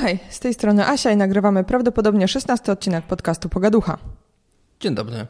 Hej, 0.00 0.18
z 0.30 0.40
tej 0.40 0.54
strony 0.54 0.86
Asia 0.86 1.10
i 1.10 1.16
nagrywamy 1.16 1.64
prawdopodobnie 1.64 2.28
16 2.28 2.72
odcinek 2.72 3.04
podcastu 3.04 3.48
Pogaducha. 3.48 3.98
Dzień 4.80 4.94
dobry. 4.94 5.26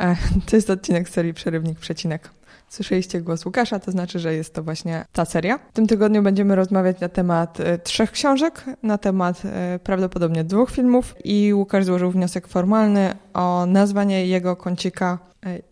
E, 0.00 0.16
to 0.50 0.56
jest 0.56 0.70
odcinek 0.70 1.08
serii 1.08 1.34
Przerywnik 1.34 1.78
Przecinek. 1.78 2.30
Słyszeliście 2.68 3.20
głos 3.20 3.46
Łukasza, 3.46 3.78
to 3.78 3.90
znaczy, 3.90 4.18
że 4.18 4.34
jest 4.34 4.54
to 4.54 4.62
właśnie 4.62 5.04
ta 5.12 5.24
seria. 5.24 5.58
W 5.58 5.72
tym 5.72 5.86
tygodniu 5.86 6.22
będziemy 6.22 6.56
rozmawiać 6.56 7.00
na 7.00 7.08
temat 7.08 7.60
e, 7.60 7.78
trzech 7.78 8.10
książek, 8.10 8.64
na 8.82 8.98
temat 8.98 9.42
e, 9.44 9.78
prawdopodobnie 9.84 10.44
dwóch 10.44 10.70
filmów 10.70 11.14
i 11.24 11.54
Łukasz 11.54 11.84
złożył 11.84 12.10
wniosek 12.10 12.48
formalny 12.48 13.14
o 13.34 13.66
nazwanie 13.66 14.26
jego 14.26 14.56
kącika. 14.56 15.18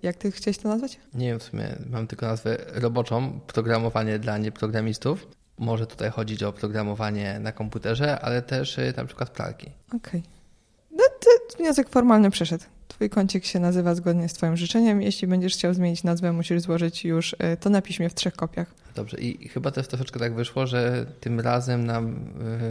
Jak 0.02 0.16
ty 0.16 0.30
chciałeś 0.30 0.59
to 0.59 0.68
nazwać? 0.68 0.98
Nie 1.14 1.27
wiem, 1.27 1.39
w 1.39 1.43
sumie 1.43 1.77
mam 1.91 2.07
tylko 2.07 2.27
nazwę 2.27 2.57
roboczą, 2.75 3.41
programowanie 3.46 4.18
dla 4.18 4.39
nieprogramistów. 4.39 5.27
Może 5.61 5.87
tutaj 5.87 6.11
chodzić 6.11 6.43
o 6.43 6.53
programowanie 6.53 7.39
na 7.41 7.53
komputerze, 7.53 8.21
ale 8.21 8.43
też 8.43 8.79
y, 8.79 8.95
na 8.97 9.05
przykład 9.05 9.31
pralki. 9.31 9.71
Okej. 9.97 10.23
No 10.91 11.05
to 11.21 11.57
wniosek 11.59 11.89
formalny 11.89 12.31
przeszedł. 12.31 12.64
Twój 12.89 13.11
kącik 13.11 13.45
się 13.45 13.61
nazywa 13.61 13.95
zgodnie 13.95 14.29
z 14.29 14.32
twoim 14.32 14.57
życzeniem. 14.57 15.03
Jeśli 15.03 15.29
będziesz 15.29 15.54
chciał 15.54 15.75
zmienić 15.75 16.04
nazwę, 16.04 16.32
musisz 16.32 16.63
złożyć 16.63 17.04
już 17.04 17.32
y, 17.32 17.37
to 17.61 17.71
na 17.71 17.82
piśmie 17.82 18.09
w 18.09 18.15
trzech 18.15 18.35
kopiach. 18.35 18.75
Dobrze, 18.95 19.17
i 19.17 19.49
chyba 19.49 19.71
też 19.71 19.89
troszeczkę 19.89 20.21
tak 20.21 20.35
wyszło, 20.35 20.67
że 20.67 21.07
tym 21.21 21.41
razem 21.41 21.87
nam 21.87 22.17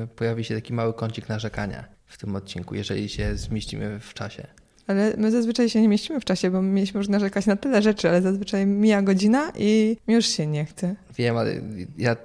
y, 0.03 0.07
pojawi 0.07 0.43
się 0.43 0.55
taki 0.55 0.73
mały 0.73 0.93
kącik 0.93 1.29
narzekania 1.29 1.85
w 2.05 2.17
tym 2.17 2.35
odcinku, 2.35 2.75
jeżeli 2.75 3.09
się 3.09 3.35
zmieścimy 3.37 3.99
w 3.99 4.13
czasie. 4.13 4.47
Ale 4.89 5.13
my 5.17 5.31
zazwyczaj 5.31 5.69
się 5.69 5.81
nie 5.81 5.87
mieścimy 5.87 6.19
w 6.19 6.25
czasie, 6.25 6.51
bo 6.51 6.61
mieliśmy 6.61 6.97
już 6.97 7.07
narzekać 7.07 7.45
na 7.45 7.55
tyle 7.55 7.81
rzeczy, 7.81 8.09
ale 8.09 8.21
zazwyczaj 8.21 8.65
mija 8.65 9.01
godzina 9.01 9.51
i 9.57 9.97
już 10.07 10.25
się 10.25 10.47
nie 10.47 10.65
chce. 10.65 10.95
Wiem, 11.17 11.37
ale 11.37 11.61
ja 11.97 12.15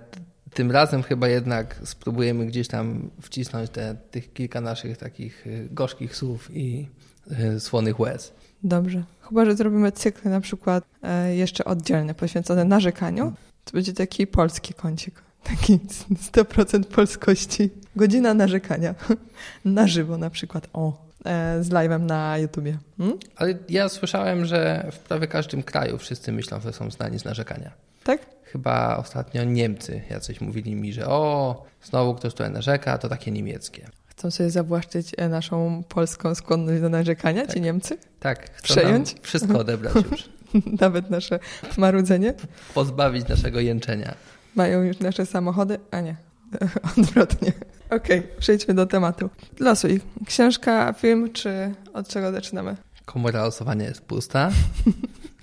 tym 0.55 0.71
razem 0.71 1.03
chyba 1.03 1.29
jednak 1.29 1.77
spróbujemy 1.85 2.47
gdzieś 2.47 2.69
tam 2.69 3.11
wcisnąć 3.23 3.71
te, 3.71 3.97
tych 4.11 4.33
kilka 4.33 4.61
naszych 4.61 4.99
takich 4.99 5.47
y, 5.47 5.69
gorzkich 5.71 6.17
słów 6.17 6.51
i 6.53 6.89
y, 7.57 7.61
słonych 7.61 8.01
łez. 8.01 8.33
Dobrze. 8.63 9.05
Chyba, 9.21 9.45
że 9.45 9.57
zrobimy 9.57 9.93
cykl 9.93 10.29
na 10.29 10.41
przykład 10.41 10.85
e, 11.03 11.37
jeszcze 11.37 11.65
oddzielny, 11.65 12.15
poświęcony 12.15 12.65
narzekaniu. 12.65 13.33
To 13.65 13.73
będzie 13.73 13.93
taki 13.93 14.27
polski 14.27 14.75
kącik. 14.75 15.23
Taki 15.43 15.79
100% 16.33 16.85
polskości. 16.85 17.71
Godzina 17.97 18.35
narzekania. 18.35 18.95
Na 19.65 19.87
żywo 19.87 20.19
na 20.19 20.31
przykład. 20.31 20.69
O, 20.73 20.93
e, 21.25 21.65
z 21.65 21.69
live'em 21.69 22.01
na 22.01 22.39
YouTubie. 22.39 22.79
Hmm? 22.99 23.19
Ale 23.37 23.55
ja 23.69 23.89
słyszałem, 23.89 24.45
że 24.45 24.91
w 24.93 24.99
prawie 24.99 25.27
każdym 25.27 25.63
kraju 25.63 25.99
wszyscy 25.99 26.33
myślą, 26.33 26.61
że 26.61 26.73
są 26.73 26.91
znani 26.91 27.19
z 27.19 27.25
narzekania. 27.25 27.71
Tak? 28.05 28.34
Chyba 28.55 28.97
ostatnio 28.97 29.45
Niemcy 29.45 30.03
jacyś 30.11 30.41
mówili 30.41 30.75
mi, 30.75 30.93
że 30.93 31.07
o, 31.07 31.63
znowu 31.83 32.15
ktoś 32.15 32.33
tutaj 32.33 32.51
narzeka, 32.51 32.99
to 32.99 33.09
takie 33.09 33.31
niemieckie. 33.31 33.89
Chcą 34.07 34.31
sobie 34.31 34.51
zawłaszczyć 34.51 35.13
e, 35.17 35.29
naszą 35.29 35.83
polską 35.89 36.35
skłonność 36.35 36.81
do 36.81 36.89
narzekania, 36.89 37.47
ci 37.47 37.61
Niemcy? 37.61 37.99
Tak, 38.21 38.51
chcą 38.51 38.75
Przejąć? 38.75 39.15
wszystko 39.23 39.59
odebrać 39.59 39.95
już. 40.11 40.29
Nawet 40.81 41.11
nasze 41.11 41.39
marudzenie. 41.77 42.35
Pozbawić 42.75 43.29
naszego 43.29 43.61
jęczenia. 43.61 44.15
Mają 44.55 44.83
już 44.83 44.99
nasze 44.99 45.27
samochody, 45.27 45.79
a 45.91 46.01
nie. 46.01 46.17
Odwrotnie. 46.99 47.53
Okej, 47.91 48.23
przejdźmy 48.39 48.75
do 48.75 48.87
tematu. 48.87 49.31
Losuj. 49.61 50.01
Książka, 50.27 50.93
film, 50.93 51.33
czy 51.33 51.75
od 51.95 52.09
czego 52.09 52.33
zaczynamy? 52.33 52.77
Komora 53.05 53.43
losowania 53.43 53.85
jest 53.85 54.01
pusta. 54.01 54.51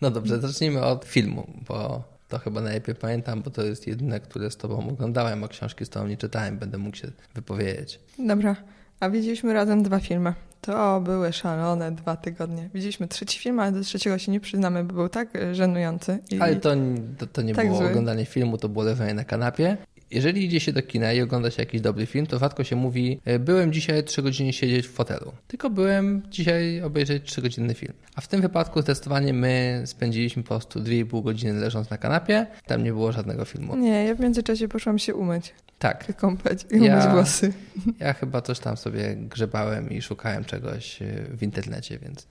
No 0.00 0.10
dobrze, 0.10 0.40
zacznijmy 0.40 0.82
od 0.84 1.04
filmu, 1.04 1.46
bo 1.68 2.02
to 2.28 2.38
chyba 2.38 2.60
najlepiej 2.60 2.94
pamiętam, 2.94 3.42
bo 3.42 3.50
to 3.50 3.62
jest 3.62 3.86
jedyne, 3.86 4.20
które 4.20 4.50
z 4.50 4.56
tobą 4.56 4.88
oglądałem, 4.90 5.44
a 5.44 5.48
książki 5.48 5.84
z 5.84 5.88
tobą 5.88 6.06
nie 6.06 6.16
czytałem, 6.16 6.58
będę 6.58 6.78
mógł 6.78 6.96
się 6.96 7.08
wypowiedzieć. 7.34 8.00
Dobra. 8.18 8.56
A 9.00 9.10
widzieliśmy 9.10 9.52
razem 9.52 9.82
dwa 9.82 9.98
filmy. 10.00 10.34
To 10.60 11.00
były 11.00 11.32
szalone 11.32 11.92
dwa 11.92 12.16
tygodnie. 12.16 12.68
Widzieliśmy 12.74 13.08
trzeci 13.08 13.38
film, 13.38 13.60
ale 13.60 13.72
do 13.72 13.80
trzeciego 13.80 14.18
się 14.18 14.32
nie 14.32 14.40
przyznamy, 14.40 14.84
bo 14.84 14.94
był 14.94 15.08
tak 15.08 15.36
e, 15.36 15.54
żenujący. 15.54 16.18
Ale 16.40 16.56
to, 16.56 16.70
to, 17.18 17.26
to 17.26 17.42
nie 17.42 17.54
Tak 17.54 17.66
było 17.66 17.78
zły. 17.78 17.88
oglądanie 17.88 18.24
filmu, 18.24 18.58
to 18.58 18.68
było 18.68 18.84
leżenie 18.84 19.14
na 19.14 19.24
kanapie. 19.24 19.76
Jeżeli 20.10 20.44
idzie 20.44 20.60
się 20.60 20.72
do 20.72 20.82
kina 20.82 21.12
i 21.12 21.20
ogląda 21.22 21.50
się 21.50 21.62
jakiś 21.62 21.80
dobry 21.80 22.06
film, 22.06 22.26
to 22.26 22.38
rzadko 22.38 22.64
się 22.64 22.76
mówi, 22.76 23.20
"E, 23.24 23.38
byłem 23.38 23.72
dzisiaj 23.72 24.04
3 24.04 24.22
godziny 24.22 24.52
siedzieć 24.52 24.86
w 24.88 24.92
fotelu. 24.92 25.32
Tylko 25.48 25.70
byłem 25.70 26.22
dzisiaj 26.30 26.82
obejrzeć 26.82 27.22
3-godzinny 27.24 27.74
film. 27.74 27.92
A 28.14 28.20
w 28.20 28.28
tym 28.28 28.40
wypadku 28.40 28.82
zdecydowanie 28.82 29.32
my 29.32 29.82
spędziliśmy 29.86 30.42
po 30.42 30.48
prostu 30.48 30.80
2,5 30.80 31.22
godziny 31.22 31.52
leżąc 31.52 31.90
na 31.90 31.98
kanapie. 31.98 32.46
Tam 32.66 32.84
nie 32.84 32.92
było 32.92 33.12
żadnego 33.12 33.44
filmu. 33.44 33.76
Nie, 33.76 34.04
ja 34.04 34.14
w 34.14 34.20
międzyczasie 34.20 34.68
poszłam 34.68 34.98
się 34.98 35.14
umyć, 35.14 35.54
Tak, 35.78 36.04
wykąpać 36.06 36.62
i 36.70 36.74
umyć 36.74 36.88
Ja- 36.88 37.10
włosy. 37.12 37.52
ja 38.00 38.12
chyba 38.12 38.40
coś 38.42 38.58
tam 38.58 38.76
sobie 38.76 39.16
grzebałem 39.16 39.90
i 39.90 40.02
szukałem 40.02 40.44
czegoś 40.44 41.02
e, 41.02 41.06
w 41.30 41.42
internecie, 41.42 41.98
więc 41.98 42.26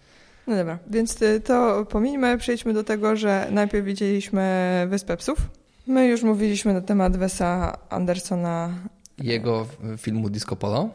No 0.48 0.56
dobra, 0.56 0.80
więc 0.90 1.22
y, 1.22 1.42
to 1.42 1.86
pomińmy, 1.90 2.38
przejdźmy 2.38 2.74
do 2.74 2.84
tego, 2.84 3.16
że 3.16 3.48
najpierw 3.52 3.86
widzieliśmy 3.86 4.88
Wyspę 4.90 5.18
Psów. 5.18 5.50
My 5.88 6.08
już 6.08 6.24
mówiliśmy 6.24 6.74
na 6.74 6.82
temat 6.82 7.18
Wesa 7.18 7.78
Andersona, 7.90 8.70
jego 9.18 9.68
filmu 9.98 10.30
Disco 10.30 10.56
Polo. 10.56 10.90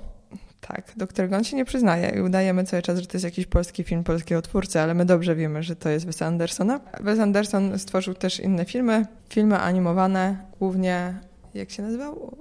tak, 0.61 0.93
do 0.97 1.07
którego 1.07 1.37
on 1.37 1.45
się 1.45 1.57
nie 1.57 1.65
przyznaje 1.65 2.13
i 2.17 2.21
udajemy 2.21 2.65
cały 2.65 2.83
czas, 2.83 2.99
że 2.99 3.07
to 3.07 3.13
jest 3.13 3.25
jakiś 3.25 3.47
polski 3.47 3.85
film 3.85 4.05
polskiego 4.05 4.43
twórcy, 4.43 4.81
ale 4.81 4.95
my 4.95 5.05
dobrze 5.05 5.37
wiemy, 5.37 5.63
że 5.63 5.77
to 5.77 5.89
jest 5.89 6.07
Wes 6.07 6.23
Andersona. 6.23 6.81
Wes 7.01 7.19
Anderson 7.19 7.79
stworzył 7.79 8.15
też 8.15 8.41
inne 8.41 8.65
filmy, 8.65 9.07
filmy 9.29 9.59
animowane, 9.59 10.47
głównie, 10.59 11.21
jak 11.55 11.71
się 11.71 11.83
nazywał? 11.83 12.37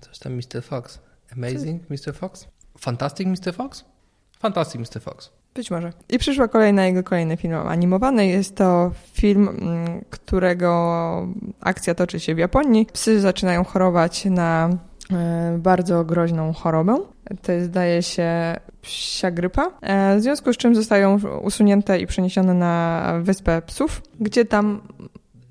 Coś 0.00 0.18
tam 0.18 0.32
Mr. 0.34 0.62
Fox. 0.62 0.98
Amazing 1.32 1.82
Mr. 1.90 2.14
Fox? 2.14 2.46
Fantastic 2.78 3.26
Mr. 3.26 3.54
Fox? 3.54 3.84
Fantastic 4.38 4.80
Mr. 4.80 5.00
Fox. 5.02 5.30
Być 5.54 5.70
może. 5.70 5.92
I 6.08 6.18
przyszła 6.18 6.48
kolejna 6.48 6.86
jego 6.86 7.02
kolejny 7.02 7.36
film 7.36 7.54
animowany. 7.54 8.26
Jest 8.26 8.56
to 8.56 8.90
film, 9.12 9.48
mm, 9.48 10.04
którego 10.10 11.28
akcja 11.60 11.94
toczy 11.94 12.20
się 12.20 12.34
w 12.34 12.38
Japonii. 12.38 12.86
Psy 12.92 13.20
zaczynają 13.20 13.64
chorować 13.64 14.24
na 14.24 14.70
e, 15.12 15.58
bardzo 15.58 16.04
groźną 16.04 16.52
chorobę. 16.52 17.00
To 17.42 17.52
jest, 17.52 17.66
zdaje 17.66 18.02
się, 18.02 18.56
psia 18.82 19.30
grypa. 19.30 19.70
E, 19.80 20.18
W 20.18 20.22
związku 20.22 20.52
z 20.52 20.56
czym 20.56 20.74
zostają 20.74 21.18
usunięte 21.42 21.98
i 22.00 22.06
przeniesione 22.06 22.54
na 22.54 23.14
wyspę 23.22 23.62
psów, 23.62 24.02
gdzie 24.20 24.44
tam 24.44 24.80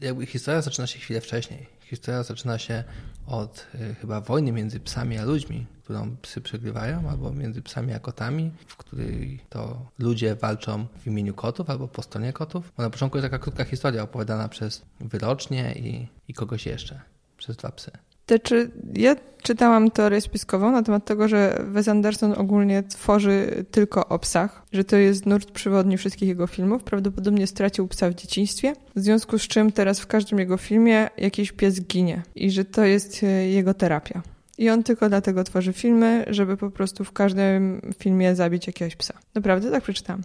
Jakby 0.02 0.26
historia 0.26 0.62
zaczyna 0.62 0.88
się 0.88 1.00
chwilę 1.00 1.22
wcześniej. 1.22 1.66
Historia 1.81 2.24
zaczyna 2.24 2.58
się 2.58 2.84
od 3.29 3.67
y, 3.75 3.95
chyba 3.95 4.22
wojny 4.22 4.51
między 4.51 4.79
psami 4.79 5.17
a 5.17 5.25
ludźmi, 5.25 5.66
którą 5.84 6.17
psy 6.22 6.41
przegrywają, 6.41 7.09
albo 7.09 7.31
między 7.31 7.62
psami 7.62 7.94
a 7.94 8.00
kotami, 8.00 8.51
w 8.67 8.78
której 8.78 9.40
to 9.50 9.85
ludzie 10.00 10.35
walczą 10.35 10.88
w 10.97 11.07
imieniu 11.07 11.34
kotów 11.34 11.69
albo 11.69 11.88
po 11.88 12.01
stronie 12.01 12.34
kotów. 12.34 12.73
Bo 12.78 12.84
na 12.84 12.89
początku 12.89 13.18
jest 13.18 13.25
taka 13.25 13.39
krótka 13.39 13.63
historia 13.63 14.03
opowiadana 14.03 14.50
przez 14.50 14.81
wyrocznie 15.00 15.73
i, 15.73 16.07
i 16.28 16.34
kogoś 16.34 16.66
jeszcze, 16.66 17.01
przez 17.38 17.57
dwa 17.57 17.72
psy. 17.72 17.91
Te, 18.29 18.40
czy, 18.40 18.72
ja 18.94 19.16
czytałam 19.44 19.91
teorię 19.91 20.22
spiskową 20.22 20.72
na 20.72 20.84
temat 20.84 21.06
tego, 21.06 21.28
że 21.28 21.63
Wes 21.67 21.88
Anderson 21.88 22.34
ogólnie 22.38 22.84
tworzy 22.84 23.66
tylko 23.72 24.07
o 24.07 24.19
psach, 24.19 24.63
że 24.72 24.84
to 24.84 24.95
jest 24.95 25.25
nurt 25.25 25.51
przewodni 25.51 25.97
wszystkich 25.97 26.29
jego 26.29 26.47
filmów. 26.47 26.84
Prawdopodobnie 26.84 27.47
stracił 27.47 27.88
psa 27.88 28.09
w 28.09 28.13
dzieciństwie, 28.13 28.73
w 28.95 29.00
związku 29.00 29.39
z 29.39 29.41
czym 29.41 29.72
teraz 29.72 30.00
w 30.00 30.07
każdym 30.07 30.39
jego 30.39 30.57
filmie 30.57 31.09
jakiś 31.18 31.51
pies 31.51 31.81
ginie 31.81 32.23
i 32.35 32.51
że 32.51 32.66
to 32.66 32.85
jest 32.85 33.23
e, 33.23 33.28
jego 33.28 33.73
terapia. 33.73 34.22
I 34.57 34.69
on 34.69 34.84
tylko 34.84 35.09
dlatego 35.09 35.44
tworzy 35.44 35.73
filmy, 35.73 36.25
żeby 36.28 36.57
po 36.57 36.72
prostu 36.72 37.03
w 37.03 37.12
każdym 37.12 37.81
filmie 37.97 38.35
zabić 38.35 38.68
jakiegoś 38.68 38.95
psa. 38.95 39.13
Naprawdę 39.35 39.72
tak 39.72 39.84
przeczytałam. 39.84 40.22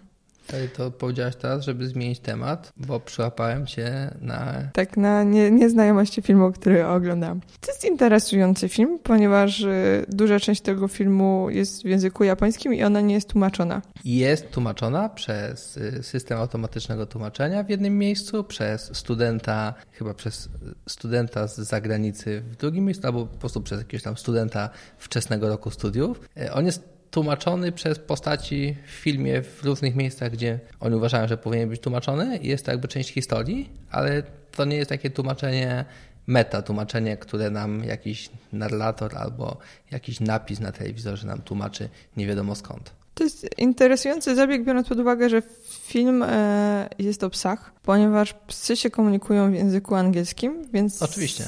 Ale 0.52 0.68
to 0.68 0.90
powiedziałaś 0.90 1.36
teraz, 1.36 1.64
żeby 1.64 1.86
zmienić 1.88 2.20
temat, 2.20 2.72
bo 2.76 3.00
przyłapałem 3.00 3.66
cię 3.66 4.14
na 4.20 4.54
Tak, 4.72 4.96
na 4.96 5.22
nie, 5.22 5.50
nieznajomości 5.50 6.22
filmu, 6.22 6.52
który 6.52 6.86
oglądałam. 6.86 7.40
To 7.60 7.72
jest 7.72 7.84
interesujący 7.84 8.68
film, 8.68 8.98
ponieważ 9.02 9.60
y, 9.60 10.04
duża 10.08 10.40
część 10.40 10.60
tego 10.60 10.88
filmu 10.88 11.50
jest 11.50 11.82
w 11.82 11.86
języku 11.86 12.24
japońskim 12.24 12.74
i 12.74 12.84
ona 12.84 13.00
nie 13.00 13.14
jest 13.14 13.28
tłumaczona. 13.28 13.82
jest 14.04 14.50
tłumaczona 14.50 15.08
przez 15.08 15.76
y, 15.76 16.02
system 16.02 16.38
automatycznego 16.38 17.06
tłumaczenia 17.06 17.62
w 17.62 17.70
jednym 17.70 17.98
miejscu, 17.98 18.44
przez 18.44 18.96
studenta, 18.96 19.74
chyba 19.92 20.14
przez 20.14 20.48
studenta 20.88 21.46
z 21.46 21.56
zagranicy 21.56 22.42
w 22.50 22.56
drugim 22.56 22.84
miejscu, 22.84 23.06
albo 23.06 23.26
po 23.26 23.38
prostu 23.38 23.60
przez 23.60 23.78
jakiegoś 23.78 24.02
tam 24.02 24.16
studenta 24.16 24.70
wczesnego 24.98 25.48
roku 25.48 25.70
studiów. 25.70 26.20
Y, 26.38 26.52
On 26.52 26.66
jest 26.66 26.93
tłumaczony 27.14 27.72
przez 27.72 27.98
postaci 27.98 28.76
w 28.86 28.90
filmie 28.90 29.42
w 29.42 29.64
różnych 29.64 29.94
miejscach, 29.94 30.32
gdzie 30.32 30.58
oni 30.80 30.96
uważają, 30.96 31.28
że 31.28 31.36
powinien 31.36 31.68
być 31.68 31.80
tłumaczony 31.80 32.36
i 32.36 32.48
jest 32.48 32.64
to 32.64 32.70
jakby 32.70 32.88
część 32.88 33.10
historii, 33.12 33.70
ale 33.90 34.22
to 34.56 34.64
nie 34.64 34.76
jest 34.76 34.88
takie 34.88 35.10
tłumaczenie 35.10 35.84
meta, 36.26 36.62
tłumaczenie, 36.62 37.16
które 37.16 37.50
nam 37.50 37.84
jakiś 37.84 38.30
narrator 38.52 39.16
albo 39.18 39.56
jakiś 39.90 40.20
napis 40.20 40.60
na 40.60 40.72
telewizorze 40.72 41.26
nam 41.26 41.42
tłumaczy 41.42 41.88
nie 42.16 42.26
wiadomo 42.26 42.54
skąd. 42.54 42.92
To 43.14 43.24
jest 43.24 43.58
interesujący 43.58 44.34
zabieg, 44.34 44.64
biorąc 44.64 44.88
pod 44.88 44.98
uwagę, 44.98 45.30
że 45.30 45.42
film 45.68 46.22
e, 46.22 46.88
jest 46.98 47.24
o 47.24 47.30
psach, 47.30 47.72
ponieważ 47.82 48.34
psy 48.46 48.76
się 48.76 48.90
komunikują 48.90 49.50
w 49.50 49.54
języku 49.54 49.94
angielskim, 49.94 50.68
więc 50.72 51.02
Oczywiście. 51.02 51.44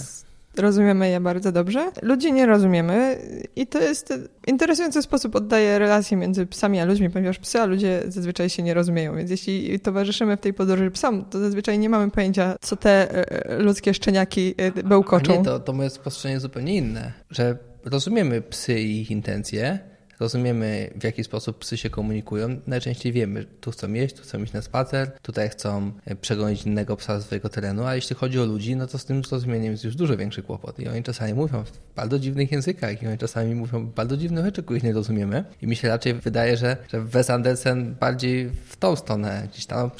Rozumiemy 0.58 1.11
je 1.11 1.20
bardzo 1.20 1.53
dobrze. 1.53 1.91
Ludzi 2.03 2.32
nie 2.32 2.47
rozumiemy 2.47 3.19
i 3.56 3.67
to 3.67 3.81
jest 3.81 4.14
interesujący 4.47 5.03
sposób 5.03 5.37
oddaje 5.37 5.79
relacje 5.79 6.17
między 6.17 6.47
psami 6.47 6.81
a 6.81 6.85
ludźmi, 6.85 7.11
ponieważ 7.11 7.38
psy 7.38 7.61
a 7.61 7.64
ludzie 7.64 8.03
zazwyczaj 8.08 8.50
się 8.50 8.62
nie 8.62 8.75
rozumieją, 8.75 9.17
więc 9.17 9.31
jeśli 9.31 9.81
towarzyszymy 9.81 10.37
w 10.37 10.41
tej 10.41 10.55
podróży 10.55 10.91
psom, 10.91 11.25
to 11.25 11.38
zazwyczaj 11.38 11.79
nie 11.79 11.88
mamy 11.88 12.11
pojęcia, 12.11 12.56
co 12.61 12.76
te 12.76 13.11
e, 13.11 13.58
ludzkie 13.58 13.94
szczeniaki 13.94 14.55
e, 14.56 14.82
bełkoczą. 14.82 15.35
A 15.35 15.37
nie, 15.37 15.44
to, 15.44 15.61
to 15.61 15.73
moje 15.73 15.91
spostrzeżenie 15.91 16.41
zupełnie 16.41 16.76
inne, 16.76 17.12
że 17.31 17.56
rozumiemy 17.85 18.43
psy 18.43 18.81
i 18.81 19.00
ich 19.00 19.11
intencje, 19.11 19.79
rozumiemy, 20.20 20.90
w 20.96 21.04
jaki 21.04 21.24
sposób 21.24 21.58
psy 21.58 21.76
się 21.76 21.90
komunikują. 21.90 22.60
Najczęściej 22.66 23.12
wiemy, 23.12 23.46
tu 23.60 23.70
chcą 23.70 23.92
jeść, 23.92 24.14
tu 24.14 24.22
chcą 24.22 24.42
iść 24.42 24.52
na 24.52 24.62
spacer, 24.62 25.10
tutaj 25.22 25.48
chcą 25.48 25.92
e, 26.04 26.16
przegonić 26.16 26.62
innego 26.62 26.96
psa 26.96 27.20
z 27.20 27.24
swojego 27.24 27.48
terenu, 27.48 27.84
a 27.84 27.94
jeśli 27.94 28.16
chodzi 28.16 28.40
o 28.40 28.44
ludzi, 28.44 28.76
no 28.76 28.86
to 28.86 28.98
z 28.98 29.04
tym 29.04 29.24
zrozumieniem 29.24 29.72
jest 29.72 29.84
już 29.84 29.96
dużo 29.96 30.16
większy 30.16 30.42
kłopot. 30.42 30.78
I 30.78 30.88
oni 30.88 31.02
czasami 31.02 31.34
mówią 31.34 31.64
w 31.64 31.94
bardzo 31.96 32.18
dziwnych 32.18 32.52
językach 32.52 33.02
i 33.02 33.06
oni 33.06 33.18
czasami 33.18 33.54
mówią 33.54 33.86
bardzo 33.86 34.16
dziwne 34.16 34.44
rzeczy, 34.44 34.62
których 34.62 34.82
nie 34.82 34.92
rozumiemy. 34.92 35.44
I 35.62 35.66
mi 35.66 35.76
się 35.76 35.88
raczej 35.88 36.14
wydaje, 36.14 36.56
że, 36.56 36.76
że 36.88 37.00
Wes 37.00 37.30
Andersen 37.30 37.94
bardziej 38.00 38.50
w 38.50 38.76
tą 38.76 38.96
stronę 38.96 39.48
gdzieś 39.52 39.66
tam, 39.66 39.90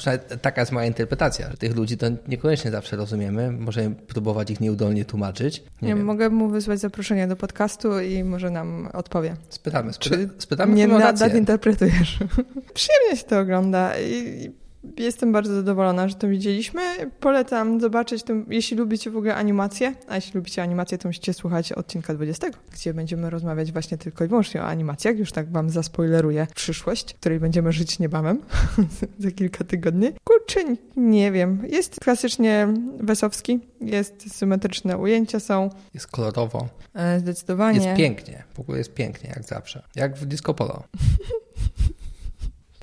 taka 0.41 0.61
jest 0.61 0.71
moja 0.71 0.87
interpretacja, 0.87 1.51
że 1.51 1.57
tych 1.57 1.75
ludzi 1.75 1.97
to 1.97 2.07
niekoniecznie 2.27 2.71
zawsze 2.71 2.95
rozumiemy, 2.95 3.51
możemy 3.51 3.95
próbować 3.95 4.51
ich 4.51 4.59
nieudolnie 4.59 5.05
tłumaczyć. 5.05 5.63
Nie, 5.81 5.93
nie 5.93 5.95
mogę 5.95 6.29
mu 6.29 6.49
wysłać 6.49 6.79
zaproszenie 6.79 7.27
do 7.27 7.35
podcastu 7.35 7.99
i 7.99 8.23
może 8.23 8.49
nam 8.49 8.89
odpowie. 8.93 9.35
Spytamy, 9.49 9.93
spytamy 9.93 10.06
czy 10.09 10.29
spytamy 10.37 10.75
nie 10.75 10.87
nadinterpretujesz. 10.87 12.17
Przyjemnie 12.73 13.17
się 13.17 13.23
to 13.23 13.39
ogląda 13.39 13.99
i 13.99 14.51
jestem 14.97 15.31
bardzo 15.31 15.55
zadowolona, 15.55 16.07
że 16.07 16.15
to 16.15 16.27
widzieliśmy. 16.27 16.81
Polecam 17.19 17.81
zobaczyć, 17.81 18.23
to, 18.23 18.33
jeśli 18.49 18.77
lubicie 18.77 19.11
w 19.11 19.17
ogóle 19.17 19.35
animację, 19.35 19.93
a 20.07 20.15
jeśli 20.15 20.31
lubicie 20.35 20.63
animację, 20.63 20.97
to 20.97 21.09
musicie 21.09 21.33
słuchać 21.33 21.71
odcinka 21.71 22.13
20, 22.13 22.47
gdzie 22.73 22.93
będziemy 22.93 23.29
rozmawiać 23.29 23.71
właśnie 23.71 23.97
tylko 23.97 24.25
i 24.25 24.27
wyłącznie 24.27 24.61
o 24.61 24.65
animacjach. 24.65 25.17
Już 25.17 25.31
tak 25.31 25.51
wam 25.51 25.69
zaspoileruję 25.69 26.47
przyszłość, 26.55 27.13
w 27.13 27.19
której 27.19 27.39
będziemy 27.39 27.71
żyć 27.71 27.99
niebawem 27.99 28.41
za 29.19 29.31
kilka 29.31 29.63
tygodni. 29.63 30.07
Kurczę, 30.23 30.59
nie 30.97 31.31
wiem. 31.31 31.63
Jest 31.69 31.99
klasycznie 31.99 32.67
wesowski, 32.99 33.59
jest 33.81 34.35
symetryczne 34.35 34.97
ujęcia 34.97 35.39
są. 35.39 35.69
Jest 35.93 36.07
kolorowo. 36.07 36.67
E, 36.93 37.19
zdecydowanie. 37.19 37.79
Jest 37.79 37.97
pięknie. 37.97 38.43
W 38.53 38.59
ogóle 38.59 38.77
jest 38.77 38.93
pięknie, 38.93 39.29
jak 39.35 39.43
zawsze. 39.43 39.83
Jak 39.95 40.17
w 40.17 40.25
Disco 40.25 40.53
Polo. 40.53 40.83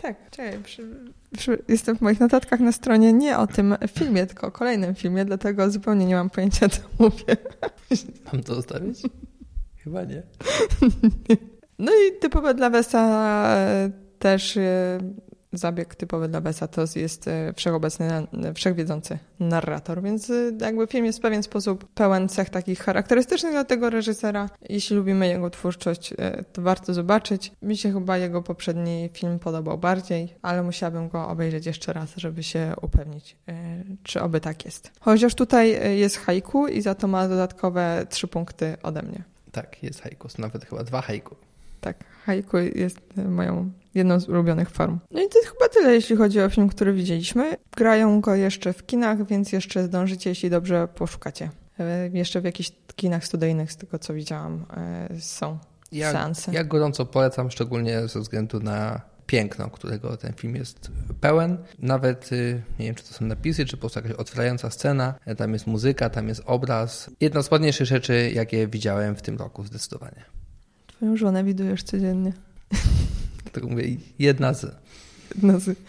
Tak, 0.05 0.31
czekaj, 0.31 0.63
przy, 0.63 0.89
przy, 1.37 1.63
jestem 1.69 1.97
w 1.97 2.01
moich 2.01 2.21
notatkach 2.21 2.61
na 2.61 2.73
stronie 2.73 3.13
nie 3.13 3.39
o 3.39 3.47
tym 3.47 3.75
filmie, 3.89 4.27
tylko 4.27 4.47
o 4.47 4.51
kolejnym 4.51 4.95
filmie, 4.95 5.25
dlatego 5.25 5.71
zupełnie 5.71 6.07
nie 6.07 6.15
mam 6.15 6.31
pojęcia, 6.31 6.69
co 6.69 6.81
mówię. 6.99 7.37
Mam 8.33 8.43
to 8.43 8.55
zostawić? 8.55 9.03
Chyba 9.77 10.05
nie. 10.11 10.23
No 11.79 11.93
i 11.93 12.21
typowe 12.21 12.55
dla 12.55 12.71
Wesa 12.71 13.57
też 14.19 14.57
e, 14.57 14.99
zabieg 15.57 15.95
typowy 15.95 16.29
dla 16.29 16.41
Wesa 16.41 16.69
to 16.69 16.85
jest 16.97 17.29
e, 17.29 17.53
wszechobecny, 17.57 18.27
wszechwiedzący 18.55 19.19
narrator, 19.41 20.03
więc 20.03 20.31
e, 20.31 20.53
jakby 20.61 20.87
film 20.87 21.05
jest 21.05 21.19
w 21.19 21.23
pewien 21.23 21.43
sposób 21.43 21.89
pełen 21.95 22.29
cech 22.29 22.51
takich 22.51 22.79
charakterystycznych 22.79 23.53
dla 23.53 23.65
tego 23.65 23.91
reżysera. 23.91 24.51
Jeśli 24.69 24.97
lubimy 24.97 25.29
jego 25.29 25.51
twórczość, 25.51 26.13
e, 26.19 26.45
to 26.53 26.63
warto 26.63 26.95
zobaczyć. 26.95 27.53
Mi 27.63 27.77
się 27.77 27.93
chyba 27.93 28.19
jego 28.19 28.43
poprzedni 28.43 29.11
film 29.13 29.39
podobał 29.39 29.79
bardziej, 29.79 30.35
ale 30.43 30.63
musiałabym 30.63 31.09
go 31.09 31.29
obejrzeć 31.29 31.67
jeszcze 31.67 31.93
raz, 31.93 32.17
żeby 32.17 32.43
się 32.43 32.73
upewnić, 32.83 33.37
czy 34.03 34.21
oby 34.21 34.41
tak 34.41 34.65
jest. 34.65 34.91
Chociaż 35.01 35.35
tutaj 35.35 35.99
jest 35.99 36.17
haiku 36.17 36.69
i 36.69 36.83
za 36.83 36.95
to 36.95 37.09
ma 37.09 37.29
dodatkowe 37.29 38.07
trzy 38.11 38.29
punkty 38.29 38.77
ode 38.83 39.03
mnie. 39.03 39.23
Tak, 39.53 39.83
jest 39.83 40.01
haiku, 40.01 40.29
nawet 40.39 40.65
chyba 40.65 40.85
dwa 40.85 41.01
haiku. 41.01 41.37
Tak, 41.81 42.05
haiku 42.25 42.57
jest 42.59 42.99
moją 43.17 43.71
jedną 43.95 44.21
z 44.21 44.29
ulubionych 44.29 44.71
form. 44.71 44.99
No 45.11 45.23
i 45.23 45.29
to 45.29 45.39
jest 45.39 45.51
chyba 45.51 45.69
tyle, 45.69 45.95
jeśli 45.95 46.17
chodzi 46.17 46.41
o 46.41 46.51
film, 46.51 46.69
który 46.69 46.93
widzieliśmy. 46.93 47.57
Grają 47.77 48.21
go 48.21 48.35
jeszcze 48.35 48.73
w 48.73 48.87
kinach, 48.87 49.27
więc 49.27 49.53
jeszcze 49.53 49.85
zdążycie, 49.85 50.31
jeśli 50.31 50.51
dobrze 50.51 50.89
poszukacie. 50.95 51.51
E, 51.81 52.09
jeszcze 52.09 52.41
w 52.41 52.45
jakichś 52.45 52.73
kinach 52.97 53.25
studyjnych, 53.25 53.73
z 53.73 53.77
tego 53.77 53.99
co 53.99 54.15
widziałam, 54.15 54.65
e, 54.77 55.21
są 55.21 55.59
ja, 55.93 56.13
seanse. 56.13 56.53
Ja 56.53 56.65
gorąco 56.65 57.07
polecam, 57.07 57.51
szczególnie 57.51 58.09
ze 58.09 58.21
względu 58.21 58.61
na 58.61 59.01
piękno, 59.27 59.71
którego 59.71 60.17
ten 60.17 60.33
film 60.33 60.57
jest 60.57 60.91
pełen. 61.21 61.59
Nawet 61.79 62.33
y, 62.33 62.63
nie 62.79 62.87
wiem, 62.87 62.95
czy 62.95 63.05
to 63.05 63.15
są 63.15 63.25
napisy, 63.25 63.67
czy 63.67 63.77
po 63.77 63.81
prostu 63.81 63.99
jakaś 63.99 64.13
otwierająca 64.13 64.71
scena. 64.71 65.15
E, 65.27 65.35
tam 65.35 65.53
jest 65.53 65.67
muzyka, 65.67 66.11
tam 66.11 66.29
jest 66.29 66.43
obraz. 66.47 67.11
Jedna 67.21 67.43
z 67.43 67.51
ładniejszych 67.51 67.87
rzeczy, 67.87 68.31
jakie 68.35 68.69
widziałem 68.69 69.17
w 69.17 69.23
tym 69.23 69.37
roku, 69.37 69.65
zdecydowanie. 69.65 70.25
Twoją 71.05 71.17
żonę 71.17 71.45
widujesz 71.45 71.83
codziennie. 71.83 72.33
Dlatego 73.43 73.69
mówię 73.71 73.85
jedna 74.19 74.55
z. 74.55 74.77
Jedna 75.35 75.59
z. 75.59 75.63
Okej. 75.63 75.83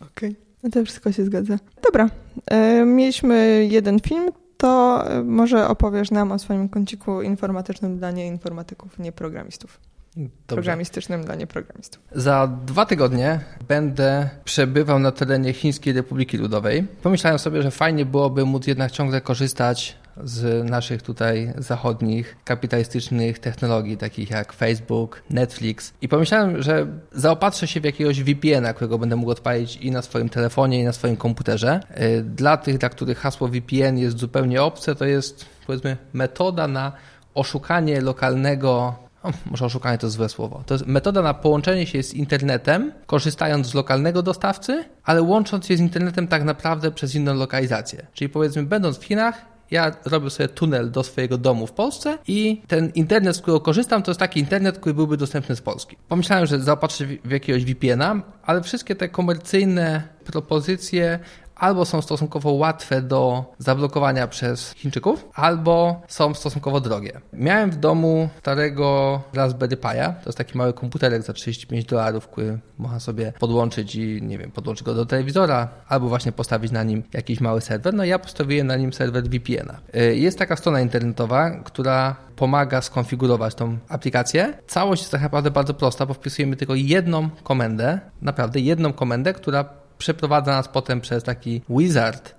Okay. 0.00 0.34
No 0.62 0.70
to 0.70 0.84
wszystko 0.84 1.12
się 1.12 1.24
zgadza. 1.24 1.58
Dobra. 1.82 2.10
E, 2.46 2.84
mieliśmy 2.84 3.66
jeden 3.70 4.00
film. 4.00 4.28
To 4.56 5.02
e, 5.10 5.22
może 5.22 5.68
opowiesz 5.68 6.10
nam 6.10 6.32
o 6.32 6.38
swoim 6.38 6.68
kąciku 6.68 7.22
informatycznym 7.22 7.98
dla 7.98 8.10
nieinformatyków, 8.10 8.98
nie 8.98 9.12
programistów. 9.12 9.80
Dobrze. 10.16 10.30
Programistycznym 10.46 11.24
dla 11.24 11.34
nieprogramistów. 11.34 12.02
Za 12.12 12.58
dwa 12.66 12.86
tygodnie 12.86 13.40
będę 13.68 14.30
przebywał 14.44 14.98
na 14.98 15.12
terenie 15.12 15.52
Chińskiej 15.52 15.92
Republiki 15.92 16.38
Ludowej. 16.38 16.86
Pomyślałem 17.02 17.38
sobie, 17.38 17.62
że 17.62 17.70
fajnie 17.70 18.06
byłoby 18.06 18.44
móc 18.44 18.66
jednak 18.66 18.90
ciągle 18.90 19.20
korzystać 19.20 20.01
z 20.24 20.70
naszych 20.70 21.02
tutaj 21.02 21.52
zachodnich, 21.58 22.36
kapitalistycznych 22.44 23.38
technologii, 23.38 23.96
takich 23.96 24.30
jak 24.30 24.52
Facebook, 24.52 25.22
Netflix. 25.30 25.92
I 26.02 26.08
pomyślałem, 26.08 26.62
że 26.62 26.86
zaopatrzę 27.12 27.66
się 27.66 27.80
w 27.80 27.84
jakiegoś 27.84 28.22
VPN-a, 28.22 28.74
którego 28.74 28.98
będę 28.98 29.16
mógł 29.16 29.30
odpalić 29.30 29.76
i 29.76 29.90
na 29.90 30.02
swoim 30.02 30.28
telefonie, 30.28 30.80
i 30.80 30.84
na 30.84 30.92
swoim 30.92 31.16
komputerze. 31.16 31.80
Y, 32.00 32.22
dla 32.22 32.56
tych, 32.56 32.78
dla 32.78 32.88
których 32.88 33.18
hasło 33.18 33.48
VPN 33.48 33.98
jest 33.98 34.18
zupełnie 34.18 34.62
obce, 34.62 34.94
to 34.94 35.04
jest 35.04 35.46
powiedzmy 35.66 35.96
metoda 36.12 36.68
na 36.68 36.92
oszukanie 37.34 38.00
lokalnego 38.00 38.94
o, 39.22 39.32
może 39.50 39.64
oszukanie 39.64 39.98
to 39.98 40.10
złe 40.10 40.28
słowo. 40.28 40.62
To 40.66 40.74
jest 40.74 40.86
metoda 40.86 41.22
na 41.22 41.34
połączenie 41.34 41.86
się 41.86 42.02
z 42.02 42.14
internetem, 42.14 42.92
korzystając 43.06 43.66
z 43.66 43.74
lokalnego 43.74 44.22
dostawcy, 44.22 44.84
ale 45.04 45.22
łącząc 45.22 45.66
się 45.66 45.76
z 45.76 45.80
internetem 45.80 46.28
tak 46.28 46.44
naprawdę 46.44 46.90
przez 46.90 47.14
inną 47.14 47.34
lokalizację. 47.34 48.06
Czyli 48.14 48.28
powiedzmy, 48.28 48.62
będąc 48.62 48.98
w 48.98 49.04
Chinach, 49.04 49.51
ja 49.72 49.90
robię 50.04 50.30
sobie 50.30 50.48
tunel 50.48 50.90
do 50.90 51.02
swojego 51.02 51.38
domu 51.38 51.66
w 51.66 51.72
Polsce 51.72 52.18
i 52.28 52.62
ten 52.68 52.92
internet, 52.94 53.36
z 53.36 53.40
którego 53.40 53.60
korzystam, 53.60 54.02
to 54.02 54.10
jest 54.10 54.20
taki 54.20 54.40
internet, 54.40 54.78
który 54.78 54.94
byłby 54.94 55.16
dostępny 55.16 55.56
z 55.56 55.60
Polski. 55.60 55.96
Pomyślałem, 56.08 56.46
że 56.46 56.60
zaopatrzę 56.60 57.06
w 57.24 57.30
jakiegoś 57.30 57.64
VPN-a, 57.64 58.22
ale 58.42 58.62
wszystkie 58.62 58.94
te 58.94 59.08
komercyjne 59.08 60.02
propozycje 60.24 61.18
albo 61.62 61.84
są 61.84 62.02
stosunkowo 62.02 62.52
łatwe 62.52 63.02
do 63.02 63.44
zablokowania 63.58 64.26
przez 64.26 64.72
Chińczyków, 64.72 65.28
albo 65.34 66.02
są 66.08 66.34
stosunkowo 66.34 66.80
drogie. 66.80 67.20
Miałem 67.32 67.70
w 67.70 67.76
domu 67.76 68.28
starego 68.38 69.20
Raspberry 69.34 69.76
Pi'a, 69.76 70.12
to 70.12 70.26
jest 70.26 70.38
taki 70.38 70.58
mały 70.58 70.72
komputerek 70.72 71.22
za 71.22 71.32
35 71.32 71.84
dolarów, 71.84 72.28
który 72.28 72.58
można 72.78 73.00
sobie 73.00 73.32
podłączyć 73.38 73.94
i 73.94 74.22
nie 74.22 74.38
wiem, 74.38 74.50
podłączyć 74.50 74.84
go 74.84 74.94
do 74.94 75.06
telewizora, 75.06 75.68
albo 75.88 76.08
właśnie 76.08 76.32
postawić 76.32 76.72
na 76.72 76.82
nim 76.82 77.02
jakiś 77.12 77.40
mały 77.40 77.60
serwer. 77.60 77.94
No 77.94 78.04
ja 78.04 78.18
postawiłem 78.18 78.66
na 78.66 78.76
nim 78.76 78.92
serwer 78.92 79.24
VPN-a. 79.24 79.98
Y, 79.98 80.16
jest 80.16 80.38
taka 80.38 80.56
strona 80.56 80.80
internetowa, 80.80 81.50
która 81.50 82.16
pomaga 82.36 82.80
skonfigurować 82.80 83.54
tą 83.54 83.78
aplikację. 83.88 84.58
Całość 84.66 85.02
jest 85.02 85.12
tak 85.12 85.22
naprawdę 85.22 85.50
bardzo 85.50 85.74
prosta, 85.74 86.06
bo 86.06 86.14
wpisujemy 86.14 86.56
tylko 86.56 86.74
jedną 86.74 87.30
komendę, 87.42 88.00
naprawdę 88.22 88.60
jedną 88.60 88.92
komendę, 88.92 89.32
która 89.32 89.81
przeprowadza 89.98 90.56
nas 90.56 90.68
potem 90.68 91.00
przez 91.00 91.24
taki 91.24 91.62
wizard. 91.68 92.34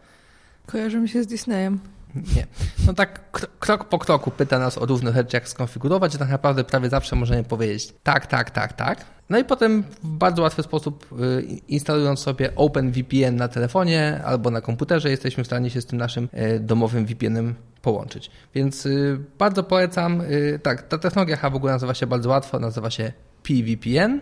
Kojarzymy 0.65 1.07
się 1.07 1.23
z 1.23 1.27
Disneyem. 1.27 1.79
Nie. 2.15 2.47
No 2.87 2.93
tak 2.93 3.31
krok 3.59 3.89
po 3.89 3.99
kroku 3.99 4.31
pyta 4.31 4.59
nas 4.59 4.77
o 4.77 4.85
różne 4.85 5.13
rzeczy, 5.13 5.37
jak 5.37 5.49
skonfigurować, 5.49 6.15
i 6.15 6.17
tak 6.17 6.29
naprawdę 6.29 6.63
prawie 6.63 6.89
zawsze 6.89 7.15
możemy 7.15 7.43
powiedzieć 7.43 7.93
tak, 8.03 8.27
tak, 8.27 8.51
tak, 8.51 8.73
tak. 8.73 9.05
No 9.29 9.37
i 9.39 9.45
potem 9.45 9.83
w 10.03 10.07
bardzo 10.07 10.41
łatwy 10.41 10.63
sposób 10.63 11.07
y, 11.21 11.41
instalując 11.67 12.19
sobie 12.19 12.55
OpenVPN 12.55 13.35
na 13.35 13.47
telefonie 13.47 14.21
albo 14.25 14.51
na 14.51 14.61
komputerze 14.61 15.09
jesteśmy 15.09 15.43
w 15.43 15.47
stanie 15.47 15.69
się 15.69 15.81
z 15.81 15.85
tym 15.85 15.99
naszym 15.99 16.29
y, 16.55 16.59
domowym 16.59 17.05
VPN-em 17.05 17.55
połączyć. 17.81 18.31
Więc 18.55 18.85
y, 18.85 19.19
bardzo 19.39 19.63
polecam. 19.63 20.23
Tak, 20.63 20.87
ta 20.87 20.97
technologia 20.97 21.49
w 21.49 21.55
ogóle 21.55 21.73
nazywa 21.73 21.93
się 21.93 22.07
bardzo 22.07 22.29
łatwo, 22.29 22.59
nazywa 22.59 22.89
się 22.89 23.13
PVPN. 23.43 24.21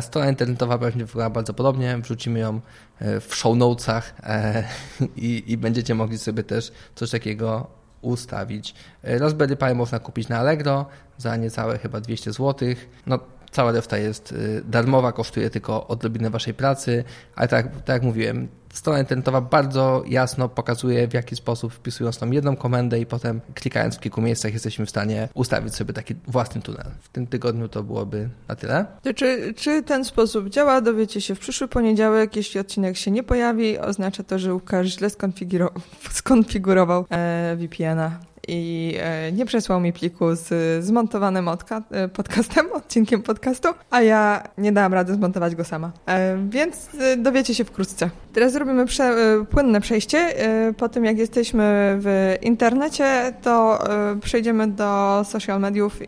Strona 0.00 0.28
internetowa 0.28 0.78
pewnie 0.78 1.04
wygląda 1.04 1.30
bardzo 1.30 1.54
podobnie. 1.54 1.98
Wrzucimy 1.98 2.38
ją 2.38 2.60
e, 2.98 3.20
w 3.20 3.34
show 3.34 3.56
notesach 3.56 4.14
e, 4.22 4.64
i, 5.16 5.44
i 5.46 5.56
będziecie 5.56 5.94
mogli 5.94 6.18
sobie 6.18 6.42
też 6.42 6.72
coś 6.94 7.10
takiego 7.10 7.66
ustawić. 8.00 8.74
E, 9.02 9.18
Raspberry 9.18 9.56
Pi 9.56 9.74
można 9.74 9.98
kupić 9.98 10.28
na 10.28 10.38
Allegro 10.38 10.86
za 11.18 11.36
niecałe 11.36 11.78
chyba 11.78 12.00
200 12.00 12.32
zł. 12.32 12.68
No, 13.06 13.18
cała 13.50 13.72
reszta 13.72 13.98
jest 13.98 14.34
darmowa, 14.64 15.12
kosztuje 15.12 15.50
tylko 15.50 15.86
odrobinę 15.86 16.30
waszej 16.30 16.54
pracy, 16.54 17.04
ale 17.36 17.48
tak, 17.48 17.66
tak 17.76 17.88
jak 17.88 18.02
mówiłem, 18.02 18.48
strona 18.72 18.98
internetowa 18.98 19.40
bardzo 19.40 20.02
jasno 20.06 20.48
pokazuje, 20.48 21.08
w 21.08 21.14
jaki 21.14 21.36
sposób 21.36 21.72
wpisując 21.72 22.18
tą 22.18 22.30
jedną 22.30 22.56
komendę 22.56 23.00
i 23.00 23.06
potem 23.06 23.40
klikając 23.54 23.96
w 23.96 24.00
kilku 24.00 24.20
miejscach 24.20 24.52
jesteśmy 24.52 24.86
w 24.86 24.90
stanie 24.90 25.28
ustawić 25.34 25.74
sobie 25.74 25.94
taki 25.94 26.14
własny 26.26 26.62
tunel. 26.62 26.86
W 27.00 27.08
tym 27.08 27.26
tygodniu 27.26 27.68
to 27.68 27.82
byłoby 27.82 28.28
na 28.48 28.56
tyle. 28.56 28.86
Czy, 29.16 29.54
czy 29.56 29.82
ten 29.82 30.04
sposób 30.04 30.48
działa? 30.48 30.80
Dowiecie 30.80 31.20
się 31.20 31.34
w 31.34 31.38
przyszły 31.38 31.68
poniedziałek. 31.68 32.36
Jeśli 32.36 32.60
odcinek 32.60 32.96
się 32.96 33.10
nie 33.10 33.22
pojawi, 33.22 33.78
oznacza 33.78 34.22
to, 34.22 34.38
że 34.38 34.54
Łukasz 34.54 34.86
źle 34.86 35.10
skonfigurował, 35.10 35.82
skonfigurował 36.10 37.06
e, 37.10 37.56
VPN-a 37.56 38.31
i 38.48 38.94
e, 39.00 39.32
nie 39.32 39.46
przesłał 39.46 39.80
mi 39.80 39.92
pliku 39.92 40.34
z 40.34 40.84
zmontowanym 40.84 41.48
e, 41.48 42.08
podcastem, 42.08 42.72
odcinkiem 42.72 43.22
podcastu, 43.22 43.68
a 43.90 44.02
ja 44.02 44.42
nie 44.58 44.72
dałam 44.72 44.94
rady 44.94 45.14
zmontować 45.14 45.54
go 45.54 45.64
sama. 45.64 45.92
E, 46.06 46.48
więc 46.48 46.88
dowiecie 47.18 47.54
się 47.54 47.64
wkrótce. 47.64 48.10
Teraz 48.32 48.52
zrobimy 48.52 48.86
prze, 48.86 49.14
płynne 49.50 49.80
przejście. 49.80 50.34
Po 50.76 50.88
tym, 50.88 51.04
jak 51.04 51.18
jesteśmy 51.18 51.96
w 52.00 52.36
internecie, 52.42 53.32
to 53.42 53.84
przejdziemy 54.20 54.68
do 54.68 55.22
social 55.24 55.60
mediów 55.60 55.98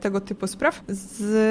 tego 0.00 0.20
typu 0.20 0.46
spraw 0.46 0.82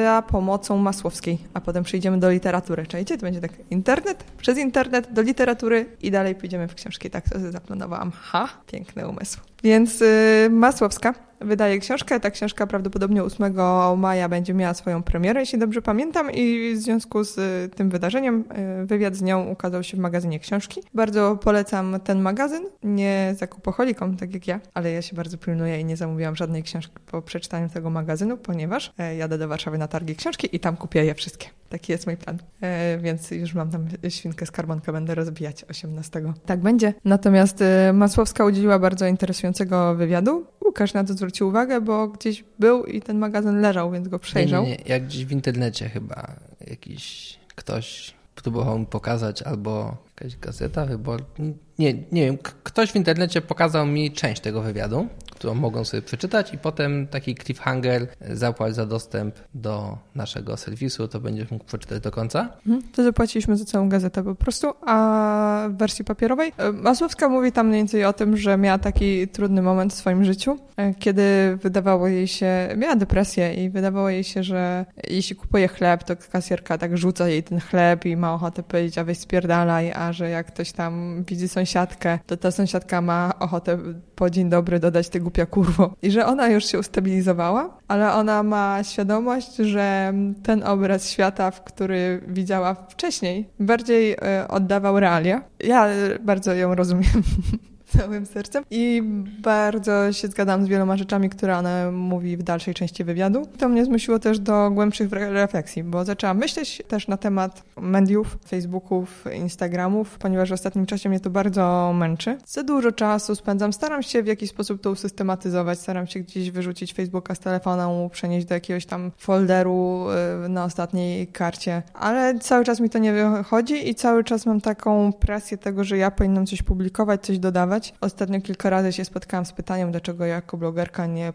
za 0.04 0.24
pomocą 0.28 0.78
Masłowskiej, 0.78 1.38
a 1.54 1.62
potem 1.62 1.84
przejdziemy 1.84 2.20
do 2.20 2.30
literatury. 2.30 2.88
Czajcie? 2.88 3.18
To 3.18 3.22
będzie 3.22 3.42
tak 3.42 3.52
internet, 3.70 4.24
przez 4.38 4.58
internet 4.58 5.14
do 5.14 5.22
literatury 5.22 5.86
i 6.02 6.12
dalej 6.12 6.36
pójdziemy 6.36 6.68
w 6.68 6.76
książki. 6.76 7.10
Tak 7.10 7.30
to 7.30 7.52
zaplanowałam. 7.52 8.12
Ha, 8.12 8.50
piękny 8.68 9.08
umysł. 9.08 9.40
Więc 9.66 10.02
y, 10.02 10.48
Masłowska 10.52 11.14
wydaje 11.46 11.80
książkę. 11.80 12.20
Ta 12.20 12.32
książka 12.32 12.68
prawdopodobnie 12.68 13.24
8 13.24 13.56
maja 13.98 14.30
będzie 14.30 14.54
miała 14.54 14.74
swoją 14.74 15.04
premierę, 15.04 15.40
jeśli 15.40 15.60
dobrze 15.60 15.82
pamiętam, 15.82 16.32
i 16.32 16.74
w 16.76 16.78
związku 16.78 17.24
z 17.24 17.38
y, 17.38 17.70
tym 17.76 17.90
wydarzeniem 17.90 18.44
y, 18.84 18.86
wywiad 18.86 19.16
z 19.16 19.22
nią 19.22 19.48
ukazał 19.48 19.84
się 19.84 19.98
w 19.98 20.00
magazynie 20.00 20.40
książki. 20.40 20.82
Bardzo 20.94 21.36
polecam 21.36 22.00
ten 22.04 22.22
magazyn, 22.22 22.66
nie 22.84 23.36
zakupoholikom, 23.38 24.18
tak 24.18 24.34
jak 24.34 24.48
ja, 24.48 24.60
ale 24.74 24.92
ja 24.92 25.02
się 25.02 25.16
bardzo 25.16 25.38
pilnuję 25.38 25.80
i 25.82 25.86
nie 25.86 25.98
zamówiłam 25.98 26.36
żadnej 26.36 26.64
książki 26.64 26.94
po 27.12 27.22
przeczytaniu 27.22 27.70
tego 27.70 27.90
magazynu, 27.90 28.38
ponieważ 28.38 28.94
e, 28.98 29.16
jadę 29.16 29.38
do 29.38 29.48
Warszawy 29.48 29.78
na 29.78 29.88
targi 29.88 30.16
książki 30.16 30.56
i 30.56 30.60
tam 30.60 30.78
kupię 30.78 31.06
je 31.06 31.16
wszystkie. 31.16 31.48
Taki 31.70 31.92
jest 31.92 32.08
mój 32.08 32.18
plan. 32.18 32.38
E, 32.62 32.98
więc 32.98 33.32
już 33.32 33.54
mam 33.54 33.70
tam 33.70 33.88
świnkę 34.10 34.46
skarbonkę, 34.46 34.92
będę 34.92 35.16
rozbijać 35.16 35.64
18. 35.64 36.22
Tak 36.46 36.60
będzie. 36.60 36.94
Natomiast 37.06 37.62
e, 37.62 37.94
Masłowska 37.94 38.46
udzieliła 38.46 38.80
bardzo 38.80 39.08
interesującego 39.08 39.96
wywiadu. 39.96 40.46
Łukasz 40.66 40.94
na 40.94 41.04
to 41.04 41.14
zwrócił 41.14 41.35
uwagę, 41.44 41.82
bo 41.82 42.08
gdzieś 42.08 42.44
był 42.60 42.84
i 42.84 43.02
ten 43.02 43.18
magazyn 43.18 43.62
leżał, 43.62 43.92
więc 43.92 44.08
go 44.08 44.20
przejrzał. 44.20 44.64
Nie, 44.64 44.70
nie, 44.70 44.78
nie. 44.78 44.84
Jak 44.86 45.06
gdzieś 45.06 45.26
w 45.26 45.32
internecie 45.32 45.90
chyba 45.90 46.36
jakiś 46.68 47.36
ktoś 47.56 48.14
próbował 48.36 48.80
mi 48.80 48.86
pokazać 48.86 49.42
albo 49.42 49.98
jakaś 50.20 50.38
gazeta 50.38 50.86
wyborcza. 50.86 51.44
Nie, 51.80 51.94
nie 51.94 52.26
wiem, 52.26 52.38
ktoś 52.64 52.92
w 52.92 52.96
internecie 52.96 53.42
pokazał 53.42 53.88
mi 53.88 54.12
część 54.12 54.42
tego 54.42 54.62
wywiadu 54.62 55.08
którą 55.36 55.54
mogą 55.54 55.84
sobie 55.84 56.02
przeczytać 56.02 56.54
i 56.54 56.58
potem 56.58 57.08
taki 57.08 57.36
cliffhanger 57.36 58.08
zapłać 58.30 58.76
za 58.76 58.86
dostęp 58.86 59.36
do 59.54 59.98
naszego 60.16 60.58
serwisu, 60.58 61.08
to 61.08 61.20
będziesz 61.20 61.52
mógł 61.52 61.66
przeczytać 61.66 62.04
do 62.04 62.12
końca. 62.12 62.50
Mhm. 62.68 62.84
To 62.94 63.04
zapłaciliśmy 63.04 63.58
za 63.58 63.66
całą 63.66 63.90
gazetę 63.90 64.24
po 64.24 64.36
prostu, 64.36 64.74
a 64.86 65.68
w 65.70 65.78
wersji 65.78 66.06
papierowej 66.06 66.52
e, 66.58 66.72
Masłowska 66.72 67.30
mówi 67.30 67.52
tam 67.52 67.68
mniej 67.68 67.80
więcej 67.80 68.06
o 68.06 68.14
tym, 68.14 68.38
że 68.38 68.58
miała 68.58 68.78
taki 68.78 69.28
trudny 69.28 69.62
moment 69.62 69.94
w 69.94 69.96
swoim 69.96 70.24
życiu, 70.24 70.58
e, 70.78 70.94
kiedy 70.94 71.58
wydawało 71.62 72.08
jej 72.08 72.28
się, 72.28 72.70
miała 72.78 72.96
depresję 72.96 73.54
i 73.54 73.70
wydawało 73.70 74.10
jej 74.10 74.24
się, 74.24 74.44
że 74.44 74.86
jeśli 75.10 75.36
kupuje 75.36 75.68
chleb, 75.68 76.04
to 76.04 76.16
kasjerka 76.32 76.78
tak 76.78 76.98
rzuca 76.98 77.28
jej 77.28 77.44
ten 77.44 77.60
chleb 77.60 78.06
i 78.06 78.18
ma 78.18 78.34
ochotę 78.34 78.64
powiedzieć, 78.64 78.98
a 78.98 79.04
weź 79.04 79.18
spierdalaj, 79.18 79.92
a 79.92 80.05
że 80.14 80.30
jak 80.30 80.48
ktoś 80.48 80.72
tam 80.72 81.24
widzi 81.28 81.48
sąsiadkę, 81.48 82.20
to 82.26 82.38
ta 82.38 82.52
sąsiadka 82.52 83.02
ma 83.02 83.34
ochotę 83.40 83.78
po 84.16 84.30
dzień 84.30 84.50
dobry 84.50 84.80
dodać 84.80 85.10
tego 85.10 85.24
głupia 85.24 85.46
kurwo. 85.46 85.94
I 86.02 86.12
że 86.12 86.26
ona 86.26 86.48
już 86.48 86.66
się 86.66 86.80
ustabilizowała, 86.80 87.78
ale 87.88 88.14
ona 88.14 88.44
ma 88.44 88.84
świadomość, 88.84 89.56
że 89.56 90.14
ten 90.44 90.64
obraz 90.64 91.10
świata, 91.10 91.52
w 91.52 91.64
który 91.64 92.22
widziała 92.28 92.74
wcześniej, 92.74 93.50
bardziej 93.60 94.12
e, 94.22 94.48
oddawał 94.48 95.00
realia. 95.00 95.42
Ja 95.60 95.88
bardzo 96.22 96.54
ją 96.54 96.76
rozumiem. 96.76 97.24
całym 97.98 98.26
sercem 98.26 98.64
i 98.72 99.02
bardzo 99.42 100.14
się 100.14 100.28
zgadzam 100.28 100.66
z 100.66 100.68
wieloma 100.68 100.98
rzeczami, 100.98 101.30
które 101.30 101.58
ona 101.58 101.92
mówi 101.92 102.38
w 102.38 102.44
dalszej 102.44 102.74
części 102.74 103.04
wywiadu. 103.04 103.46
To 103.58 103.70
mnie 103.70 103.86
zmusiło 103.86 104.20
też 104.20 104.40
do 104.40 104.72
głębszych 104.72 105.12
refleksji, 105.12 105.84
bo 105.84 106.06
zaczęłam 106.06 106.38
myśleć 106.38 106.82
też 106.88 107.08
na 107.08 107.18
temat 107.18 107.64
mediów, 107.82 108.38
Facebooków, 108.48 109.26
Instagramów, 109.36 110.18
ponieważ 110.18 110.50
w 110.50 110.54
ostatnim 110.54 110.86
czasie 110.86 111.10
mnie 111.10 111.20
to 111.20 111.30
bardzo 111.30 111.94
męczy. 111.96 112.38
Za 112.46 112.64
dużo 112.64 112.92
czasu 112.92 113.36
spędzam, 113.36 113.74
staram 113.74 114.04
się 114.04 114.24
w 114.24 114.28
jakiś 114.28 114.50
sposób 114.50 114.82
to 114.82 114.92
usystematyzować, 114.92 115.80
staram 115.80 116.08
się 116.08 116.20
gdzieś 116.20 116.52
wyrzucić 116.52 116.94
Facebooka 116.94 117.36
z 117.36 117.40
telefonu, 117.40 118.10
przenieść 118.14 118.48
do 118.48 118.54
jakiegoś 118.54 118.86
tam 118.86 119.12
folderu 119.18 120.08
y, 120.46 120.50
na 120.50 120.66
ostatniej 120.66 121.28
karcie, 121.28 121.84
ale 121.94 122.40
cały 122.40 122.66
czas 122.66 122.80
mi 122.80 122.90
to 122.90 123.00
nie 123.00 123.14
wychodzi 123.14 123.90
i 123.90 123.96
cały 123.96 124.24
czas 124.24 124.46
mam 124.46 124.62
taką 124.62 125.14
presję 125.14 125.58
tego, 125.58 125.84
że 125.84 125.98
ja 125.98 126.12
powinnam 126.12 126.46
coś 126.46 126.62
publikować, 126.62 127.26
coś 127.26 127.40
dodawać, 127.40 127.85
Ostatnio 128.02 128.42
kilka 128.42 128.70
razy 128.70 128.94
się 128.94 129.06
spotkałam 129.06 129.46
z 129.46 129.54
pytaniem, 129.54 129.92
dlaczego 129.92 130.26
ja 130.26 130.36
jako 130.36 130.58
blogerka 130.58 131.06
nie 131.06 131.34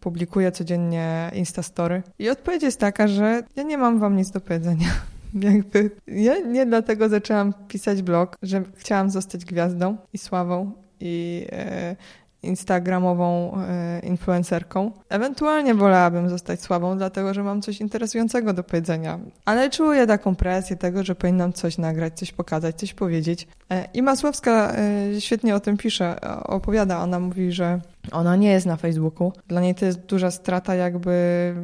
publikuję 0.00 0.52
codziennie 0.52 1.30
Instastory. 1.34 2.02
I 2.18 2.30
odpowiedź 2.30 2.62
jest 2.62 2.80
taka, 2.80 3.08
że 3.08 3.42
ja 3.56 3.62
nie 3.62 3.78
mam 3.78 3.98
wam 3.98 4.16
nic 4.16 4.30
do 4.30 4.40
powiedzenia. 4.40 4.88
Jakby 5.34 5.90
ja 6.06 6.38
nie 6.38 6.66
dlatego 6.66 7.08
zaczęłam 7.08 7.54
pisać 7.68 8.02
blog, 8.02 8.36
że 8.42 8.62
chciałam 8.76 9.10
zostać 9.10 9.44
gwiazdą 9.44 9.96
i 10.12 10.18
sławą 10.18 10.72
i 11.00 11.46
e, 11.52 11.96
instagramową 12.42 13.58
e, 13.58 14.00
influencerką. 14.00 14.90
Ewentualnie 15.08 15.74
wolałabym 15.74 16.28
zostać 16.28 16.60
słabą, 16.62 16.98
dlatego 16.98 17.34
że 17.34 17.42
mam 17.42 17.62
coś 17.62 17.80
interesującego 17.80 18.52
do 18.52 18.64
powiedzenia, 18.64 19.18
ale 19.44 19.70
czuję 19.70 20.06
taką 20.06 20.36
presję 20.36 20.76
tego, 20.76 21.04
że 21.04 21.14
powinnam 21.14 21.52
coś 21.52 21.78
nagrać, 21.78 22.18
coś 22.18 22.32
pokazać, 22.32 22.76
coś 22.76 22.94
powiedzieć. 22.94 23.48
E, 23.70 23.88
I 23.94 24.02
Masłowska 24.02 24.72
e, 24.74 25.20
świetnie 25.20 25.54
o 25.54 25.60
tym 25.60 25.76
pisze, 25.76 26.20
opowiada. 26.44 27.00
Ona 27.02 27.20
mówi, 27.20 27.52
że 27.52 27.80
ona 28.12 28.36
nie 28.36 28.50
jest 28.50 28.66
na 28.66 28.76
Facebooku. 28.76 29.32
Dla 29.48 29.60
niej 29.60 29.74
to 29.74 29.86
jest 29.86 29.98
duża 29.98 30.30
strata 30.30 30.74
jakby 30.74 31.54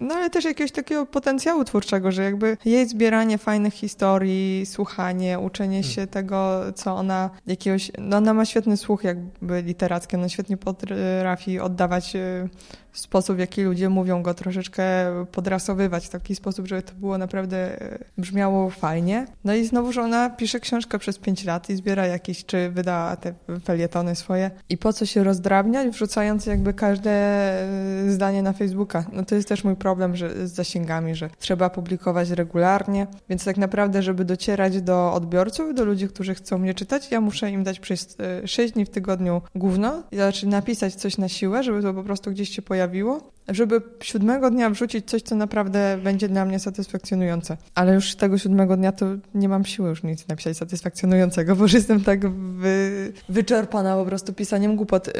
no 0.00 0.14
ale 0.14 0.30
też 0.30 0.44
jakiegoś 0.44 0.72
takiego 0.72 1.06
potencjału 1.06 1.64
twórczego, 1.64 2.12
że 2.12 2.22
jakby 2.22 2.56
jej 2.64 2.88
zbieranie 2.88 3.38
fajnych 3.38 3.74
historii, 3.74 4.66
słuchanie, 4.66 5.38
uczenie 5.38 5.82
się 5.82 5.94
hmm. 5.94 6.08
tego, 6.08 6.60
co 6.74 6.94
ona 6.96 7.30
jakiegoś, 7.46 7.90
no 7.98 8.16
ona 8.16 8.34
ma 8.34 8.44
świetny 8.44 8.76
słuch 8.76 9.04
jakby 9.04 9.62
literacki, 9.62 10.16
ona 10.16 10.28
świetnie 10.28 10.56
potrafi 10.56 11.60
oddawać 11.60 12.16
y, 12.16 12.48
sposób, 12.92 13.36
w 13.36 13.38
jaki 13.38 13.62
ludzie 13.62 13.88
mówią 13.88 14.22
go, 14.22 14.34
troszeczkę 14.34 14.84
podrasowywać 15.32 16.06
w 16.06 16.10
taki 16.10 16.36
sposób, 16.36 16.66
żeby 16.66 16.82
to 16.82 16.94
było 16.94 17.18
naprawdę 17.18 17.82
e, 17.82 17.98
brzmiało 18.18 18.70
fajnie. 18.70 19.26
No 19.44 19.54
i 19.54 19.64
znowu, 19.64 19.92
że 19.92 20.02
ona 20.02 20.30
pisze 20.30 20.60
książkę 20.60 20.98
przez 20.98 21.18
pięć 21.18 21.44
lat 21.44 21.70
i 21.70 21.76
zbiera 21.76 22.06
jakieś, 22.06 22.44
czy 22.44 22.70
wyda 22.70 23.16
te 23.16 23.34
felietony 23.64 24.16
swoje. 24.16 24.50
I 24.68 24.78
po 24.78 24.92
co 24.92 25.06
się 25.06 25.24
rozdrabniać, 25.24 25.88
wrzucając 25.88 26.46
jakby 26.46 26.74
każde 26.74 27.10
e, 27.10 28.10
zdanie 28.10 28.42
na 28.42 28.52
Facebooka? 28.52 29.04
No 29.12 29.24
to 29.24 29.34
jest 29.34 29.48
też 29.48 29.64
mój 29.64 29.76
problem 29.76 29.89
że, 30.12 30.48
z 30.48 30.52
zasięgami, 30.52 31.14
że 31.14 31.30
trzeba 31.38 31.70
publikować 31.70 32.30
regularnie, 32.30 33.06
więc 33.28 33.44
tak 33.44 33.56
naprawdę, 33.56 34.02
żeby 34.02 34.24
docierać 34.24 34.82
do 34.82 35.12
odbiorców, 35.12 35.74
do 35.74 35.84
ludzi, 35.84 36.08
którzy 36.08 36.34
chcą 36.34 36.58
mnie 36.58 36.74
czytać, 36.74 37.10
ja 37.10 37.20
muszę 37.20 37.50
im 37.50 37.64
dać 37.64 37.80
przez 37.80 38.16
e, 38.20 38.48
sześć 38.48 38.74
dni 38.74 38.84
w 38.84 38.90
tygodniu 38.90 39.42
gówno, 39.54 40.02
znaczy 40.12 40.46
napisać 40.46 40.94
coś 40.94 41.18
na 41.18 41.28
siłę, 41.28 41.62
żeby 41.62 41.82
to 41.82 41.94
po 41.94 42.02
prostu 42.02 42.30
gdzieś 42.30 42.48
się 42.56 42.62
pojawiło 42.62 43.30
żeby 43.50 43.82
siódmego 44.02 44.50
dnia 44.50 44.70
wrzucić 44.70 45.10
coś, 45.10 45.22
co 45.22 45.34
naprawdę 45.34 45.98
będzie 46.04 46.28
dla 46.28 46.44
mnie 46.44 46.58
satysfakcjonujące. 46.58 47.56
Ale 47.74 47.94
już 47.94 48.14
tego 48.14 48.38
siódmego 48.38 48.76
dnia 48.76 48.92
to 48.92 49.06
nie 49.34 49.48
mam 49.48 49.64
siły 49.64 49.88
już 49.88 50.02
nic 50.02 50.28
napisać 50.28 50.56
satysfakcjonującego, 50.56 51.56
bo 51.56 51.62
już 51.62 51.72
jestem 51.72 52.00
tak 52.00 52.28
wy, 52.30 53.12
wyczerpana 53.28 53.96
po 53.96 54.04
prostu 54.04 54.32
pisaniem 54.32 54.76
głupot. 54.76 55.08
Y, 55.08 55.12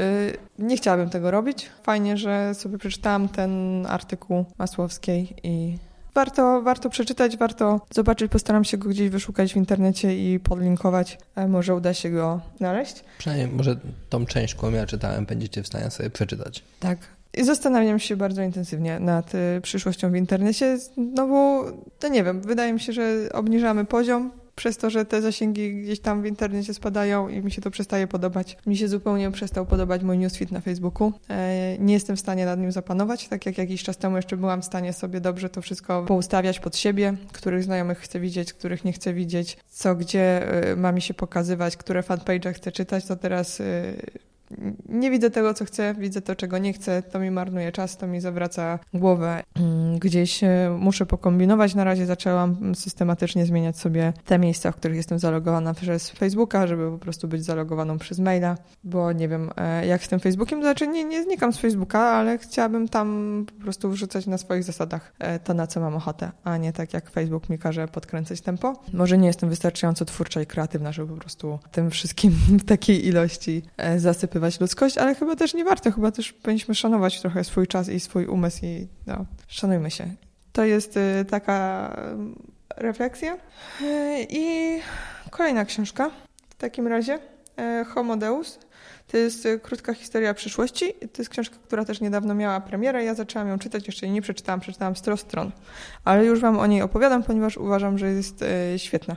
nie 0.59 0.77
chciałabym 0.77 1.11
tego 1.11 1.31
robić. 1.31 1.71
Fajnie, 1.83 2.17
że 2.17 2.55
sobie 2.55 2.79
przeczytałam 2.79 3.29
ten 3.29 3.87
artykuł 3.87 4.45
Masłowskiej 4.61 5.35
i 5.43 5.79
Warto, 6.15 6.63
warto 6.63 6.91
przeczytać, 6.91 7.37
warto 7.37 7.81
zobaczyć. 7.91 8.33
Postaram 8.33 8.65
się 8.65 8.79
go 8.79 8.89
gdzieś 8.89 9.09
wyszukać 9.09 9.53
w 9.53 9.57
internecie 9.57 10.35
i 10.35 10.41
podlinkować. 10.41 11.19
E, 11.37 11.49
może 11.49 11.75
uda 11.75 11.95
się 11.95 12.11
go 12.11 12.41
znaleźć. 12.59 13.05
Przynajmniej 13.19 13.49
może 13.49 13.77
tą 14.09 14.27
część, 14.27 14.55
którą 14.55 14.73
ja 14.73 14.87
czytałem, 14.87 15.27
będziecie 15.27 15.63
w 15.63 15.67
stanie 15.67 15.91
sobie 15.91 16.11
przeczytać. 16.11 16.65
Tak. 16.81 16.99
I 17.35 17.45
zastanawiam 17.45 17.99
się 17.99 18.17
bardzo 18.17 18.43
intensywnie 18.43 19.01
nad 19.01 19.35
y, 19.35 19.61
przyszłością 19.63 20.11
w 20.11 20.17
internecie. 20.17 20.79
No 20.97 21.29
bo, 21.29 21.65
to 21.99 22.09
nie 22.09 22.25
wiem, 22.25 22.41
wydaje 22.41 22.73
mi 22.73 22.81
się, 22.81 22.93
że 22.93 23.29
obniżamy 23.33 23.85
poziom, 23.85 24.31
przez 24.61 24.77
to, 24.77 24.91
że 24.91 25.05
te 25.05 25.23
zasięgi 25.23 25.83
gdzieś 25.83 26.01
tam 26.01 26.23
w 26.23 26.27
internecie 26.27 26.75
spadają 26.75 27.29
i 27.29 27.43
mi 27.43 27.51
się 27.51 27.63
to 27.63 27.71
przestaje 27.71 28.07
podobać. 28.07 28.57
Mi 28.67 28.77
się 28.77 28.89
zupełnie 28.89 29.31
przestał 29.31 29.67
podobać 29.67 30.03
mój 30.03 30.19
newsfeed 30.19 30.53
na 30.53 30.61
Facebooku. 30.61 31.13
E, 31.31 31.79
nie 31.79 31.95
jestem 31.95 32.17
w 32.17 32.21
stanie 32.21 32.47
nad 32.47 32.61
nim 32.61 32.73
zapanować, 32.73 33.29
tak 33.29 33.47
jak 33.47 33.59
jakiś 33.59 33.83
czas 33.83 33.97
temu 33.97 34.17
jeszcze 34.17 34.37
byłam 34.37 34.63
w 34.63 34.65
stanie 34.65 34.93
sobie 34.93 35.21
dobrze 35.21 35.49
to 35.49 35.63
wszystko 35.63 36.05
poustawiać 36.05 36.61
pod 36.61 36.77
siebie, 36.77 37.17
których 37.33 37.65
znajomych 37.65 37.99
chcę 37.99 38.21
widzieć, 38.21 38.53
których 38.53 38.85
nie 38.85 38.93
chcę 38.93 39.15
widzieć, 39.15 39.57
co 39.69 39.95
gdzie 39.95 40.53
e, 40.73 40.77
ma 40.77 40.93
mi 40.93 41.01
się 41.01 41.15
pokazywać, 41.15 41.77
które 41.77 42.03
fanpage 42.03 42.53
chcę 42.53 42.73
czytać, 42.73 43.07
to 43.07 43.17
teraz 43.17 43.61
e, 43.61 43.65
nie 44.89 45.11
widzę 45.11 45.31
tego, 45.31 45.55
co 45.55 45.65
chcę, 45.65 45.95
widzę 45.99 46.21
to, 46.21 46.37
czego 46.37 46.59
nie 46.59 46.73
chcę, 46.73 47.03
to 47.03 47.19
mi 47.19 47.31
marnuje 47.31 47.73
czas, 47.73 47.97
to 47.97 48.07
mi 48.07 48.21
zawraca 48.21 48.79
głowę. 48.95 49.43
Mm, 49.57 49.99
gdzieś 49.99 50.45
e, 50.45 50.77
muszę 50.79 51.07
pokombinować. 51.07 51.75
Na 51.75 51.85
razie 51.85 52.07
zaczęłam 52.07 52.75
systematycznie 52.75 53.47
zmieniać 53.47 53.79
sobie 53.79 54.13
te 54.25 54.39
miejsca, 54.39 54.73
w 54.73 54.77
których 54.77 54.97
jestem 54.97 55.19
zalogowana 55.19 55.75
przez 55.75 56.11
Facebooka, 56.11 56.67
żeby 56.67 56.91
po 56.91 56.99
prostu 56.99 57.29
być 57.29 57.45
zalogowaną 57.45 57.99
przez 57.99 58.19
maila, 58.19 58.57
bo 58.85 59.13
nie 59.13 59.29
wiem, 59.29 59.51
e, 59.57 59.87
jak 59.87 60.05
z 60.05 60.09
tym 60.09 60.21
Facebookiem, 60.21 60.63
znaczy 60.63 60.89
nie, 60.89 61.05
nie 61.05 61.25
znikam 61.25 61.53
z 61.53 61.59
Facebooka, 61.59 62.01
ale 62.01 62.39
chciałabym 62.39 62.89
tam 62.89 63.47
po 63.47 63.63
prostu 63.63 63.91
wrzucać 63.91 64.27
na 64.27 64.39
swoich 64.39 64.65
zasadach 64.65 65.13
e, 65.19 65.39
to, 65.39 65.55
na 65.55 65.67
co 65.67 65.81
mam 65.81 65.95
ochotę, 65.95 66.31
a 66.45 66.57
nie 66.57 66.73
tak 66.73 66.95
jak 66.95 67.11
Facebook 67.11 67.49
mi 67.49 67.59
każe 67.59 67.89
podkręcać 67.89 68.41
tempo. 68.41 68.81
Może 68.93 69.19
nie 69.19 69.27
jestem 69.27 69.49
wystarczająco 69.49 70.05
twórcza 70.05 70.43
i 70.43 70.47
kreatywna, 70.47 70.93
żeby 70.93 71.15
po 71.15 71.21
prostu 71.21 71.59
tym 71.73 71.91
wszystkim 71.91 72.31
w 72.63 72.65
takiej 72.65 73.07
ilości 73.07 73.63
zasypywać 73.97 74.40
ludzkość, 74.61 74.99
ale 74.99 75.15
chyba 75.15 75.37
też 75.37 75.55
nie 75.55 75.65
warto, 75.65 75.93
chyba 75.93 76.11
też 76.11 76.33
powinniśmy 76.33 76.75
szanować 76.75 77.21
trochę 77.21 77.45
swój 77.45 77.67
czas 77.67 77.89
i 77.89 78.01
swój 78.01 78.27
umysł 78.27 78.59
i 78.63 78.89
no, 79.07 79.27
szanujmy 79.49 79.91
się. 79.91 80.15
To 80.53 80.65
jest 80.65 80.97
y, 80.97 81.25
taka 81.31 81.91
y, 82.79 82.83
refleksja. 82.83 83.35
Y, 83.35 84.27
I 84.29 84.79
kolejna 85.31 85.65
książka 85.65 86.11
w 86.51 86.55
takim 86.55 86.87
razie, 86.87 87.19
Homo 87.95 88.17
Deus. 88.17 88.59
To 89.07 89.17
jest 89.17 89.49
krótka 89.63 89.95
historia 89.95 90.35
przyszłości. 90.35 90.93
To 90.93 91.23
jest 91.23 91.31
książka, 91.31 91.57
która 91.67 91.85
też 91.85 92.01
niedawno 92.01 92.35
miała 92.35 92.61
premierę. 92.61 93.05
Ja 93.05 93.15
zaczęłam 93.15 93.49
ją 93.49 93.59
czytać, 93.59 93.87
jeszcze 93.87 94.07
jej 94.07 94.13
nie 94.13 94.23
przeczytałam, 94.23 94.61
przeczytałam 94.61 94.97
100 94.97 95.17
stron. 95.17 95.51
Ale 96.05 96.25
już 96.25 96.41
Wam 96.41 96.59
o 96.59 96.67
niej 96.67 96.83
opowiadam, 96.83 97.23
ponieważ 97.23 97.57
uważam, 97.57 97.99
że 97.99 98.13
jest 98.13 98.45
świetna. 98.77 99.17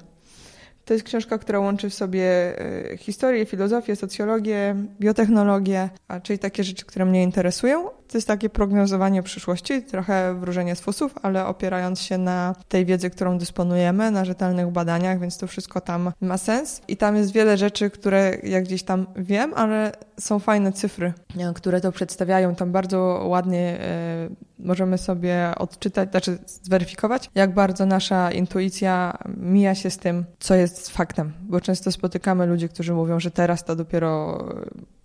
To 0.86 0.94
jest 0.94 1.06
książka, 1.06 1.38
która 1.38 1.60
łączy 1.60 1.90
w 1.90 1.94
sobie 1.94 2.60
e, 2.92 2.98
historię, 2.98 3.46
filozofię, 3.46 3.96
socjologię, 3.96 4.76
biotechnologię, 5.00 5.90
czyli 6.24 6.40
takie 6.40 6.64
rzeczy, 6.64 6.86
które 6.86 7.06
mnie 7.06 7.24
interesują. 7.24 7.90
To 8.14 8.18
jest 8.18 8.28
takie 8.28 8.50
prognozowanie 8.50 9.24
przyszłości, 9.24 9.84
trochę 9.84 10.34
wróżenie 10.40 10.76
z 10.76 10.82
fusów, 10.82 11.16
ale 11.22 11.46
opierając 11.46 12.02
się 12.02 12.18
na 12.18 12.56
tej 12.68 12.86
wiedzy, 12.86 13.10
którą 13.10 13.38
dysponujemy, 13.38 14.12
na 14.12 14.26
rzetelnych 14.26 14.72
badaniach, 14.72 15.20
więc 15.20 15.38
to 15.38 15.48
wszystko 15.48 15.82
tam 15.82 16.12
ma 16.22 16.38
sens. 16.38 16.82
I 16.88 16.98
tam 16.98 17.16
jest 17.16 17.32
wiele 17.32 17.58
rzeczy, 17.58 17.90
które 17.90 18.38
ja 18.44 18.62
gdzieś 18.62 18.84
tam 18.84 19.08
wiem, 19.16 19.54
ale 19.56 19.92
są 20.20 20.40
fajne 20.40 20.72
cyfry, 20.72 21.14
e, 21.38 21.54
które 21.54 21.82
to 21.82 21.92
przedstawiają. 21.92 22.56
Tam 22.56 22.72
bardzo 22.72 23.26
ładnie 23.28 23.80
e, 23.80 24.30
możemy 24.64 24.98
sobie 24.98 25.52
odczytać, 25.58 26.12
znaczy 26.12 26.38
zweryfikować, 26.46 27.30
jak 27.36 27.54
bardzo 27.54 27.86
nasza 27.86 28.32
intuicja 28.32 29.18
mija 29.38 29.76
się 29.76 29.90
z 29.90 29.98
tym, 29.98 30.26
co 30.40 30.56
jest 30.56 30.90
faktem. 30.90 31.34
Bo 31.54 31.62
często 31.62 31.92
spotykamy 31.92 32.46
ludzi, 32.46 32.70
którzy 32.70 32.94
mówią, 32.94 33.20
że 33.20 33.32
teraz 33.32 33.64
to 33.64 33.76
dopiero 33.76 34.44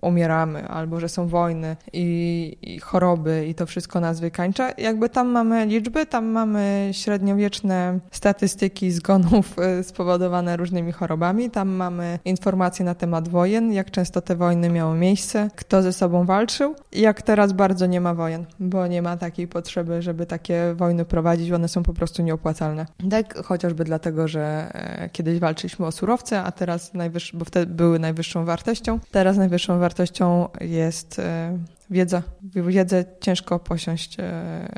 umieramy, 0.00 0.68
albo 0.68 1.00
że 1.00 1.08
są 1.08 1.28
wojny 1.28 1.76
i, 1.92 2.56
i, 2.62 2.80
choroby 2.80 3.46
i 3.48 3.54
to 3.54 3.66
wszystko 3.66 4.00
nas 4.00 4.20
wykańcza. 4.20 4.70
Jakby 4.78 5.08
tam 5.08 5.28
mamy 5.28 5.66
liczby, 5.66 6.06
tam 6.06 6.26
mamy 6.26 6.88
średniowieczne 6.92 7.98
statystyki 8.10 8.90
zgonów 8.90 9.58
e, 9.58 9.84
spowodowane 9.84 10.56
różnymi 10.56 10.92
chorobami, 10.92 11.50
tam 11.50 11.68
mamy 11.68 12.18
informacje 12.24 12.84
na 12.84 12.94
temat 12.94 13.28
wojen, 13.28 13.72
jak 13.72 13.90
często 13.90 14.20
te 14.20 14.36
wojny 14.36 14.68
miały 14.70 14.98
miejsce, 14.98 15.50
kto 15.56 15.82
ze 15.82 15.92
sobą 15.92 16.24
walczył 16.24 16.74
jak 16.92 17.22
teraz 17.22 17.52
bardzo 17.52 17.86
nie 17.86 18.00
ma 18.00 18.14
wojen, 18.14 18.44
bo 18.60 18.86
nie 18.86 19.02
ma 19.02 19.16
takiej 19.16 19.48
potrzeby, 19.48 20.02
żeby 20.02 20.26
takie 20.26 20.74
wojny 20.74 21.04
prowadzić, 21.04 21.52
one 21.52 21.68
są 21.68 21.82
po 21.82 21.94
prostu 21.94 22.22
nieopłacalne. 22.22 22.86
Tak 23.10 23.44
chociażby 23.44 23.84
dlatego, 23.84 24.28
że 24.28 24.70
e, 24.72 25.08
kiedyś 25.12 25.38
walczyliśmy 25.38 25.86
o 25.86 25.92
surowce, 25.92 26.37
a 26.44 26.52
teraz 26.52 26.94
najwyższe, 26.94 27.36
bo 27.36 27.44
wtedy 27.44 27.74
były 27.74 27.98
najwyższą 27.98 28.44
wartością, 28.44 29.00
teraz 29.10 29.36
najwyższą 29.36 29.78
wartością 29.78 29.88
wartością 29.88 30.48
jest 30.60 31.18
e, 31.18 31.58
wiedza. 31.90 32.22
Wiedzę 32.42 33.04
ciężko 33.20 33.58
posiąść 33.58 34.16
e, 34.20 34.68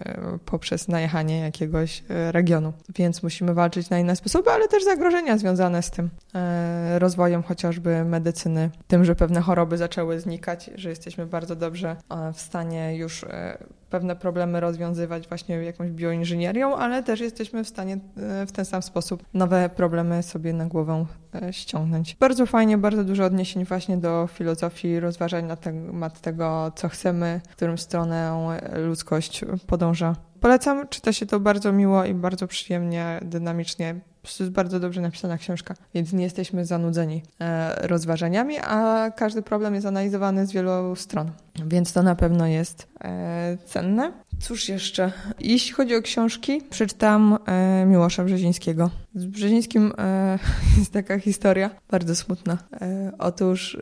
poprzez 0.44 0.88
najechanie 0.88 1.40
jakiegoś 1.40 2.02
e, 2.08 2.32
regionu, 2.32 2.72
więc 2.94 3.22
musimy 3.22 3.54
walczyć 3.54 3.90
na 3.90 3.98
inne 3.98 4.16
sposoby, 4.16 4.50
ale 4.50 4.68
też 4.68 4.84
zagrożenia 4.84 5.38
związane 5.38 5.82
z 5.82 5.90
tym 5.90 6.10
rozwojem 6.98 7.42
chociażby 7.42 8.04
medycyny, 8.04 8.70
tym, 8.88 9.04
że 9.04 9.14
pewne 9.14 9.40
choroby 9.40 9.76
zaczęły 9.76 10.20
znikać, 10.20 10.70
że 10.74 10.88
jesteśmy 10.88 11.26
bardzo 11.26 11.56
dobrze 11.56 11.96
w 12.34 12.40
stanie 12.40 12.96
już 12.96 13.24
pewne 13.90 14.16
problemy 14.16 14.60
rozwiązywać 14.60 15.28
właśnie 15.28 15.56
jakąś 15.56 15.90
bioinżynierią, 15.90 16.76
ale 16.76 17.02
też 17.02 17.20
jesteśmy 17.20 17.64
w 17.64 17.68
stanie 17.68 17.98
e, 18.16 18.46
w 18.46 18.52
ten 18.52 18.64
sam 18.64 18.82
sposób 18.82 19.24
nowe 19.34 19.70
problemy 19.76 20.22
sobie 20.22 20.52
na 20.52 20.66
głowę 20.66 21.06
e, 21.34 21.52
ściągnąć. 21.52 22.16
Bardzo 22.20 22.46
fajnie, 22.46 22.78
bardzo 22.78 23.04
dużo 23.04 23.24
odniesień 23.24 23.64
właśnie 23.64 23.96
do 23.96 24.28
filozofii, 24.32 25.00
rozważań 25.00 25.44
na 25.44 25.56
temat 25.56 26.20
tego, 26.20 26.72
co 26.74 26.88
chcemy, 26.88 27.40
w 27.48 27.56
którą 27.56 27.76
stronę 27.76 28.50
ludzkość 28.86 29.44
podąża. 29.66 30.16
Polecam, 30.40 30.88
czyta 30.88 31.12
się 31.12 31.26
to 31.26 31.40
bardzo 31.40 31.72
miło 31.72 32.04
i 32.04 32.14
bardzo 32.14 32.46
przyjemnie, 32.46 33.20
dynamicznie. 33.22 34.00
To 34.22 34.44
jest 34.44 34.52
bardzo 34.52 34.80
dobrze 34.80 35.00
napisana 35.00 35.38
książka, 35.38 35.74
więc 35.94 36.12
nie 36.12 36.24
jesteśmy 36.24 36.64
zanudzeni 36.64 37.22
e, 37.40 37.88
rozważaniami, 37.88 38.58
a 38.58 39.10
każdy 39.16 39.42
problem 39.42 39.74
jest 39.74 39.86
analizowany 39.86 40.46
z 40.46 40.52
wielu 40.52 40.96
stron, 40.96 41.30
więc 41.66 41.92
to 41.92 42.02
na 42.02 42.14
pewno 42.14 42.46
jest 42.46 42.88
e, 43.04 43.58
cenne. 43.64 44.12
Cóż 44.40 44.68
jeszcze? 44.68 45.12
Jeśli 45.40 45.72
chodzi 45.72 45.96
o 45.96 46.02
książki, 46.02 46.62
przeczytam 46.70 47.38
e, 47.46 47.86
Miłosza 47.86 48.24
Brzezińskiego. 48.24 48.90
Z 49.14 49.26
Brzezińskim 49.26 49.92
e, 49.98 50.38
jest 50.78 50.92
taka 50.92 51.18
historia 51.18 51.70
bardzo 51.90 52.16
smutna. 52.16 52.58
E, 52.80 53.12
otóż 53.18 53.78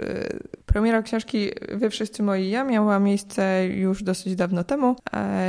premiera 0.66 1.02
książki 1.02 1.50
Wy 1.74 1.90
wszyscy 1.90 2.22
moi 2.22 2.50
ja 2.50 2.64
miała 2.64 2.98
miejsce 2.98 3.66
już 3.66 4.02
dosyć 4.02 4.36
dawno 4.36 4.64
temu. 4.64 4.96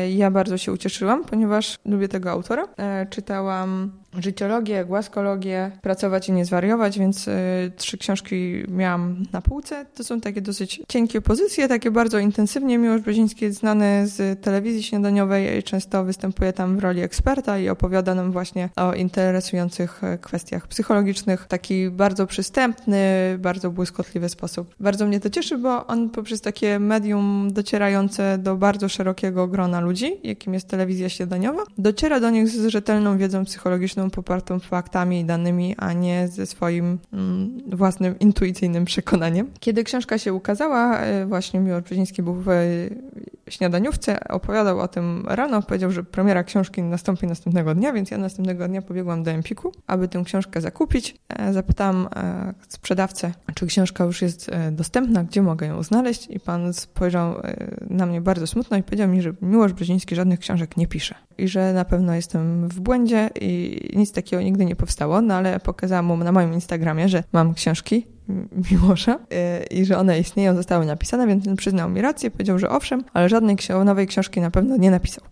Ja 0.10 0.32
bardzo 0.32 0.58
się 0.58 0.72
ucieszyłam, 0.72 1.26
ponieważ 1.26 1.80
lubię 1.86 2.08
tego 2.08 2.32
autora. 2.32 2.68
Czytałam 3.10 3.92
życiologię, 4.18 4.86
głaskologię, 4.86 5.72
pracować 5.82 6.30
i 6.30 6.32
nie 6.32 6.46
zwariować, 6.46 7.00
więc 7.00 7.28
y, 7.28 7.32
trzy 7.76 7.98
książki 7.98 8.64
miałam 8.68 9.24
na 9.34 9.42
półce. 9.42 9.86
To 9.96 10.04
są 10.04 10.22
takie 10.22 10.42
dosyć 10.42 10.82
cienkie 10.88 11.22
pozycje, 11.22 11.68
takie 11.68 11.92
bardzo 11.92 12.20
intensywnie. 12.20 12.78
Miłosz 12.78 13.02
Brzeziński 13.02 13.46
jest 13.46 13.60
znany 13.60 14.08
z 14.08 14.42
telewizji 14.42 14.84
śniadaniowej, 14.84 15.64
często 15.64 16.04
występuje 16.04 16.54
tam 16.54 16.78
w 16.78 16.80
roli 16.80 17.02
eksperta 17.02 17.60
i 17.60 17.70
opowiada 17.70 18.16
nam 18.16 18.32
właśnie 18.32 18.70
o 18.76 18.94
interesujących 18.94 20.04
e, 20.04 20.18
kwestiach 20.18 20.68
psychologicznych. 20.68 21.46
Taki 21.48 21.90
bardzo 21.90 22.28
przystępny, 22.28 23.00
bardzo 23.40 23.72
błyskotliwy 23.72 24.30
sposób. 24.30 24.76
Bardzo 24.80 25.06
mnie 25.06 25.20
to 25.20 25.30
cieszy, 25.30 25.58
bo 25.58 25.88
on 25.88 26.10
poprzez 26.10 26.42
takie 26.42 26.80
medium 26.80 27.48
docierające 27.52 28.38
do 28.38 28.56
bardzo 28.56 28.90
szerokiego 28.90 29.48
grona 29.48 29.80
ludzi, 29.80 30.18
jakim 30.24 30.54
jest 30.54 30.68
telewizja 30.68 31.10
śniadaniowa, 31.10 31.64
dociera 31.78 32.20
do 32.20 32.30
nich 32.30 32.48
z 32.48 32.68
rzetelną 32.68 33.18
wiedzą 33.18 33.46
psychologiczną 33.46 33.99
popartą 34.10 34.60
faktami 34.60 35.20
i 35.20 35.26
danymi, 35.26 35.76
a 35.78 35.94
nie 35.94 36.28
ze 36.28 36.46
swoim 36.46 37.00
mm, 37.14 37.62
własnym 37.68 38.20
intuicyjnym 38.20 38.86
przekonaniem. 38.86 39.48
Kiedy 39.60 39.84
książka 39.84 40.18
się 40.18 40.34
ukazała, 40.34 40.98
e, 40.98 41.26
właśnie 41.26 41.60
Miłosz 41.60 41.84
Brzeziński 41.84 42.24
był 42.24 42.36
w 42.36 42.48
śniadaniówce, 43.50 44.28
opowiadał 44.30 44.80
o 44.80 44.88
tym 44.88 45.26
rano, 45.28 45.62
powiedział, 45.62 45.92
że 45.92 46.04
premiera 46.04 46.44
książki 46.44 46.84
nastąpi 46.84 47.28
następnego 47.28 47.76
dnia, 47.76 47.94
więc 47.94 48.12
ja 48.12 48.18
następnego 48.18 48.68
dnia 48.68 48.82
pobiegłam 48.82 49.24
do 49.24 49.32
Empiku, 49.32 49.72
aby 49.88 50.08
tę 50.08 50.24
książkę 50.26 50.62
zakupić. 50.62 51.16
E, 51.30 51.54
zapytałam 51.54 52.08
e, 52.16 52.54
sprzedawcę, 52.68 53.34
czy 53.56 53.68
książka 53.68 54.04
już 54.04 54.22
jest 54.22 54.52
dostępna, 54.72 55.24
gdzie 55.24 55.42
mogę 55.42 55.68
ją 55.68 55.84
znaleźć 55.84 56.28
i 56.30 56.40
pan 56.40 56.74
spojrzał 56.74 57.42
na 57.90 58.06
mnie 58.06 58.22
bardzo 58.22 58.48
smutno 58.48 58.78
i 58.78 58.84
powiedział 58.84 59.08
mi, 59.08 59.22
że 59.22 59.34
Miłosz 59.42 59.74
Brzeziński 59.74 60.16
żadnych 60.16 60.40
książek 60.40 60.78
nie 60.78 60.88
pisze 60.88 61.16
i 61.40 61.48
że 61.48 61.74
na 61.74 61.86
pewno 61.86 62.16
jestem 62.16 62.70
w 62.70 62.80
błędzie 62.80 63.30
i 63.42 63.80
nic 63.96 64.12
takiego 64.12 64.42
nigdy 64.42 64.66
nie 64.66 64.76
powstało, 64.76 65.22
no 65.22 65.34
ale 65.34 65.60
pokazałam 65.60 66.06
mu 66.06 66.18
na 66.18 66.32
moim 66.32 66.54
Instagramie, 66.54 67.10
że 67.10 67.24
mam 67.32 67.54
książki 67.54 68.08
Miłosza 68.72 69.14
y, 69.14 69.66
i 69.66 69.86
że 69.86 69.98
one 69.98 70.20
istnieją, 70.20 70.56
zostały 70.56 70.86
napisane, 70.86 71.28
więc 71.28 71.48
on 71.48 71.56
przyznał 71.56 71.90
mi 71.90 72.02
rację, 72.02 72.32
powiedział, 72.32 72.60
że 72.60 72.70
owszem, 72.70 73.04
ale 73.14 73.30
żadnej 73.30 73.58
nowej 73.86 74.08
książki 74.08 74.42
na 74.42 74.52
pewno 74.52 74.78
nie 74.78 74.92
napisał. 74.92 75.24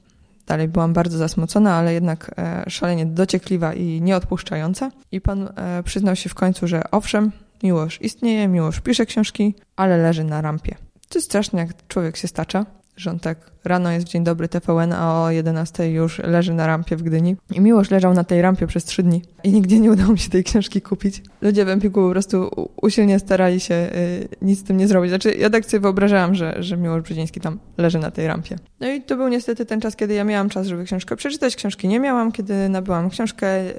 Dalej 0.47 0.67
byłam 0.67 0.93
bardzo 0.93 1.17
zasmucona, 1.17 1.75
ale 1.75 1.93
jednak 1.93 2.31
e, 2.37 2.69
szalenie 2.69 3.05
dociekliwa 3.05 3.73
i 3.73 4.01
nieodpuszczająca. 4.01 4.91
I 5.11 5.21
pan 5.21 5.49
e, 5.55 5.83
przyznał 5.83 6.15
się 6.15 6.29
w 6.29 6.35
końcu, 6.35 6.67
że 6.67 6.91
owszem, 6.91 7.31
Miłosz 7.63 8.01
istnieje, 8.01 8.47
Miłosz 8.47 8.79
pisze 8.79 9.05
książki, 9.05 9.55
ale 9.75 9.97
leży 9.97 10.23
na 10.23 10.41
rampie. 10.41 10.75
To 11.09 11.19
jest 11.19 11.27
straszne, 11.27 11.59
jak 11.59 11.87
człowiek 11.87 12.17
się 12.17 12.27
stacza, 12.27 12.65
że 12.95 13.11
on 13.11 13.19
tak 13.19 13.51
rano 13.67 13.91
jest 13.91 14.07
Dzień 14.07 14.23
Dobry 14.23 14.47
TVN, 14.47 14.93
a 14.93 15.23
o 15.23 15.31
11 15.31 15.91
już 15.91 16.19
leży 16.19 16.53
na 16.53 16.67
rampie 16.67 16.95
w 16.95 17.03
Gdyni. 17.03 17.35
I 17.51 17.61
Miłosz 17.61 17.91
leżał 17.91 18.13
na 18.13 18.23
tej 18.23 18.41
rampie 18.41 18.67
przez 18.67 18.85
trzy 18.85 19.03
dni 19.03 19.21
i 19.43 19.51
nigdzie 19.51 19.79
nie 19.79 19.91
udało 19.91 20.11
mi 20.13 20.19
się 20.19 20.29
tej 20.29 20.43
książki 20.43 20.81
kupić. 20.81 21.21
Ludzie 21.41 21.65
w 21.65 21.69
Empiku 21.69 22.01
po 22.07 22.11
prostu 22.11 22.49
usilnie 22.81 23.19
starali 23.19 23.59
się 23.59 23.75
y, 23.75 24.27
nic 24.41 24.59
z 24.59 24.63
tym 24.63 24.77
nie 24.77 24.87
zrobić. 24.87 25.11
Znaczy, 25.11 25.35
ja 25.35 25.49
tak 25.49 25.65
sobie 25.65 25.81
wyobrażałam, 25.81 26.35
że, 26.35 26.63
że 26.63 26.77
Miłosz 26.77 27.01
Brzeziński 27.01 27.39
tam 27.39 27.59
leży 27.77 27.99
na 27.99 28.11
tej 28.11 28.27
rampie. 28.27 28.55
No 28.79 28.87
i 28.91 29.01
to 29.01 29.15
był 29.15 29.27
niestety 29.27 29.65
ten 29.65 29.81
czas, 29.81 29.95
kiedy 29.95 30.13
ja 30.13 30.23
miałam 30.23 30.49
czas, 30.49 30.67
żeby 30.67 30.83
książkę 30.83 31.15
przeczytać. 31.15 31.55
Książki 31.55 31.87
nie 31.87 31.99
miałam. 31.99 32.31
Kiedy 32.31 32.69
nabyłam 32.69 33.09
książkę, 33.09 33.61
y, 33.61 33.73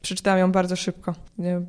przeczytałam 0.00 0.40
ją 0.40 0.52
bardzo 0.52 0.76
szybko, 0.76 1.14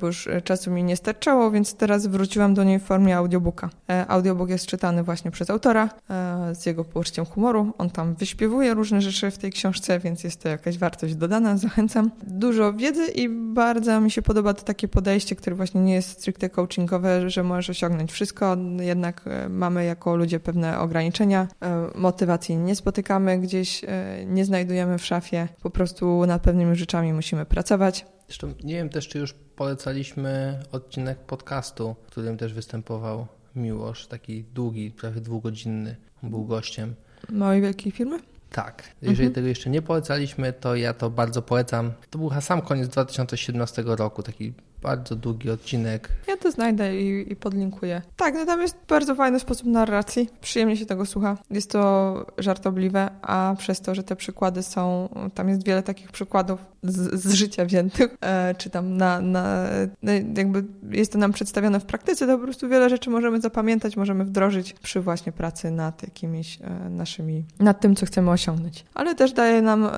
bo 0.00 0.06
już 0.06 0.28
czasu 0.44 0.70
mi 0.70 0.84
nie 0.84 0.96
starczało, 0.96 1.50
więc 1.50 1.74
teraz 1.74 2.06
wróciłam 2.06 2.54
do 2.54 2.64
niej 2.64 2.78
w 2.78 2.82
formie 2.82 3.16
audiobooka. 3.16 3.70
E, 3.90 4.06
audiobook 4.08 4.50
jest 4.50 4.66
czytany 4.66 5.02
właśnie 5.02 5.30
przez 5.30 5.50
autora, 5.50 5.88
e, 6.10 6.54
z 6.54 6.66
jego 6.66 6.84
poczuciem 6.84 7.24
humoru. 7.24 7.59
On 7.78 7.90
tam 7.90 8.14
wyśpiewuje 8.14 8.74
różne 8.74 9.02
rzeczy 9.02 9.30
w 9.30 9.38
tej 9.38 9.52
książce, 9.52 9.98
więc 9.98 10.24
jest 10.24 10.42
to 10.42 10.48
jakaś 10.48 10.78
wartość 10.78 11.14
dodana. 11.14 11.56
Zachęcam. 11.56 12.10
Dużo 12.26 12.72
wiedzy 12.72 13.06
i 13.06 13.28
bardzo 13.28 14.00
mi 14.00 14.10
się 14.10 14.22
podoba 14.22 14.54
to 14.54 14.62
takie 14.64 14.88
podejście, 14.88 15.36
które 15.36 15.56
właśnie 15.56 15.80
nie 15.80 15.94
jest 15.94 16.10
stricte 16.10 16.50
coachingowe, 16.50 17.30
że 17.30 17.42
możesz 17.42 17.70
osiągnąć 17.70 18.12
wszystko, 18.12 18.56
jednak 18.80 19.22
e, 19.26 19.48
mamy 19.48 19.84
jako 19.84 20.16
ludzie 20.16 20.40
pewne 20.40 20.78
ograniczenia, 20.78 21.48
motywacji 21.94 22.56
nie 22.56 22.76
spotykamy 22.76 23.38
gdzieś, 23.38 23.82
nie 24.26 24.44
znajdujemy 24.44 24.98
w 24.98 25.04
szafie, 25.04 25.48
po 25.62 25.70
prostu 25.70 26.26
nad 26.26 26.42
pewnymi 26.42 26.76
rzeczami 26.76 27.12
musimy 27.12 27.46
pracować. 27.46 28.06
Zresztą 28.26 28.54
nie 28.64 28.74
wiem 28.74 28.88
też, 28.88 29.08
czy 29.08 29.18
już 29.18 29.32
polecaliśmy 29.32 30.60
odcinek 30.72 31.18
podcastu, 31.18 31.96
w 32.02 32.06
którym 32.06 32.36
też 32.36 32.54
występował 32.54 33.26
Miłosz, 33.56 34.06
taki 34.06 34.44
długi, 34.44 34.90
prawie 34.90 35.20
dwugodzinny, 35.20 35.96
był 36.22 36.44
gościem. 36.44 36.94
Małej 37.28 37.60
wielkiej 37.60 37.92
firmy? 37.92 38.18
Tak. 38.50 38.82
Jeżeli 39.02 39.26
mhm. 39.26 39.34
tego 39.34 39.48
jeszcze 39.48 39.70
nie 39.70 39.82
polecaliśmy, 39.82 40.52
to 40.52 40.76
ja 40.76 40.94
to 40.94 41.10
bardzo 41.10 41.42
polecam. 41.42 41.92
To 42.10 42.18
był 42.18 42.30
sam 42.40 42.62
koniec 42.62 42.88
2017 42.88 43.82
roku, 43.86 44.22
taki 44.22 44.52
bardzo 44.82 45.16
długi 45.16 45.50
odcinek. 45.50 46.08
Ja 46.28 46.36
to 46.36 46.50
znajdę 46.50 47.00
i, 47.00 47.32
i 47.32 47.36
podlinkuję. 47.36 48.02
Tak, 48.16 48.34
no 48.34 48.46
tam 48.46 48.60
jest 48.60 48.76
bardzo 48.88 49.14
fajny 49.14 49.40
sposób 49.40 49.66
narracji. 49.66 50.28
Przyjemnie 50.40 50.76
się 50.76 50.86
tego 50.86 51.06
słucha. 51.06 51.36
Jest 51.50 51.70
to 51.70 52.26
żartobliwe, 52.38 53.10
a 53.22 53.54
przez 53.58 53.80
to, 53.80 53.94
że 53.94 54.02
te 54.02 54.16
przykłady 54.16 54.62
są, 54.62 55.08
tam 55.34 55.48
jest 55.48 55.64
wiele 55.64 55.82
takich 55.82 56.12
przykładów 56.12 56.60
z, 56.82 57.20
z 57.20 57.34
życia 57.34 57.64
wziętych, 57.64 58.16
e, 58.20 58.54
czy 58.54 58.70
tam 58.70 58.96
na, 58.96 59.20
na, 59.20 59.66
no 60.02 60.12
jakby 60.12 60.64
jest 60.90 61.12
to 61.12 61.18
nam 61.18 61.32
przedstawione 61.32 61.80
w 61.80 61.84
praktyce, 61.84 62.26
to 62.26 62.38
po 62.38 62.44
prostu 62.44 62.68
wiele 62.68 62.90
rzeczy 62.90 63.10
możemy 63.10 63.40
zapamiętać, 63.40 63.96
możemy 63.96 64.24
wdrożyć 64.24 64.72
przy 64.72 65.00
właśnie 65.00 65.32
pracy 65.32 65.70
nad 65.70 66.02
jakimiś 66.02 66.58
e, 66.60 66.90
naszymi, 66.90 67.44
nad 67.58 67.80
tym, 67.80 67.96
co 67.96 68.06
chcemy 68.06 68.30
osiągnąć. 68.30 68.84
Ale 68.94 69.14
też 69.14 69.32
daje 69.32 69.62
nam 69.62 69.84
e, 69.84 69.90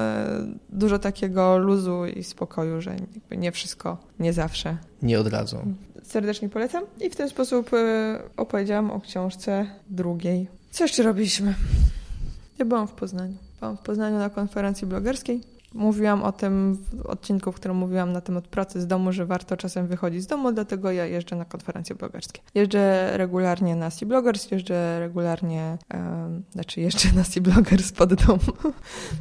dużo 0.68 0.98
takiego 0.98 1.58
luzu 1.58 2.06
i 2.06 2.24
spokoju, 2.24 2.80
że 2.80 2.96
nie 3.30 3.52
wszystko, 3.52 3.98
nie 4.18 4.32
zawsze. 4.32 4.71
Nie 5.02 5.20
od 5.20 5.26
razu. 5.26 5.56
Serdecznie 6.02 6.48
polecam 6.48 6.84
i 7.00 7.10
w 7.10 7.16
ten 7.16 7.28
sposób 7.28 7.70
opowiedziałam 8.36 8.90
o 8.90 9.00
książce 9.00 9.66
drugiej. 9.90 10.46
Co 10.70 10.84
jeszcze 10.84 11.02
robiliśmy? 11.02 11.54
Ja 12.58 12.64
byłam 12.64 12.88
w 12.88 12.92
Poznaniu. 12.92 13.34
Byłam 13.60 13.76
w 13.76 13.80
Poznaniu 13.80 14.18
na 14.18 14.30
konferencji 14.30 14.86
blogerskiej. 14.86 15.40
Mówiłam 15.74 16.22
o 16.22 16.32
tym 16.32 16.78
w 16.92 17.06
odcinku, 17.06 17.52
w 17.52 17.54
którym 17.54 17.76
mówiłam 17.76 18.12
na 18.12 18.20
temat 18.20 18.48
pracy 18.48 18.80
z 18.80 18.86
domu, 18.86 19.12
że 19.12 19.26
warto 19.26 19.56
czasem 19.56 19.86
wychodzić 19.86 20.22
z 20.22 20.26
domu, 20.26 20.52
dlatego 20.52 20.92
ja 20.92 21.06
jeżdżę 21.06 21.36
na 21.36 21.44
konferencje 21.44 21.96
blogerskie. 21.96 22.40
Jeżdżę 22.54 23.10
regularnie 23.16 23.76
na 23.76 23.90
Sea 23.90 24.08
Bloggers, 24.08 24.50
jeżdżę 24.50 25.00
regularnie, 25.00 25.78
um, 25.94 26.42
znaczy 26.52 26.80
jeżdżę 26.80 27.08
na 27.16 27.24
Sea 27.24 27.42
Bloggers 27.42 27.92
pod 27.92 28.14
dom. 28.14 28.38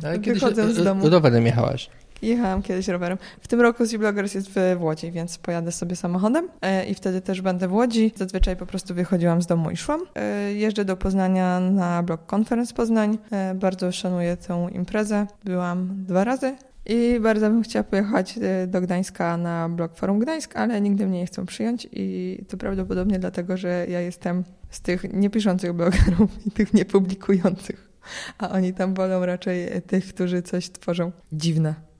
Ale 0.03 0.19
Wychodzę 0.19 0.73
z 0.73 0.83
domu. 0.83 1.09
rowerem 1.09 1.45
jechałaś? 1.45 1.89
Jechałam 2.21 2.61
kiedyś 2.61 2.87
rowerem. 2.87 3.17
W 3.41 3.47
tym 3.47 3.61
roku 3.61 3.85
Sea 3.85 3.99
Bloggers 3.99 4.33
jest 4.33 4.49
w 4.49 4.77
Łodzi, 4.79 5.11
więc 5.11 5.37
pojadę 5.37 5.71
sobie 5.71 5.95
samochodem 5.95 6.49
e, 6.61 6.85
i 6.85 6.95
wtedy 6.95 7.21
też 7.21 7.41
będę 7.41 7.67
w 7.67 7.73
Łodzi. 7.73 8.13
Zazwyczaj 8.15 8.55
po 8.57 8.65
prostu 8.65 8.93
wychodziłam 8.93 9.41
z 9.41 9.47
domu 9.47 9.71
i 9.71 9.77
szłam. 9.77 10.01
E, 10.15 10.53
jeżdżę 10.53 10.85
do 10.85 10.97
Poznania 10.97 11.59
na 11.59 12.03
Blog 12.03 12.33
Conference 12.33 12.73
Poznań. 12.73 13.17
E, 13.31 13.55
bardzo 13.55 13.91
szanuję 13.91 14.37
tę 14.37 14.67
imprezę. 14.71 15.27
Byłam 15.43 16.05
dwa 16.07 16.23
razy. 16.23 16.55
I 16.85 17.19
bardzo 17.21 17.49
bym 17.49 17.63
chciała 17.63 17.83
pojechać 17.83 18.39
do 18.67 18.81
Gdańska 18.81 19.37
na 19.37 19.69
blog 19.69 19.95
Forum 19.95 20.19
Gdańsk, 20.19 20.55
ale 20.55 20.81
nigdy 20.81 21.07
mnie 21.07 21.19
nie 21.19 21.25
chcą 21.25 21.45
przyjąć 21.45 21.87
i 21.91 22.37
to 22.47 22.57
prawdopodobnie 22.57 23.19
dlatego, 23.19 23.57
że 23.57 23.85
ja 23.89 24.01
jestem 24.01 24.43
z 24.69 24.81
tych 24.81 25.13
niepiszących 25.13 25.73
blogerów 25.73 26.47
i 26.47 26.51
tych 26.51 26.73
niepublikujących, 26.73 27.89
a 28.37 28.49
oni 28.49 28.73
tam 28.73 28.93
wolą 28.93 29.25
raczej 29.25 29.81
tych, 29.87 30.07
którzy 30.07 30.41
coś 30.41 30.69
tworzą. 30.69 31.11
Dziwne. 31.31 31.90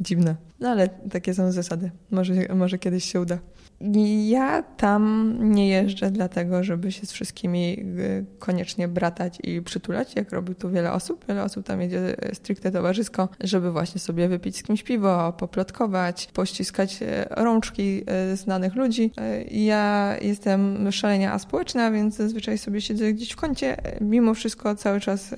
Dziwne. 0.00 0.36
No 0.60 0.68
ale 0.68 0.88
takie 0.88 1.34
są 1.34 1.52
zasady. 1.52 1.90
Może, 2.10 2.34
może 2.54 2.78
kiedyś 2.78 3.04
się 3.04 3.20
uda. 3.20 3.38
Ja 4.26 4.62
tam 4.62 5.34
nie 5.40 5.68
jeżdżę 5.68 6.10
dlatego, 6.10 6.64
żeby 6.64 6.92
się 6.92 7.06
z 7.06 7.12
wszystkimi 7.12 7.80
y, 7.98 8.24
koniecznie 8.38 8.88
bratać 8.88 9.38
i 9.42 9.62
przytulać, 9.62 10.16
jak 10.16 10.32
robi 10.32 10.54
tu 10.54 10.70
wiele 10.70 10.92
osób. 10.92 11.24
Wiele 11.28 11.42
osób 11.42 11.66
tam 11.66 11.80
jedzie 11.80 12.16
stricte 12.32 12.70
towarzysko, 12.70 13.28
żeby 13.40 13.72
właśnie 13.72 14.00
sobie 14.00 14.28
wypić 14.28 14.56
z 14.56 14.62
kimś 14.62 14.82
piwo, 14.82 15.32
poplotkować, 15.32 16.28
pościskać 16.34 17.02
y, 17.02 17.06
rączki 17.30 18.04
y, 18.32 18.36
znanych 18.36 18.74
ludzi. 18.74 19.12
Ja 19.50 20.16
jestem 20.22 20.92
szalenia 20.92 21.32
aspołeczna, 21.32 21.90
więc 21.90 22.16
zazwyczaj 22.16 22.58
sobie 22.58 22.80
siedzę 22.80 23.12
gdzieś 23.12 23.30
w 23.30 23.36
kącie. 23.36 23.76
Mimo 24.00 24.34
wszystko 24.34 24.74
cały 24.74 25.00
czas 25.00 25.34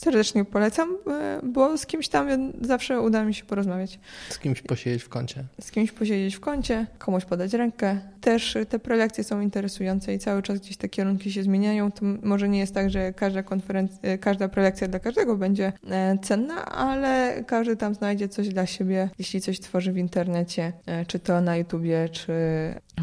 serdecznie 0.00 0.44
polecam, 0.44 0.96
bo 1.42 1.78
z 1.78 1.86
kimś 1.86 2.08
tam 2.08 2.28
zawsze 2.60 3.00
uda 3.00 3.24
mi 3.24 3.34
się 3.34 3.44
porozmawiać. 3.44 3.98
Z 4.28 4.38
kimś 4.38 4.62
posiedzieć 4.62 5.02
w 5.02 5.08
kącie. 5.08 5.44
Z 5.60 5.70
kimś 5.70 5.92
posiedzieć 5.92 6.36
w 6.36 6.40
kącie, 6.40 6.86
komuś 6.98 7.24
podać 7.24 7.52
rękę. 7.52 8.00
Też 8.20 8.56
te 8.68 8.78
prelekcje 8.78 9.24
są 9.24 9.40
interesujące 9.40 10.14
i 10.14 10.18
cały 10.18 10.42
czas 10.42 10.58
gdzieś 10.58 10.76
te 10.76 10.88
kierunki 10.88 11.32
się 11.32 11.42
zmieniają. 11.42 11.92
To 11.92 12.06
może 12.22 12.48
nie 12.48 12.58
jest 12.58 12.74
tak, 12.74 12.90
że 12.90 13.12
każda 13.12 13.42
konferencja, 13.42 14.18
każda 14.18 14.48
prelekcja 14.48 14.88
dla 14.88 14.98
każdego 14.98 15.36
będzie 15.36 15.72
e, 15.90 16.18
cenna, 16.22 16.64
ale 16.64 17.44
każdy 17.46 17.76
tam 17.76 17.94
znajdzie 17.94 18.28
coś 18.28 18.48
dla 18.48 18.66
siebie, 18.66 19.10
jeśli 19.18 19.40
coś 19.40 19.60
tworzy 19.60 19.92
w 19.92 19.98
internecie, 19.98 20.72
e, 20.86 21.06
czy 21.06 21.18
to 21.18 21.40
na 21.40 21.56
YouTubie, 21.56 22.08
czy 22.08 22.32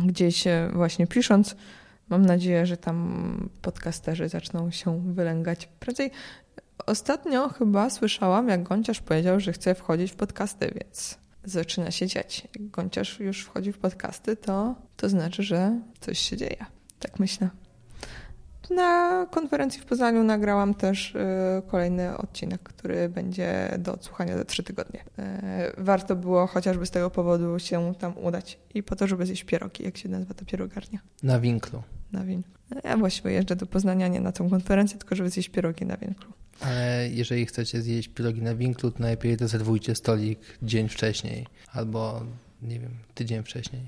gdzieś 0.05 0.47
e, 0.47 0.69
właśnie 0.73 1.07
pisząc. 1.07 1.55
Mam 2.09 2.25
nadzieję, 2.25 2.65
że 2.65 2.77
tam 2.77 3.49
podcasterzy 3.61 4.29
zaczną 4.29 4.71
się 4.71 5.13
wylęgać 5.13 5.69
prędzej. 5.79 6.11
Ostatnio 6.85 7.49
chyba 7.49 7.89
słyszałam, 7.89 8.49
jak 8.49 8.63
Gonciarz 8.63 9.01
powiedział, 9.01 9.39
że 9.39 9.53
chce 9.53 9.75
wchodzić 9.75 10.11
w 10.11 10.15
podcasty, 10.15 10.71
więc 10.75 11.17
zaczyna 11.43 11.91
się 11.91 12.07
dziać. 12.07 12.47
Jak 12.59 12.69
Gonciarz 12.69 13.19
już 13.19 13.43
wchodzi 13.43 13.71
w 13.71 13.77
podcasty, 13.77 14.35
to, 14.35 14.75
to 14.97 15.09
znaczy, 15.09 15.43
że 15.43 15.79
coś 15.99 16.19
się 16.19 16.37
dzieje. 16.37 16.65
Tak 16.99 17.19
myślę. 17.19 17.49
Na 18.69 19.25
konferencji 19.31 19.81
w 19.81 19.85
Poznaniu 19.85 20.23
nagrałam 20.23 20.73
też 20.73 21.15
y, 21.15 21.19
kolejny 21.67 22.17
odcinek, 22.17 22.63
który 22.63 23.09
będzie 23.09 23.75
do 23.79 23.93
odsłuchania 23.93 24.37
za 24.37 24.45
trzy 24.45 24.63
tygodnie. 24.63 24.99
Y, 24.99 25.03
warto 25.77 26.15
było 26.15 26.47
chociażby 26.47 26.85
z 26.85 26.91
tego 26.91 27.09
powodu 27.09 27.59
się 27.59 27.93
tam 27.99 28.17
udać 28.17 28.59
i 28.73 28.83
po 28.83 28.95
to, 28.95 29.07
żeby 29.07 29.25
zjeść 29.25 29.43
pierogi, 29.43 29.83
jak 29.83 29.97
się 29.97 30.09
nazywa 30.09 30.33
ta 30.33 30.45
pierogarnia. 30.45 30.99
Na 31.23 31.39
winklu. 31.39 31.83
Na 32.11 32.23
winklu. 32.23 32.53
Ja 32.83 32.97
właściwie 32.97 33.31
jeżdżę 33.31 33.55
do 33.55 33.65
Poznania 33.65 34.07
nie 34.07 34.21
na 34.21 34.31
tą 34.31 34.49
konferencję, 34.49 34.97
tylko 34.97 35.15
żeby 35.15 35.29
zjeść 35.29 35.49
pierogi 35.49 35.85
na 35.85 35.97
winklu. 35.97 36.33
Ale 36.59 37.09
jeżeli 37.09 37.45
chcecie 37.45 37.81
zjeść 37.81 38.07
pierogi 38.07 38.41
na 38.41 38.55
winklu, 38.55 38.91
to 38.91 38.99
najlepiej 38.99 39.35
rezerwujcie 39.35 39.95
stolik 39.95 40.39
dzień 40.61 40.89
wcześniej 40.89 41.47
albo, 41.73 42.23
nie 42.61 42.79
wiem, 42.79 42.91
tydzień 43.15 43.43
wcześniej. 43.43 43.87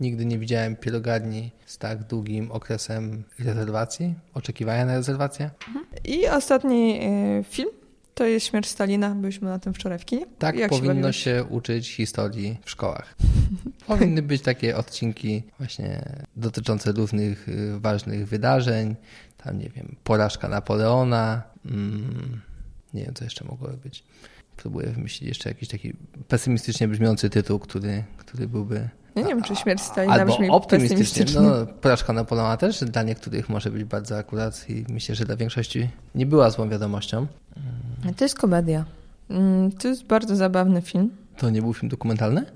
Nigdy 0.00 0.26
nie 0.26 0.38
widziałem 0.38 0.76
pierogarni 0.76 1.50
z 1.66 1.78
tak 1.78 2.04
długim 2.04 2.52
okresem 2.52 3.24
rezerwacji, 3.38 4.14
oczekiwania 4.34 4.86
na 4.86 4.94
rezerwację. 4.96 5.50
Mhm. 5.68 5.86
I 6.04 6.28
ostatni 6.28 7.00
y, 7.40 7.44
film 7.44 7.70
to 8.16 8.24
jest 8.24 8.46
Śmierć 8.46 8.68
Stalina. 8.68 9.14
Byliśmy 9.14 9.48
na 9.48 9.58
tym 9.58 9.74
wczoraj 9.74 9.98
w 9.98 10.04
kinie. 10.04 10.26
Tak 10.38 10.56
Jak 10.56 10.70
powinno 10.70 11.12
się, 11.12 11.20
się, 11.20 11.44
uczyć 11.44 11.90
historii 11.90 12.58
w 12.64 12.70
szkołach. 12.70 13.14
Powinny 13.86 14.22
być 14.22 14.42
takie 14.42 14.76
odcinki 14.76 15.42
właśnie 15.58 16.02
dotyczące 16.36 16.92
różnych 16.92 17.48
y, 17.48 17.80
ważnych 17.80 18.28
wydarzeń. 18.28 18.96
Tam, 19.44 19.58
nie 19.58 19.68
wiem, 19.68 19.96
porażka 20.04 20.48
Napoleona. 20.48 21.42
Mm, 21.70 22.40
nie 22.94 23.04
wiem, 23.04 23.14
co 23.14 23.24
jeszcze 23.24 23.44
mogłoby 23.44 23.76
być. 23.76 24.04
Próbuję 24.56 24.86
wymyślić 24.86 25.28
jeszcze 25.28 25.48
jakiś 25.48 25.68
taki 25.68 25.92
pesymistycznie 26.28 26.88
brzmiący 26.88 27.30
tytuł, 27.30 27.58
który, 27.58 28.04
który 28.16 28.48
byłby 28.48 28.88
ja 29.16 29.22
nie 29.22 29.28
wiem, 29.28 29.42
czy 29.42 29.56
śmierć 29.56 29.82
Stalina 29.82 30.14
Albo 30.14 30.32
brzmi 30.32 30.50
optymistycznie. 30.50 31.40
No, 31.40 31.66
porażka 31.66 32.12
Napoleona 32.12 32.56
też 32.56 32.80
dla 32.84 33.02
niektórych 33.02 33.48
może 33.48 33.70
być 33.70 33.84
bardzo 33.84 34.18
akurat 34.18 34.70
i 34.70 34.84
myślę, 34.88 35.14
że 35.14 35.24
dla 35.24 35.36
większości 35.36 35.88
nie 36.14 36.26
była 36.26 36.50
złą 36.50 36.68
wiadomością. 36.68 37.26
To 38.16 38.24
jest 38.24 38.38
komedia. 38.38 38.84
Mm, 39.30 39.72
to 39.72 39.88
jest 39.88 40.04
bardzo 40.04 40.36
zabawny 40.36 40.82
film. 40.82 41.10
To 41.36 41.50
nie 41.50 41.62
był 41.62 41.74
film 41.74 41.88
dokumentalny? 41.88 42.46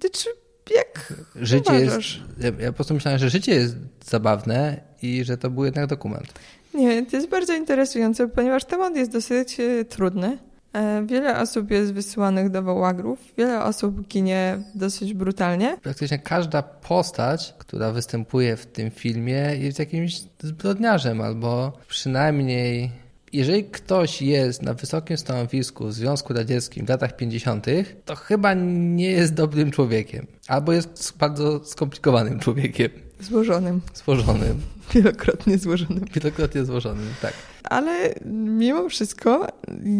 Znaczy, 0.00 0.28
jak 0.74 1.14
Życie 1.36 1.72
uważasz? 1.72 2.22
jest... 2.38 2.58
Ja, 2.58 2.64
ja 2.64 2.72
po 2.72 2.76
prostu 2.76 2.94
myślałem, 2.94 3.18
że 3.18 3.30
życie 3.30 3.54
jest 3.54 3.76
zabawne 4.04 4.80
i 5.02 5.24
że 5.24 5.38
to 5.38 5.50
był 5.50 5.64
jednak 5.64 5.86
dokument. 5.86 6.32
Nie, 6.76 7.06
to 7.06 7.16
jest 7.16 7.28
bardzo 7.28 7.54
interesujące, 7.54 8.28
ponieważ 8.28 8.64
temat 8.64 8.96
jest 8.96 9.12
dosyć 9.12 9.60
e, 9.60 9.84
trudny. 9.84 10.38
E, 10.72 11.06
wiele 11.06 11.40
osób 11.40 11.70
jest 11.70 11.92
wysyłanych 11.92 12.50
do 12.50 12.74
łagrów, 12.74 13.18
wiele 13.38 13.64
osób 13.64 14.08
ginie 14.08 14.58
dosyć 14.74 15.14
brutalnie. 15.14 15.78
Praktycznie 15.82 16.18
każda 16.18 16.62
postać, 16.62 17.54
która 17.58 17.92
występuje 17.92 18.56
w 18.56 18.66
tym 18.66 18.90
filmie, 18.90 19.56
jest 19.58 19.78
jakimś 19.78 20.20
zbrodniarzem, 20.42 21.20
albo 21.20 21.72
przynajmniej 21.88 22.90
jeżeli 23.32 23.64
ktoś 23.64 24.22
jest 24.22 24.62
na 24.62 24.74
wysokim 24.74 25.16
stanowisku 25.16 25.86
w 25.86 25.92
Związku 25.92 26.32
Radzieckim 26.32 26.86
w 26.86 26.88
latach 26.88 27.16
50., 27.16 27.66
to 28.04 28.16
chyba 28.16 28.54
nie 28.54 29.10
jest 29.10 29.34
dobrym 29.34 29.70
człowiekiem. 29.70 30.26
Albo 30.48 30.72
jest 30.72 31.16
bardzo 31.18 31.64
skomplikowanym 31.64 32.38
człowiekiem. 32.40 32.90
Złożonym. 33.20 33.80
Złożonym. 33.94 34.60
Wielokrotnie 34.94 35.58
złożonym. 35.58 36.04
Wielokrotnie 36.14 36.64
złożonym, 36.64 37.08
tak. 37.22 37.32
Ale 37.64 38.14
mimo 38.34 38.88
wszystko 38.88 39.46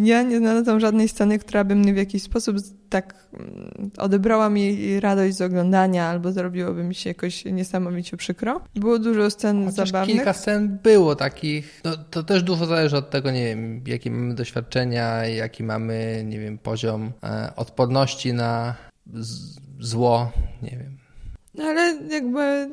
ja 0.05 0.23
nie 0.23 0.39
znalazłam 0.39 0.81
żadnej 0.81 1.09
sceny, 1.09 1.39
która 1.39 1.65
by 1.65 1.75
mnie 1.75 1.95
w 1.95 1.97
jakiś 1.97 2.23
sposób 2.23 2.57
tak 2.89 3.29
mm, 3.33 3.91
odebrała 3.99 4.51
mi 4.51 5.01
radość 5.01 5.37
z 5.37 5.41
oglądania 5.41 6.05
albo 6.05 6.33
zrobiłoby 6.33 6.85
mi 6.85 6.95
się 6.95 7.11
jakoś 7.11 7.45
niesamowicie 7.45 8.17
przykro. 8.17 8.61
Było 8.75 8.99
dużo 8.99 9.31
scen 9.31 9.65
Chociaż 9.65 9.89
zabawnych. 9.89 10.17
kilka 10.17 10.33
scen 10.33 10.79
było 10.83 11.17
takich, 11.17 11.81
no, 11.85 11.97
to 11.97 12.23
też 12.23 12.43
dużo 12.43 12.67
zależy 12.67 12.97
od 12.97 13.11
tego, 13.11 13.31
nie 13.31 13.45
wiem, 13.45 13.85
jakie 13.87 14.11
mamy 14.11 14.35
doświadczenia, 14.35 15.27
jaki 15.27 15.65
mamy, 15.65 16.25
nie 16.27 16.41
wiem, 16.41 16.59
poziom 16.59 17.13
e, 17.23 17.53
odporności 17.57 18.33
na 18.33 18.75
zło, 19.81 20.33
nie 20.63 20.71
wiem. 20.71 21.06
No 21.57 21.65
ale 21.65 21.99
jakby 22.11 22.71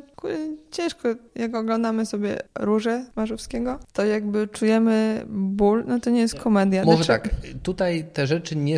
ciężko, 0.72 1.10
jak 1.36 1.56
oglądamy 1.56 2.06
sobie 2.06 2.38
Róże 2.60 3.06
Marzowskiego, 3.16 3.80
to 3.94 4.06
jakby 4.06 4.48
czujemy 4.48 5.26
ból, 5.30 5.84
no 5.88 6.00
to 6.00 6.10
nie 6.10 6.20
jest 6.20 6.36
komedia. 6.36 6.86
Może 6.86 7.06
tak, 7.06 7.30
tutaj 7.64 8.06
te 8.14 8.28
rzeczy 8.28 8.56
nie, 8.56 8.78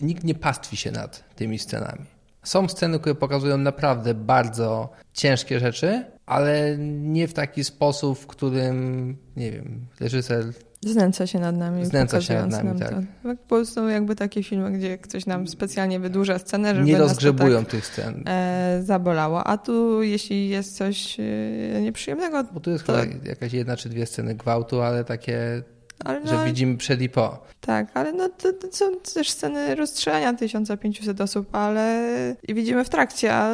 nikt 0.00 0.24
nie 0.24 0.34
pastwi 0.34 0.76
się 0.76 0.90
nad 0.90 1.34
tymi 1.36 1.58
scenami. 1.58 2.04
Są 2.42 2.68
sceny, 2.68 2.98
które 2.98 3.14
pokazują 3.14 3.58
naprawdę 3.58 4.14
bardzo 4.14 4.92
ciężkie 5.12 5.60
rzeczy, 5.60 6.04
ale 6.26 6.76
nie 6.78 7.28
w 7.28 7.32
taki 7.32 7.64
sposób, 7.64 8.18
w 8.18 8.26
którym, 8.26 9.16
nie 9.36 9.52
wiem, 9.52 9.86
reżyser 10.00 10.44
Znęca 10.92 11.26
się 11.26 11.38
nad 11.38 11.56
nami. 11.56 11.86
Znęca 11.86 12.20
się 12.20 12.34
nad 12.34 12.50
nami, 12.50 12.68
nam 12.68 12.78
tak. 12.78 12.90
To. 12.90 12.96
tak. 13.22 13.36
Bo 13.48 13.64
są 13.66 13.88
jakby 13.88 14.16
takie 14.16 14.42
filmy, 14.42 14.72
gdzie 14.72 14.98
ktoś 14.98 15.26
nam 15.26 15.48
specjalnie 15.48 16.00
wydłuża 16.00 16.38
scenę, 16.38 16.74
żeby 16.74 16.86
Nie 16.86 16.98
rozgrzebują 16.98 17.58
tak, 17.58 17.70
tych 17.70 17.86
scen. 17.86 18.28
E, 18.28 18.80
zabolało. 18.84 19.44
A 19.44 19.58
tu 19.58 20.02
jeśli 20.02 20.48
jest 20.48 20.76
coś 20.76 21.20
e, 21.20 21.80
nieprzyjemnego... 21.80 22.44
Bo 22.52 22.60
tu 22.60 22.70
jest 22.70 22.84
to... 22.84 22.92
chyba 22.92 23.14
jakaś 23.24 23.52
jedna 23.52 23.76
czy 23.76 23.88
dwie 23.88 24.06
sceny 24.06 24.34
gwałtu, 24.34 24.80
ale 24.80 25.04
takie 25.04 25.62
no, 26.04 26.26
że 26.26 26.44
widzimy 26.44 26.76
przed 26.76 27.02
i 27.02 27.08
po. 27.08 27.44
Tak, 27.60 27.90
ale 27.94 28.12
no 28.12 28.28
to, 28.28 28.52
to 28.52 28.72
są 28.72 28.84
też 29.14 29.30
sceny 29.30 29.74
rozstrzelania 29.74 30.34
1500 30.34 31.20
osób, 31.20 31.48
ale 31.56 32.36
i 32.48 32.54
widzimy 32.54 32.84
w 32.84 32.88
trakcie, 32.88 33.34
a 33.34 33.50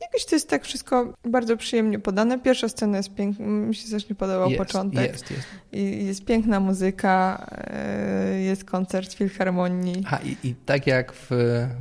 jakoś 0.00 0.24
to 0.28 0.36
jest 0.36 0.48
tak 0.48 0.64
wszystko 0.64 1.14
bardzo 1.24 1.56
przyjemnie 1.56 1.98
podane. 1.98 2.38
Pierwsza 2.38 2.68
scena 2.68 2.96
jest 2.96 3.14
piękna, 3.14 3.46
mi 3.46 3.74
się 3.74 3.90
też 3.90 4.08
nie 4.08 4.14
podobał 4.14 4.50
jest, 4.50 4.58
początek. 4.58 5.12
Jest, 5.12 5.30
jest. 5.30 5.42
I 5.72 6.06
jest 6.06 6.24
piękna 6.24 6.60
muzyka, 6.60 7.46
e, 7.50 8.40
jest 8.40 8.64
koncert 8.64 9.12
filharmonii. 9.12 10.04
A 10.10 10.18
i, 10.18 10.36
i 10.44 10.54
tak 10.54 10.86
jak 10.86 11.12
w 11.12 11.30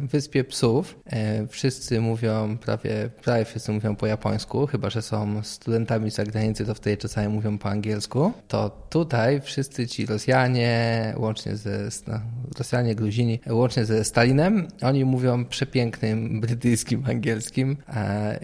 Wyspie 0.01 0.43
Psów, 0.43 0.99
e, 1.05 1.47
wszyscy 1.47 2.01
mówią, 2.01 2.57
prawie, 2.57 3.09
prawie 3.23 3.45
wszyscy 3.45 3.71
mówią 3.71 3.95
po 3.95 4.07
japońsku, 4.07 4.67
chyba 4.67 4.89
że 4.89 5.01
są 5.01 5.43
studentami 5.43 6.11
z 6.11 6.15
zagranicy, 6.15 6.65
to 6.65 6.73
wtedy 6.73 6.97
czasami 6.97 7.27
mówią 7.27 7.57
po 7.57 7.69
angielsku, 7.69 8.31
to 8.47 8.87
tutaj 8.89 9.41
wszyscy 9.41 9.87
ci 9.87 9.96
Rosjanie, 10.05 11.13
łącznie 11.17 11.55
ze 11.55 11.89
no, 12.07 12.19
Rosjanie, 12.57 12.95
Gruzini, 12.95 13.39
łącznie 13.49 13.85
ze 13.85 14.03
Stalinem, 14.03 14.67
oni 14.81 15.05
mówią 15.05 15.45
przepięknym 15.45 16.41
brytyjskim, 16.41 17.03
angielskim. 17.07 17.77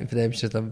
Wydaje 0.09 0.29
mi 0.29 0.35
się, 0.35 0.39
że 0.39 0.49
to 0.49 0.63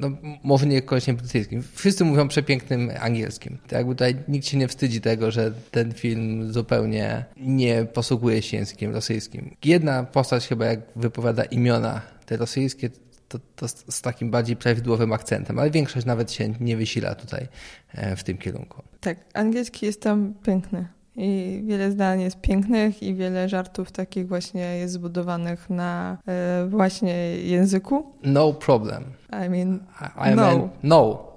no, 0.00 0.10
może 0.42 0.66
nie 0.66 0.82
koniecznie 0.82 1.14
brytyjskim. 1.14 1.62
Wszyscy 1.72 2.04
mówią 2.04 2.28
przepięknym 2.28 2.90
angielskim. 3.00 3.58
To 3.68 3.76
jakby 3.76 3.94
tutaj 3.94 4.16
nikt 4.28 4.46
się 4.46 4.58
nie 4.58 4.68
wstydzi 4.68 5.00
tego, 5.00 5.30
że 5.30 5.52
ten 5.70 5.92
film 5.92 6.52
zupełnie 6.52 7.24
nie 7.36 7.84
posługuje 7.84 8.42
się 8.42 8.56
językiem 8.56 8.92
rosyjskim. 8.92 9.56
Jedna 9.64 10.04
postać 10.04 10.48
chyba 10.48 10.66
jak 10.66 10.80
wypowiada 10.96 11.44
imiona 11.44 12.02
te 12.26 12.36
rosyjskie, 12.36 12.90
to, 13.30 13.38
to 13.56 13.68
z 13.68 14.02
takim 14.02 14.30
bardziej 14.30 14.56
prawidłowym 14.56 15.12
akcentem, 15.12 15.58
ale 15.58 15.70
większość 15.70 16.06
nawet 16.06 16.32
się 16.32 16.54
nie 16.60 16.76
wysila 16.76 17.14
tutaj 17.14 17.48
e, 17.92 18.16
w 18.16 18.24
tym 18.24 18.38
kierunku. 18.38 18.82
Tak, 19.00 19.18
angielski 19.34 19.86
jest 19.86 20.02
tam 20.02 20.34
piękny. 20.42 20.88
I 21.16 21.62
wiele 21.66 21.90
zdań 21.92 22.20
jest 22.20 22.40
pięknych 22.40 23.02
i 23.02 23.14
wiele 23.14 23.48
żartów 23.48 23.92
takich 23.92 24.28
właśnie 24.28 24.60
jest 24.60 24.94
zbudowanych 24.94 25.70
na 25.70 26.18
e, 26.26 26.66
właśnie 26.68 27.14
języku. 27.36 28.12
No 28.22 28.52
problem. 28.52 29.04
I 29.46 29.50
mean, 29.50 29.80
I, 30.00 30.32
I 30.32 30.36
no. 30.36 30.42
Mean, 30.42 30.68
no 30.82 31.30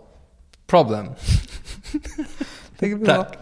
problem. 0.67 1.10
Tak 2.77 2.95
było. 2.95 3.07
Tak. 3.07 3.38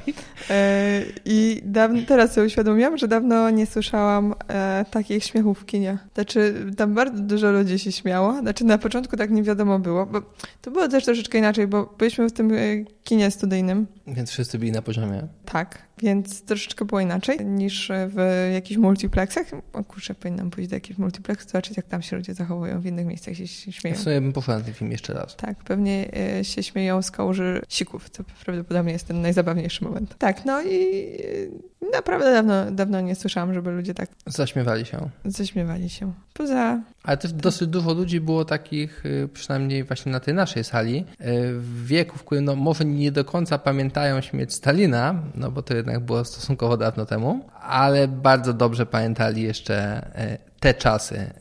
E, 0.49 1.01
I 1.25 1.61
dawno, 1.65 2.01
teraz 2.07 2.33
sobie 2.33 2.47
uświadomiłam, 2.47 2.97
że 2.97 3.07
dawno 3.07 3.49
nie 3.49 3.65
słyszałam 3.65 4.35
e, 4.47 4.85
takich 4.91 5.23
śmiechów 5.23 5.59
w 5.59 5.65
kinie. 5.65 5.97
Znaczy, 6.13 6.53
tam 6.77 6.93
bardzo 6.93 7.23
dużo 7.23 7.51
ludzi 7.51 7.79
się 7.79 7.91
śmiało. 7.91 8.39
Znaczy, 8.39 8.65
na 8.65 8.77
początku 8.77 9.17
tak 9.17 9.31
nie 9.31 9.43
wiadomo 9.43 9.79
było, 9.79 10.05
bo 10.05 10.21
to 10.61 10.71
było 10.71 10.87
też 10.87 11.05
troszeczkę 11.05 11.37
inaczej, 11.37 11.67
bo 11.67 11.93
byliśmy 11.97 12.29
w 12.29 12.33
tym 12.33 12.51
e, 12.53 12.57
kinie 13.03 13.31
studyjnym. 13.31 13.87
Więc 14.07 14.31
wszyscy 14.31 14.59
byli 14.59 14.71
na 14.71 14.81
poziomie. 14.81 15.27
Tak, 15.45 15.81
więc 15.97 16.41
troszeczkę 16.43 16.85
było 16.85 17.01
inaczej 17.01 17.45
niż 17.45 17.91
w 18.07 18.49
jakichś 18.53 18.77
multiplexach. 18.77 19.47
O 19.73 19.83
kurczę, 19.83 20.15
powinnam 20.15 20.49
pójść 20.49 20.69
do 20.69 20.75
jakichś 20.75 20.99
multiplexów, 20.99 21.51
zobaczyć 21.51 21.77
jak 21.77 21.85
tam 21.85 22.01
się 22.01 22.15
ludzie 22.15 22.33
zachowują, 22.33 22.81
w 22.81 22.85
innych 22.85 23.05
miejscach 23.05 23.35
się 23.35 23.47
śmieją. 23.47 23.95
W 23.95 23.99
sumie 23.99 24.21
bym 24.21 24.33
poszła 24.33 24.57
na 24.57 24.61
ten 24.61 24.73
film 24.73 24.91
jeszcze 24.91 25.13
raz. 25.13 25.35
Tak, 25.35 25.63
pewnie 25.63 26.11
się 26.43 26.63
śmieją 26.63 27.01
z 27.01 27.11
kałuży 27.11 27.61
sików, 27.69 28.09
to 28.09 28.23
prawdopodobnie 28.45 28.93
jest 28.93 29.07
ten 29.07 29.21
najzabawniejszy 29.21 29.83
moment. 29.83 30.15
Tak, 30.17 30.45
no 30.45 30.63
i 30.63 31.07
naprawdę 31.93 32.33
dawno, 32.33 32.71
dawno 32.71 33.01
nie 33.01 33.15
słyszałam, 33.15 33.53
żeby 33.53 33.71
ludzie 33.71 33.93
tak... 33.93 34.09
Zaśmiewali 34.25 34.85
się. 34.85 35.09
Zaśmiewali 35.25 35.89
się. 35.89 36.13
Poza... 36.33 36.81
Ale 37.03 37.17
też 37.17 37.33
dosyć 37.33 37.67
dużo 37.67 37.93
ludzi 37.93 38.21
było 38.21 38.45
takich, 38.45 39.05
y, 39.05 39.29
przynajmniej 39.33 39.83
właśnie 39.83 40.11
na 40.11 40.19
tej 40.19 40.33
naszej 40.33 40.63
sali, 40.63 40.99
y, 40.99 41.05
w 41.53 41.85
wieku, 41.85 42.17
w 42.17 42.23
którym 42.23 42.45
no, 42.45 42.55
może 42.55 42.85
nie 42.85 43.11
do 43.11 43.25
końca 43.25 43.57
pamiętają 43.57 44.21
śmierć 44.21 44.53
Stalina, 44.53 45.23
no 45.35 45.51
bo 45.51 45.61
to 45.61 45.75
jednak 45.75 45.99
było 45.99 46.25
stosunkowo 46.25 46.77
dawno 46.77 47.05
temu, 47.05 47.45
ale 47.61 48.07
bardzo 48.07 48.53
dobrze 48.53 48.85
pamiętali 48.85 49.41
jeszcze 49.41 50.07
y, 50.33 50.37
te 50.59 50.73
czasy 50.73 51.33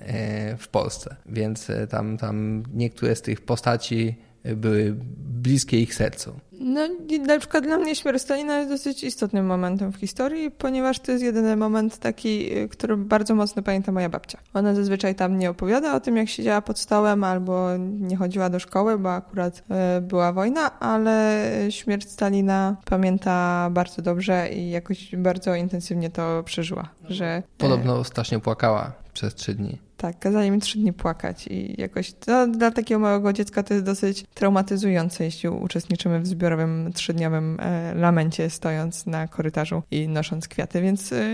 w 0.58 0.68
Polsce. 0.68 1.16
Więc 1.26 1.68
tam, 1.90 2.18
tam 2.18 2.62
niektóre 2.74 3.16
z 3.16 3.22
tych 3.22 3.40
postaci 3.40 4.16
były 4.44 4.96
bliskie 5.18 5.80
ich 5.80 5.94
sercu. 5.94 6.40
No, 6.60 6.80
na 7.26 7.38
przykład 7.38 7.64
dla 7.64 7.78
mnie 7.78 7.94
śmierć 7.94 8.22
Stalina 8.22 8.58
jest 8.58 8.70
dosyć 8.70 9.04
istotnym 9.04 9.46
momentem 9.46 9.92
w 9.92 9.96
historii, 9.96 10.50
ponieważ 10.50 10.98
to 10.98 11.12
jest 11.12 11.24
jedyny 11.24 11.56
moment 11.56 11.98
taki, 11.98 12.50
który 12.70 12.96
bardzo 12.96 13.34
mocno 13.34 13.62
pamięta 13.62 13.92
moja 13.92 14.08
babcia. 14.08 14.38
Ona 14.54 14.74
zazwyczaj 14.74 15.14
tam 15.14 15.38
nie 15.38 15.50
opowiada 15.50 15.94
o 15.94 16.00
tym, 16.00 16.16
jak 16.16 16.28
siedziała 16.28 16.62
pod 16.62 16.78
stołem 16.78 17.24
albo 17.24 17.68
nie 17.78 18.16
chodziła 18.16 18.50
do 18.50 18.58
szkoły, 18.58 18.98
bo 18.98 19.14
akurat 19.14 19.62
e, 19.70 20.00
była 20.00 20.32
wojna, 20.32 20.80
ale 20.80 21.46
śmierć 21.70 22.10
Stalina 22.10 22.76
pamięta 22.84 23.68
bardzo 23.70 24.02
dobrze 24.02 24.48
i 24.48 24.70
jakoś 24.70 25.16
bardzo 25.16 25.54
intensywnie 25.54 26.10
to 26.10 26.42
przeżyła. 26.42 26.88
Że, 27.08 27.26
e, 27.26 27.42
Podobno 27.58 28.04
strasznie 28.04 28.40
płakała 28.40 28.92
przez 29.12 29.34
trzy 29.34 29.54
dni. 29.54 29.78
Tak, 30.00 30.18
kazali 30.18 30.50
mi 30.50 30.60
trzy 30.60 30.78
dni 30.78 30.92
płakać 30.92 31.46
i 31.46 31.80
jakoś 31.80 32.12
to 32.12 32.46
dla 32.46 32.70
takiego 32.70 33.00
małego 33.00 33.32
dziecka 33.32 33.62
to 33.62 33.74
jest 33.74 33.86
dosyć 33.86 34.24
traumatyzujące, 34.34 35.24
jeśli 35.24 35.48
uczestniczymy 35.48 36.20
w 36.20 36.26
zbiorowym 36.50 36.92
trzydniowym 36.92 37.60
e, 37.60 37.94
lamencie, 37.94 38.50
stojąc 38.50 39.06
na 39.06 39.28
korytarzu 39.28 39.82
i 39.90 40.08
nosząc 40.08 40.48
kwiaty, 40.48 40.82
więc 40.82 41.12
e, 41.12 41.26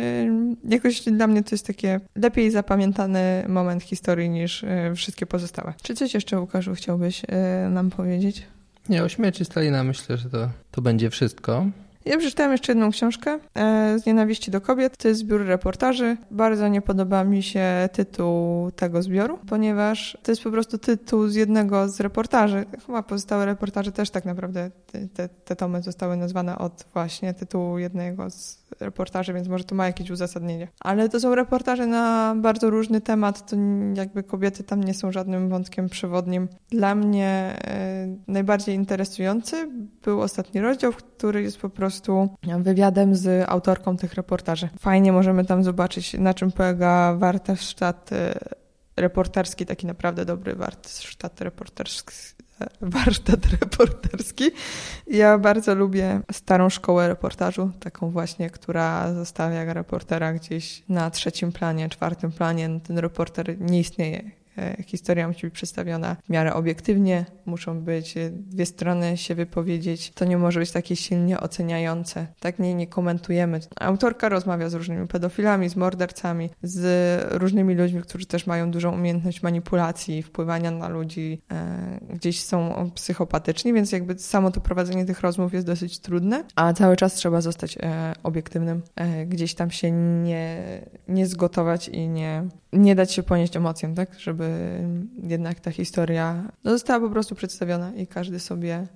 jakoś 0.68 1.00
dla 1.00 1.26
mnie 1.26 1.42
to 1.42 1.54
jest 1.54 1.66
takie 1.66 2.00
lepiej 2.16 2.50
zapamiętany 2.50 3.44
moment 3.48 3.82
historii 3.82 4.30
niż 4.30 4.64
e, 4.64 4.94
wszystkie 4.94 5.26
pozostałe. 5.26 5.74
Czy 5.82 5.94
coś 5.94 6.14
jeszcze, 6.14 6.40
Łukaszu, 6.40 6.74
chciałbyś 6.74 7.22
nam 7.70 7.90
powiedzieć? 7.90 8.42
Nie, 8.88 9.04
o 9.04 9.08
śmierci 9.08 9.44
Stalina 9.44 9.84
myślę, 9.84 10.16
że 10.16 10.30
to, 10.30 10.50
to 10.70 10.82
będzie 10.82 11.10
wszystko. 11.10 11.66
Ja 12.06 12.18
przeczytałam 12.18 12.52
jeszcze 12.52 12.72
jedną 12.72 12.90
książkę 12.90 13.38
e, 13.54 13.98
z 13.98 14.06
nienawiści 14.06 14.50
do 14.50 14.60
kobiet. 14.60 14.96
To 14.96 15.08
jest 15.08 15.20
zbiór 15.20 15.46
reportaży. 15.46 16.16
Bardzo 16.30 16.68
nie 16.68 16.82
podoba 16.82 17.24
mi 17.24 17.42
się 17.42 17.88
tytuł 17.92 18.70
tego 18.70 19.02
zbioru, 19.02 19.38
ponieważ 19.48 20.18
to 20.22 20.32
jest 20.32 20.42
po 20.42 20.50
prostu 20.50 20.78
tytuł 20.78 21.28
z 21.28 21.34
jednego 21.34 21.88
z 21.88 22.00
reportaży. 22.00 22.64
Chyba 22.86 23.02
pozostałe 23.02 23.46
reportaże 23.46 23.92
też 23.92 24.10
tak 24.10 24.24
naprawdę, 24.24 24.70
te, 25.14 25.28
te 25.28 25.56
tomy 25.56 25.82
zostały 25.82 26.16
nazwane 26.16 26.58
od 26.58 26.84
właśnie 26.92 27.34
tytułu 27.34 27.78
jednego 27.78 28.30
z 28.30 28.66
reportaży, 28.80 29.32
więc 29.32 29.48
może 29.48 29.64
to 29.64 29.74
ma 29.74 29.86
jakieś 29.86 30.10
uzasadnienie. 30.10 30.68
Ale 30.80 31.08
to 31.08 31.20
są 31.20 31.34
reportaże 31.34 31.86
na 31.86 32.34
bardzo 32.36 32.70
różny 32.70 33.00
temat, 33.00 33.50
to 33.50 33.56
jakby 33.94 34.22
kobiety 34.22 34.64
tam 34.64 34.84
nie 34.84 34.94
są 34.94 35.12
żadnym 35.12 35.48
wątkiem 35.48 35.88
przewodnim. 35.88 36.48
Dla 36.70 36.94
mnie 36.94 37.56
e, 37.64 38.16
najbardziej 38.28 38.74
interesujący 38.74 39.68
był 40.04 40.20
ostatni 40.20 40.60
rozdział, 40.60 40.92
który 40.92 41.42
jest 41.42 41.58
po 41.58 41.70
prostu 41.70 41.95
wywiadem 42.58 43.14
z 43.14 43.48
autorką 43.48 43.96
tych 43.96 44.14
reportaży. 44.14 44.68
Fajnie 44.78 45.12
możemy 45.12 45.44
tam 45.44 45.64
zobaczyć, 45.64 46.14
na 46.14 46.34
czym 46.34 46.52
polega 46.52 47.14
warsztat 47.14 48.12
e, 48.12 48.34
reporterski, 48.96 49.66
taki 49.66 49.86
naprawdę 49.86 50.24
dobry 50.24 50.54
warsztat 50.54 51.40
reporterski 51.40 52.36
warsztat 52.80 53.46
reporterski. 53.60 54.50
Ja 55.06 55.38
bardzo 55.38 55.74
lubię 55.74 56.20
starą 56.32 56.70
szkołę 56.70 57.08
reportażu, 57.08 57.70
taką 57.80 58.10
właśnie, 58.10 58.50
która 58.50 59.14
zostawia 59.14 59.72
reportera 59.72 60.32
gdzieś 60.32 60.82
na 60.88 61.10
trzecim 61.10 61.52
planie, 61.52 61.88
czwartym 61.88 62.32
planie. 62.32 62.80
Ten 62.86 62.98
reporter 62.98 63.60
nie 63.60 63.80
istnieje 63.80 64.30
historia 64.86 65.28
musi 65.28 65.46
być 65.46 65.54
przedstawiona 65.54 66.16
w 66.24 66.28
miarę 66.28 66.54
obiektywnie, 66.54 67.24
muszą 67.46 67.80
być 67.80 68.16
e, 68.16 68.30
dwie 68.30 68.66
strony 68.66 69.16
się 69.16 69.34
wypowiedzieć. 69.34 70.10
To 70.10 70.24
nie 70.24 70.38
może 70.38 70.60
być 70.60 70.70
takie 70.70 70.96
silnie 70.96 71.40
oceniające. 71.40 72.26
Tak 72.40 72.58
nie, 72.58 72.74
nie 72.74 72.86
komentujemy. 72.86 73.60
Autorka 73.80 74.28
rozmawia 74.28 74.68
z 74.68 74.74
różnymi 74.74 75.06
pedofilami, 75.08 75.68
z 75.68 75.76
mordercami, 75.76 76.50
z 76.62 77.22
różnymi 77.32 77.74
ludźmi, 77.74 78.02
którzy 78.02 78.26
też 78.26 78.46
mają 78.46 78.70
dużą 78.70 78.94
umiejętność 78.94 79.42
manipulacji, 79.42 80.22
wpływania 80.22 80.70
na 80.70 80.88
ludzi, 80.88 81.42
e, 81.52 81.98
gdzieś 82.10 82.42
są 82.42 82.90
psychopatyczni, 82.94 83.72
więc 83.72 83.92
jakby 83.92 84.18
samo 84.18 84.50
to 84.50 84.60
prowadzenie 84.60 85.04
tych 85.04 85.20
rozmów 85.20 85.54
jest 85.54 85.66
dosyć 85.66 85.98
trudne, 85.98 86.44
a 86.54 86.72
cały 86.72 86.96
czas 86.96 87.14
trzeba 87.14 87.40
zostać 87.40 87.78
e, 87.80 88.12
obiektywnym, 88.22 88.82
e, 88.96 89.26
gdzieś 89.26 89.54
tam 89.54 89.70
się 89.70 89.92
nie, 89.92 90.62
nie 91.08 91.26
zgotować 91.26 91.88
i 91.88 92.08
nie, 92.08 92.48
nie 92.76 92.94
dać 92.94 93.12
się 93.12 93.22
ponieść 93.22 93.56
emocjom, 93.56 93.94
tak, 93.94 94.20
żeby 94.20 94.78
jednak 95.22 95.60
ta 95.60 95.70
historia 95.70 96.52
no, 96.64 96.70
została 96.70 97.00
po 97.00 97.10
prostu 97.10 97.34
przedstawiona 97.34 97.94
i 97.94 98.06
każdy 98.06 98.40
sobie 98.40 98.86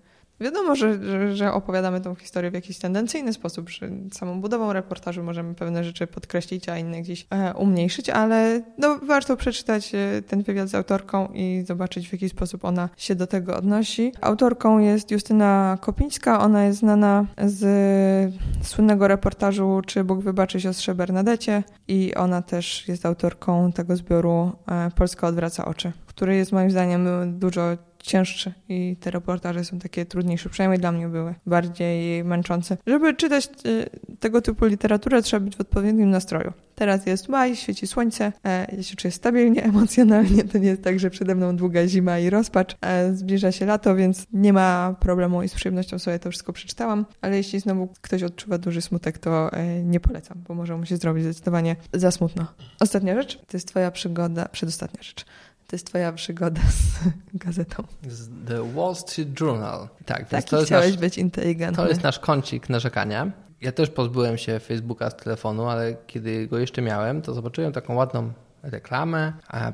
Wiadomo, 0.40 0.76
że, 0.76 1.04
że, 1.04 1.36
że, 1.36 1.52
opowiadamy 1.52 2.00
tą 2.00 2.14
historię 2.14 2.50
w 2.50 2.54
jakiś 2.54 2.78
tendencyjny 2.78 3.32
sposób, 3.32 3.70
że 3.70 3.88
samą 4.12 4.40
budową 4.40 4.72
reportażu 4.72 5.22
możemy 5.22 5.54
pewne 5.54 5.84
rzeczy 5.84 6.06
podkreślić, 6.06 6.68
a 6.68 6.78
inne 6.78 7.02
gdzieś 7.02 7.26
e, 7.30 7.54
umniejszyć, 7.54 8.10
ale 8.10 8.62
no, 8.78 8.98
warto 9.02 9.36
przeczytać 9.36 9.94
e, 9.94 10.22
ten 10.22 10.42
wywiad 10.42 10.68
z 10.68 10.74
autorką 10.74 11.28
i 11.34 11.64
zobaczyć, 11.66 12.08
w 12.08 12.12
jaki 12.12 12.28
sposób 12.28 12.64
ona 12.64 12.88
się 12.96 13.14
do 13.14 13.26
tego 13.26 13.56
odnosi. 13.56 14.12
Autorką 14.20 14.78
jest 14.78 15.10
Justyna 15.10 15.78
Kopińska, 15.80 16.40
ona 16.40 16.64
jest 16.64 16.78
znana 16.78 17.26
z 17.44 18.34
słynnego 18.62 19.08
reportażu 19.08 19.82
Czy 19.86 20.04
Bóg 20.04 20.20
wybaczy 20.20 20.60
siostrze 20.60 20.94
Bernadecie 20.94 21.62
i 21.88 22.14
ona 22.14 22.42
też 22.42 22.88
jest 22.88 23.06
autorką 23.06 23.72
tego 23.72 23.96
zbioru 23.96 24.52
e, 24.68 24.90
Polska 24.96 25.26
odwraca 25.26 25.64
oczy, 25.64 25.92
który 26.06 26.36
jest 26.36 26.52
moim 26.52 26.70
zdaniem 26.70 27.08
dużo 27.38 27.76
cięższe 28.02 28.52
i 28.68 28.96
te 29.00 29.10
reportaże 29.10 29.64
są 29.64 29.78
takie 29.78 30.06
trudniejsze, 30.06 30.48
przynajmniej 30.48 30.80
dla 30.80 30.92
mnie 30.92 31.08
były 31.08 31.34
bardziej 31.46 32.24
męczące. 32.24 32.76
Żeby 32.86 33.14
czytać 33.14 33.48
y, 33.66 33.90
tego 34.20 34.42
typu 34.42 34.66
literaturę, 34.66 35.22
trzeba 35.22 35.40
być 35.44 35.56
w 35.56 35.60
odpowiednim 35.60 36.10
nastroju. 36.10 36.52
Teraz 36.74 37.06
jest 37.06 37.28
maj, 37.28 37.56
świeci 37.56 37.86
słońce, 37.86 38.32
e, 38.46 38.82
się 38.82 38.96
czuję 38.96 39.12
stabilnie 39.12 39.64
emocjonalnie, 39.72 40.44
to 40.44 40.58
nie 40.58 40.68
jest 40.68 40.82
tak, 40.82 41.00
że 41.00 41.10
przede 41.10 41.34
mną 41.34 41.56
długa 41.56 41.86
zima 41.86 42.18
i 42.18 42.30
rozpacz, 42.30 42.76
e, 42.80 43.14
zbliża 43.14 43.52
się 43.52 43.66
lato, 43.66 43.96
więc 43.96 44.26
nie 44.32 44.52
ma 44.52 44.96
problemu 45.00 45.42
i 45.42 45.48
z 45.48 45.54
przyjemnością 45.54 45.98
sobie 45.98 46.18
to 46.18 46.30
wszystko 46.30 46.52
przeczytałam, 46.52 47.06
ale 47.20 47.36
jeśli 47.36 47.60
znowu 47.60 47.88
ktoś 48.00 48.22
odczuwa 48.22 48.58
duży 48.58 48.82
smutek, 48.82 49.18
to 49.18 49.52
e, 49.52 49.82
nie 49.82 50.00
polecam, 50.00 50.42
bo 50.48 50.54
może 50.54 50.76
mu 50.76 50.86
się 50.86 50.96
zrobić 50.96 51.24
zdecydowanie 51.24 51.76
za 51.92 52.10
smutno. 52.10 52.46
Ostatnia 52.80 53.14
rzecz, 53.14 53.36
to 53.36 53.56
jest 53.56 53.68
twoja 53.68 53.90
przygoda, 53.90 54.48
przedostatnia 54.48 55.02
rzecz. 55.02 55.24
To 55.70 55.76
jest 55.76 55.86
twoja 55.86 56.12
przygoda 56.12 56.60
z 56.70 57.08
gazetą. 57.44 57.84
Z 58.08 58.28
The 58.46 58.72
Wall 58.74 58.96
Street 58.96 59.40
Journal. 59.40 59.88
Tak, 60.06 60.28
Taki 60.28 60.50
to 60.50 60.56
jest 60.56 60.68
chciałeś 60.68 60.90
nasz, 60.90 60.96
być 60.96 61.18
inteligentny. 61.18 61.76
To 61.76 61.88
jest 61.88 62.02
nasz 62.02 62.18
kącik 62.18 62.68
narzekania. 62.68 63.30
Ja 63.60 63.72
też 63.72 63.90
pozbyłem 63.90 64.38
się 64.38 64.58
Facebooka 64.58 65.10
z 65.10 65.16
telefonu, 65.16 65.68
ale 65.68 65.96
kiedy 66.06 66.46
go 66.46 66.58
jeszcze 66.58 66.82
miałem, 66.82 67.22
to 67.22 67.34
zobaczyłem 67.34 67.72
taką 67.72 67.94
ładną 67.94 68.32
reklamę, 68.62 69.32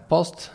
post 0.09 0.51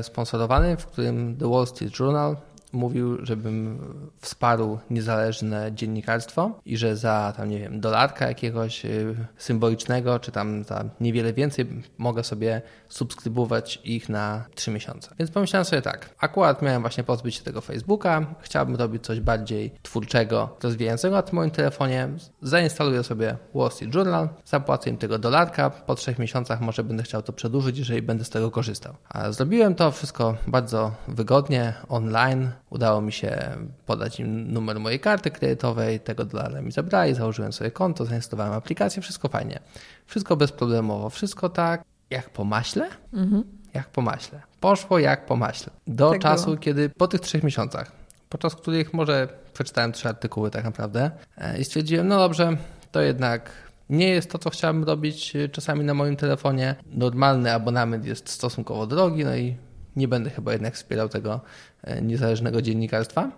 y, 0.00 0.02
sponsorowany, 0.02 0.76
w 0.76 0.86
którym 0.86 1.36
The 1.36 1.50
Wall 1.50 1.66
Street 1.66 1.98
Journal 2.00 2.36
mówił, 2.72 3.26
żebym 3.26 3.78
wsparł 4.20 4.78
niezależne 4.90 5.72
dziennikarstwo 5.72 6.60
i 6.66 6.76
że 6.76 6.96
za 6.96 7.32
tam, 7.36 7.48
nie 7.48 7.58
wiem, 7.58 7.80
dolarka 7.80 8.28
jakiegoś 8.28 8.84
y, 8.84 9.14
symbolicznego, 9.36 10.18
czy 10.18 10.32
tam 10.32 10.64
za 10.64 10.84
niewiele 11.00 11.32
więcej 11.32 11.66
mogę 11.98 12.24
sobie 12.24 12.62
subskrybować 12.92 13.80
ich 13.84 14.08
na 14.08 14.44
3 14.54 14.70
miesiące. 14.70 15.14
Więc 15.18 15.30
pomyślałem 15.30 15.64
sobie 15.64 15.82
tak, 15.82 16.10
akurat 16.18 16.62
miałem 16.62 16.82
właśnie 16.82 17.04
pozbyć 17.04 17.34
się 17.34 17.42
tego 17.42 17.60
Facebooka, 17.60 18.26
chciałbym 18.40 18.76
robić 18.76 19.04
coś 19.04 19.20
bardziej 19.20 19.72
twórczego, 19.82 20.56
rozwijającego 20.62 21.16
na 21.16 21.22
tym 21.22 21.34
moim 21.34 21.50
telefonie, 21.50 22.08
zainstaluję 22.42 23.02
sobie 23.02 23.36
Wall 23.54 23.70
Street 23.70 23.94
Journal, 23.94 24.28
zapłacę 24.44 24.90
im 24.90 24.96
tego 24.96 25.18
dolarka, 25.18 25.70
po 25.70 25.94
3 25.94 26.14
miesiącach 26.18 26.60
może 26.60 26.84
będę 26.84 27.02
chciał 27.02 27.22
to 27.22 27.32
przedłużyć, 27.32 27.78
jeżeli 27.78 28.02
będę 28.02 28.24
z 28.24 28.30
tego 28.30 28.50
korzystał. 28.50 28.94
A 29.08 29.32
zrobiłem 29.32 29.74
to 29.74 29.90
wszystko 29.90 30.36
bardzo 30.46 30.92
wygodnie, 31.08 31.74
online, 31.88 32.50
Udało 32.72 33.00
mi 33.00 33.12
się 33.12 33.56
podać 33.86 34.20
im 34.20 34.52
numer 34.52 34.80
mojej 34.80 35.00
karty 35.00 35.30
kredytowej, 35.30 36.00
tego 36.00 36.24
dolara 36.24 36.62
mi 36.62 36.72
zabrali, 36.72 37.14
założyłem 37.14 37.52
sobie 37.52 37.70
konto, 37.70 38.04
zainstalowałem 38.04 38.52
aplikację, 38.52 39.02
wszystko 39.02 39.28
fajnie. 39.28 39.60
Wszystko 40.06 40.36
bezproblemowo, 40.36 41.10
wszystko 41.10 41.48
tak 41.48 41.91
jak 42.12 42.30
po 42.30 42.44
maśle. 42.44 42.88
Mhm. 43.12 43.44
Jak 43.74 43.88
po 43.88 44.02
maśle. 44.02 44.42
Poszło 44.60 44.98
jak 44.98 45.26
po 45.26 45.36
maśle. 45.36 45.72
Do 45.86 46.10
tak 46.10 46.20
czasu, 46.20 46.44
było. 46.44 46.56
kiedy 46.56 46.88
po 46.88 47.08
tych 47.08 47.20
trzech 47.20 47.42
miesiącach, 47.42 47.92
podczas 48.28 48.54
których 48.54 48.94
może 48.94 49.28
przeczytałem 49.52 49.92
trzy 49.92 50.08
artykuły 50.08 50.50
tak 50.50 50.64
naprawdę 50.64 51.10
e, 51.36 51.58
i 51.58 51.64
stwierdziłem, 51.64 52.08
no 52.08 52.18
dobrze, 52.18 52.56
to 52.92 53.00
jednak 53.00 53.50
nie 53.90 54.08
jest 54.08 54.30
to, 54.30 54.38
co 54.38 54.50
chciałbym 54.50 54.84
robić 54.84 55.36
e, 55.36 55.48
czasami 55.48 55.84
na 55.84 55.94
moim 55.94 56.16
telefonie. 56.16 56.74
Normalny 56.86 57.52
abonament 57.52 58.04
jest 58.04 58.28
stosunkowo 58.28 58.86
drogi, 58.86 59.24
no 59.24 59.36
i 59.36 59.56
nie 59.96 60.08
będę 60.08 60.30
chyba 60.30 60.52
jednak 60.52 60.74
wspierał 60.74 61.08
tego 61.08 61.40
e, 61.82 62.02
niezależnego 62.02 62.62
dziennikarstwa. 62.62 63.30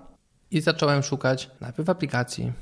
I 0.50 0.60
zacząłem 0.60 1.02
szukać 1.02 1.50
najpierw 1.60 1.86
w 1.86 1.90
aplikacji, 1.90 2.52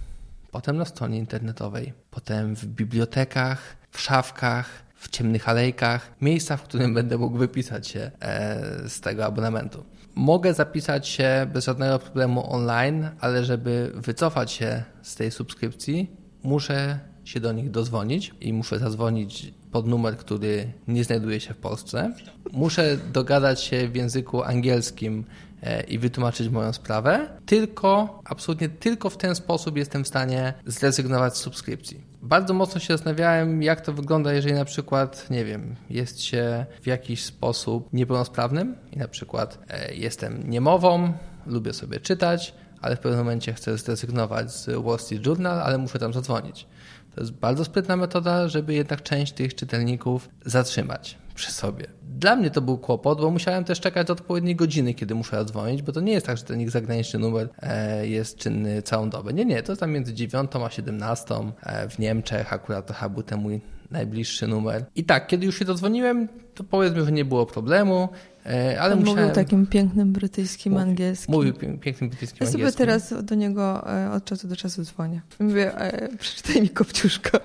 potem 0.51 0.77
na 0.77 0.85
stronie 0.85 1.19
internetowej, 1.19 1.93
potem 2.11 2.57
w 2.57 2.65
bibliotekach, 2.67 3.77
w 3.91 4.01
szafkach, 4.01 4.67
w 5.03 5.09
ciemnych 5.09 5.49
alejkach, 5.49 6.13
miejsca, 6.21 6.57
w 6.57 6.63
którym 6.63 6.95
będę 6.95 7.19
mógł 7.19 7.39
wypisać 7.39 7.89
się 7.89 8.11
e, 8.21 8.89
z 8.89 9.01
tego 9.01 9.25
abonamentu. 9.25 9.85
Mogę 10.15 10.55
zapisać 10.55 11.09
się 11.09 11.47
bez 11.53 11.65
żadnego 11.65 11.99
problemu 11.99 12.53
online, 12.53 13.09
ale 13.21 13.45
żeby 13.45 13.93
wycofać 13.95 14.53
się 14.53 14.83
z 15.03 15.15
tej 15.15 15.31
subskrypcji, 15.31 16.11
muszę 16.43 16.99
się 17.25 17.41
do 17.41 17.53
nich 17.53 17.71
dozwonić 17.71 18.35
i 18.41 18.53
muszę 18.53 18.79
zadzwonić 18.79 19.53
pod 19.73 19.87
numer, 19.87 20.17
który 20.17 20.73
nie 20.89 21.05
znajduje 21.05 21.41
się 21.41 21.55
w 21.55 21.57
Polsce. 21.57 22.15
Muszę 22.53 22.97
dogadać 23.13 23.63
się 23.63 23.89
w 23.89 23.97
języku 23.97 24.43
angielskim 24.43 25.25
e, 25.63 25.83
i 25.83 25.99
wytłumaczyć 25.99 26.49
moją 26.49 26.73
sprawę. 26.73 27.29
Tylko, 27.47 28.21
absolutnie 28.25 28.69
tylko 28.69 29.11
w 29.11 29.17
ten 29.17 29.35
sposób 29.35 29.77
jestem 29.77 30.05
w 30.05 30.09
stanie 30.09 30.55
zrezygnować 30.67 31.37
z 31.37 31.41
subskrypcji. 31.41 32.12
Bardzo 32.23 32.55
mocno 32.55 32.81
się 32.81 32.95
zastanawiałem, 32.95 33.63
jak 33.63 33.81
to 33.81 33.93
wygląda, 33.93 34.33
jeżeli 34.33 34.55
na 34.55 34.65
przykład, 34.65 35.31
nie 35.31 35.45
wiem, 35.45 35.77
jest 35.91 36.23
się 36.23 36.67
w 36.83 36.87
jakiś 36.87 37.25
sposób 37.25 37.93
niepełnosprawnym 37.93 38.77
i 38.93 38.99
na 38.99 39.09
przykład 39.09 39.59
e, 39.69 39.95
jestem 39.95 40.51
niemową, 40.51 41.13
lubię 41.47 41.73
sobie 41.73 42.01
czytać, 42.01 42.55
ale 42.81 42.97
w 42.97 43.01
pewnym 43.01 43.19
momencie 43.19 43.53
chcę 43.53 43.79
zrezygnować 43.79 44.53
z 44.53 44.85
Wall 44.85 44.99
Street 44.99 45.27
Journal, 45.27 45.61
ale 45.61 45.79
muszę 45.79 45.99
tam 45.99 46.13
zadzwonić. 46.13 46.67
To 47.15 47.21
jest 47.21 47.33
bardzo 47.33 47.65
sprytna 47.65 47.97
metoda, 47.97 48.49
żeby 48.49 48.75
jednak 48.75 49.03
część 49.03 49.33
tych 49.33 49.55
czytelników 49.55 50.29
zatrzymać 50.45 51.22
przy 51.35 51.53
sobie. 51.53 51.87
Dla 52.19 52.37
mnie 52.37 52.51
to 52.51 52.61
był 52.61 52.79
kłopot, 52.79 53.21
bo 53.21 53.31
musiałem 53.31 53.65
też 53.65 53.81
czekać 53.81 54.07
do 54.07 54.13
odpowiedniej 54.13 54.57
godziny, 54.57 54.95
kiedy 54.95 55.15
muszę 55.15 55.37
zadzwonić, 55.37 55.83
bo 55.83 55.93
to 55.93 56.01
nie 56.01 56.13
jest 56.13 56.27
tak, 56.27 56.37
że 56.37 56.45
ten 56.45 56.61
ich 56.61 56.71
zagraniczny 56.71 57.19
numer 57.19 57.49
e, 57.63 58.07
jest 58.07 58.37
czynny 58.37 58.83
całą 58.83 59.11
dobę. 59.11 59.33
Nie, 59.33 59.45
nie, 59.45 59.63
to 59.63 59.73
jest 59.73 59.81
tam 59.81 59.91
między 59.91 60.15
9 60.15 60.51
a 60.67 60.71
17 60.71 61.35
e, 61.63 61.89
w 61.89 61.99
Niemczech, 61.99 62.53
akurat 62.53 62.87
to 62.87 62.95
chyba 62.95 63.09
był 63.09 63.23
ten 63.23 63.41
mój 63.41 63.61
najbliższy 63.91 64.47
numer. 64.47 64.85
I 64.95 65.05
tak, 65.05 65.27
kiedy 65.27 65.47
już 65.47 65.59
się 65.59 65.65
dodzwoniłem, 65.65 66.29
to 66.55 66.65
powiedzmy, 66.65 67.05
że 67.05 67.13
nie 67.13 67.25
było 67.25 67.47
problemu, 67.47 68.09
e, 68.47 68.81
ale 68.81 68.93
On 68.95 69.01
musiałem... 69.01 69.21
mówił 69.21 69.35
takim 69.35 69.67
pięknym 69.67 70.13
brytyjskim 70.13 70.77
angielskim. 70.77 71.35
Mówił 71.35 71.53
pię- 71.55 71.79
pięknym 71.79 72.11
brytyjskim 72.11 72.39
Ja 72.41 72.47
sobie 72.53 72.65
angielskim. 72.65 72.87
teraz 72.87 73.25
do 73.25 73.35
niego 73.35 73.85
od 74.13 74.25
czasu 74.25 74.49
do 74.49 74.57
czasu 74.57 74.85
dzwonię. 74.85 75.21
Mówię, 75.41 75.73
przeczytaj 76.19 76.63
mi 76.63 76.69
Kopciuszko. 76.69 77.39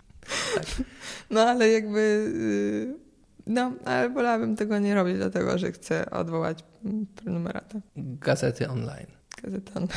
No 1.29 1.41
ale 1.41 1.69
jakby... 1.69 2.33
No, 3.47 3.71
ale 3.85 4.09
wolałabym 4.09 4.55
tego 4.55 4.79
nie 4.79 4.95
robić, 4.95 5.17
dlatego 5.17 5.57
że 5.57 5.71
chcę 5.71 6.09
odwołać 6.11 6.63
prenumeratę 7.15 7.81
Gazety 7.97 8.69
online. 8.69 9.07
gazety 9.43 9.71
online. 9.75 9.91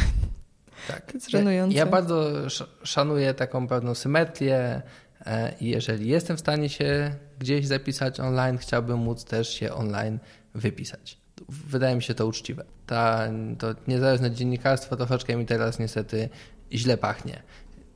Tak. 0.88 1.06
To 1.06 1.12
jest 1.14 1.30
żenujące. 1.30 1.76
Ja, 1.76 1.86
bardzo 1.86 2.46
sz- 2.46 2.68
szanuję 2.82 3.34
taką 3.34 3.68
pewną 3.68 3.94
symetrię 3.94 4.82
e, 5.26 5.52
i 5.60 5.68
jeżeli 5.68 6.08
jestem 6.08 6.36
w 6.36 6.40
stanie 6.40 6.68
się 6.68 7.14
gdzieś 7.38 7.66
zapisać 7.66 8.20
online, 8.20 8.58
chciałbym 8.58 8.98
móc 8.98 9.24
też 9.24 9.48
się 9.48 9.72
online 9.74 10.18
wypisać. 10.54 11.18
Wydaje 11.48 11.96
mi 11.96 12.02
się 12.02 12.14
to 12.14 12.26
uczciwe. 12.26 12.64
Ta, 12.86 13.28
to 13.58 13.74
niezależne 13.88 14.30
dziennikarstwo 14.30 14.96
troszeczkę 14.96 15.36
mi 15.36 15.46
teraz 15.46 15.78
niestety 15.78 16.28
źle 16.72 16.96
pachnie. 16.96 17.42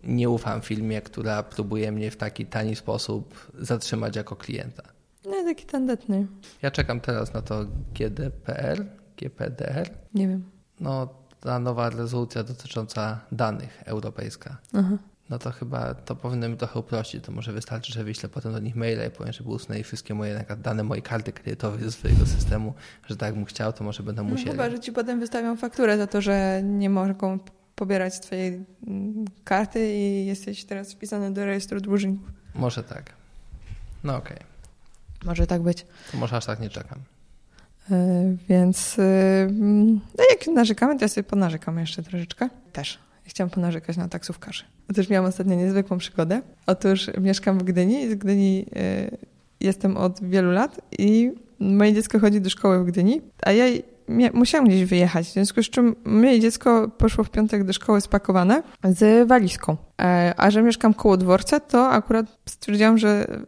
Nie 0.05 0.31
ufam 0.31 0.61
filmie, 0.61 1.03
która 1.03 1.43
próbuje 1.43 1.93
mnie 1.93 2.11
w 2.11 2.17
taki 2.17 2.47
tani 2.47 2.77
sposób 2.77 3.53
zatrzymać 3.59 4.17
jako 4.17 4.37
klienta. 4.37 4.83
No, 5.27 5.33
taki 5.45 5.67
tandetny. 5.67 6.27
Ja 6.63 6.71
czekam 6.71 7.01
teraz 7.01 7.35
na 7.35 7.43
to 7.43 7.65
GDPR, 7.95 8.85
GPDR, 9.17 9.91
Nie 10.15 10.29
wiem. 10.29 10.45
no 10.81 11.09
ta 11.41 11.59
nowa 11.59 11.91
rezolucja 11.91 12.43
dotycząca 12.43 13.21
danych 13.33 13.83
europejska. 13.87 14.57
Aha. 14.75 14.99
No 15.31 15.39
to 15.39 15.51
chyba 15.51 15.95
to 15.95 16.17
powinno 16.17 16.49
mi 16.49 16.57
trochę 16.57 16.79
uprościć. 16.81 17.25
To 17.25 17.33
może 17.33 17.53
wystarczy, 17.53 17.93
że 17.93 18.05
wyślę 18.05 18.29
potem 18.29 18.53
do 18.53 18.59
nich 18.59 18.77
maile 18.77 18.99
i 19.09 19.11
powiem, 19.11 19.33
żeby 19.33 19.49
usunęli 19.51 19.83
wszystkie 19.83 20.15
moje 20.15 20.45
na 20.49 20.57
dane 20.57 20.85
mojej 20.85 21.03
karty 21.03 21.33
kredytowej 21.33 21.83
ze 21.85 21.93
swojego 21.93 22.27
systemu, 22.27 22.75
że 23.07 23.17
tak 23.17 23.35
bym 23.35 23.45
chciał, 23.45 23.73
to 23.73 23.85
może 23.85 24.03
będą 24.03 24.25
No, 24.25 24.31
musieli. 24.31 24.51
chyba, 24.51 24.71
że 24.71 24.81
ci 24.81 24.93
potem 24.93 25.21
wystawią 25.21 25.57
fakturę 25.57 25.99
za 25.99 26.07
to, 26.07 26.21
że 26.21 26.61
nie 26.65 26.91
mogą 26.91 27.39
pobierać 27.75 28.21
twojej 28.21 28.65
mm, 28.87 29.25
karty 29.45 29.95
i 29.95 30.27
jesteś 30.27 30.65
teraz 30.65 30.93
wpisany 30.93 31.33
do 31.33 31.45
rejestru 31.47 31.81
dłużników. 31.81 32.29
Może 32.55 32.83
tak. 32.83 33.13
No 34.05 34.17
okej. 34.17 34.37
Może 35.25 35.47
tak 35.47 35.63
być. 35.63 35.87
To 36.13 36.19
może 36.19 36.37
aż 36.37 36.47
tak 36.47 36.61
nie 36.61 36.71
czekam. 36.71 36.99
E, 37.91 38.37
Więc 38.49 38.99
e, 38.99 39.03
mm, 39.43 40.01
no 40.19 40.25
jak 40.31 40.47
narzekamy, 40.47 40.99
to 40.99 41.05
ja 41.05 41.09
sobie 41.09 41.25
ponarzekam 41.25 41.79
jeszcze 41.79 42.03
troszeczkę. 42.03 42.49
Też. 42.73 42.99
Chciałam 43.25 43.51
ponarzekać 43.51 43.97
na 43.97 44.09
taksówkarzy. 44.09 44.65
Otóż 44.91 45.09
miałam 45.09 45.29
ostatnio 45.29 45.55
niezwykłą 45.55 45.99
przygodę. 45.99 46.43
Otóż 46.67 47.11
mieszkam 47.21 47.59
w 47.59 47.63
Gdyni 47.63 48.03
i 48.03 48.11
z 48.11 48.15
Gdyni 48.15 48.67
e, 48.77 49.11
jestem 49.61 49.97
od 49.97 50.25
wielu 50.25 50.51
lat 50.51 50.81
i 50.99 51.33
moje 51.61 51.95
dziecko 51.95 52.19
chodzi 52.19 52.41
do 52.41 52.51
szkoły 52.51 52.85
w 52.85 52.87
Gdyni, 52.87 53.21
a 53.43 53.53
ja 53.53 53.65
musiałam 54.33 54.69
gdzieś 54.69 54.85
wyjechać, 54.85 55.27
w 55.27 55.33
związku 55.33 55.63
z 55.63 55.71
czym 55.71 55.97
moje 56.05 56.41
dziecko 56.41 56.89
poszło 56.89 57.25
w 57.25 57.31
piątek 57.31 57.65
do 57.65 57.73
szkoły 57.73 58.01
spakowane 58.01 58.63
z 58.85 59.29
walizką. 59.29 59.77
E, 60.03 60.35
A 60.37 60.51
że 60.51 60.63
mieszkam 60.63 60.95
koło 60.95 61.17
dworca, 61.17 61.61
to 61.61 61.89
akurat 61.89 62.27
stwierdziłam, 62.47 62.99
że 62.99 63.09
e, 63.09 63.41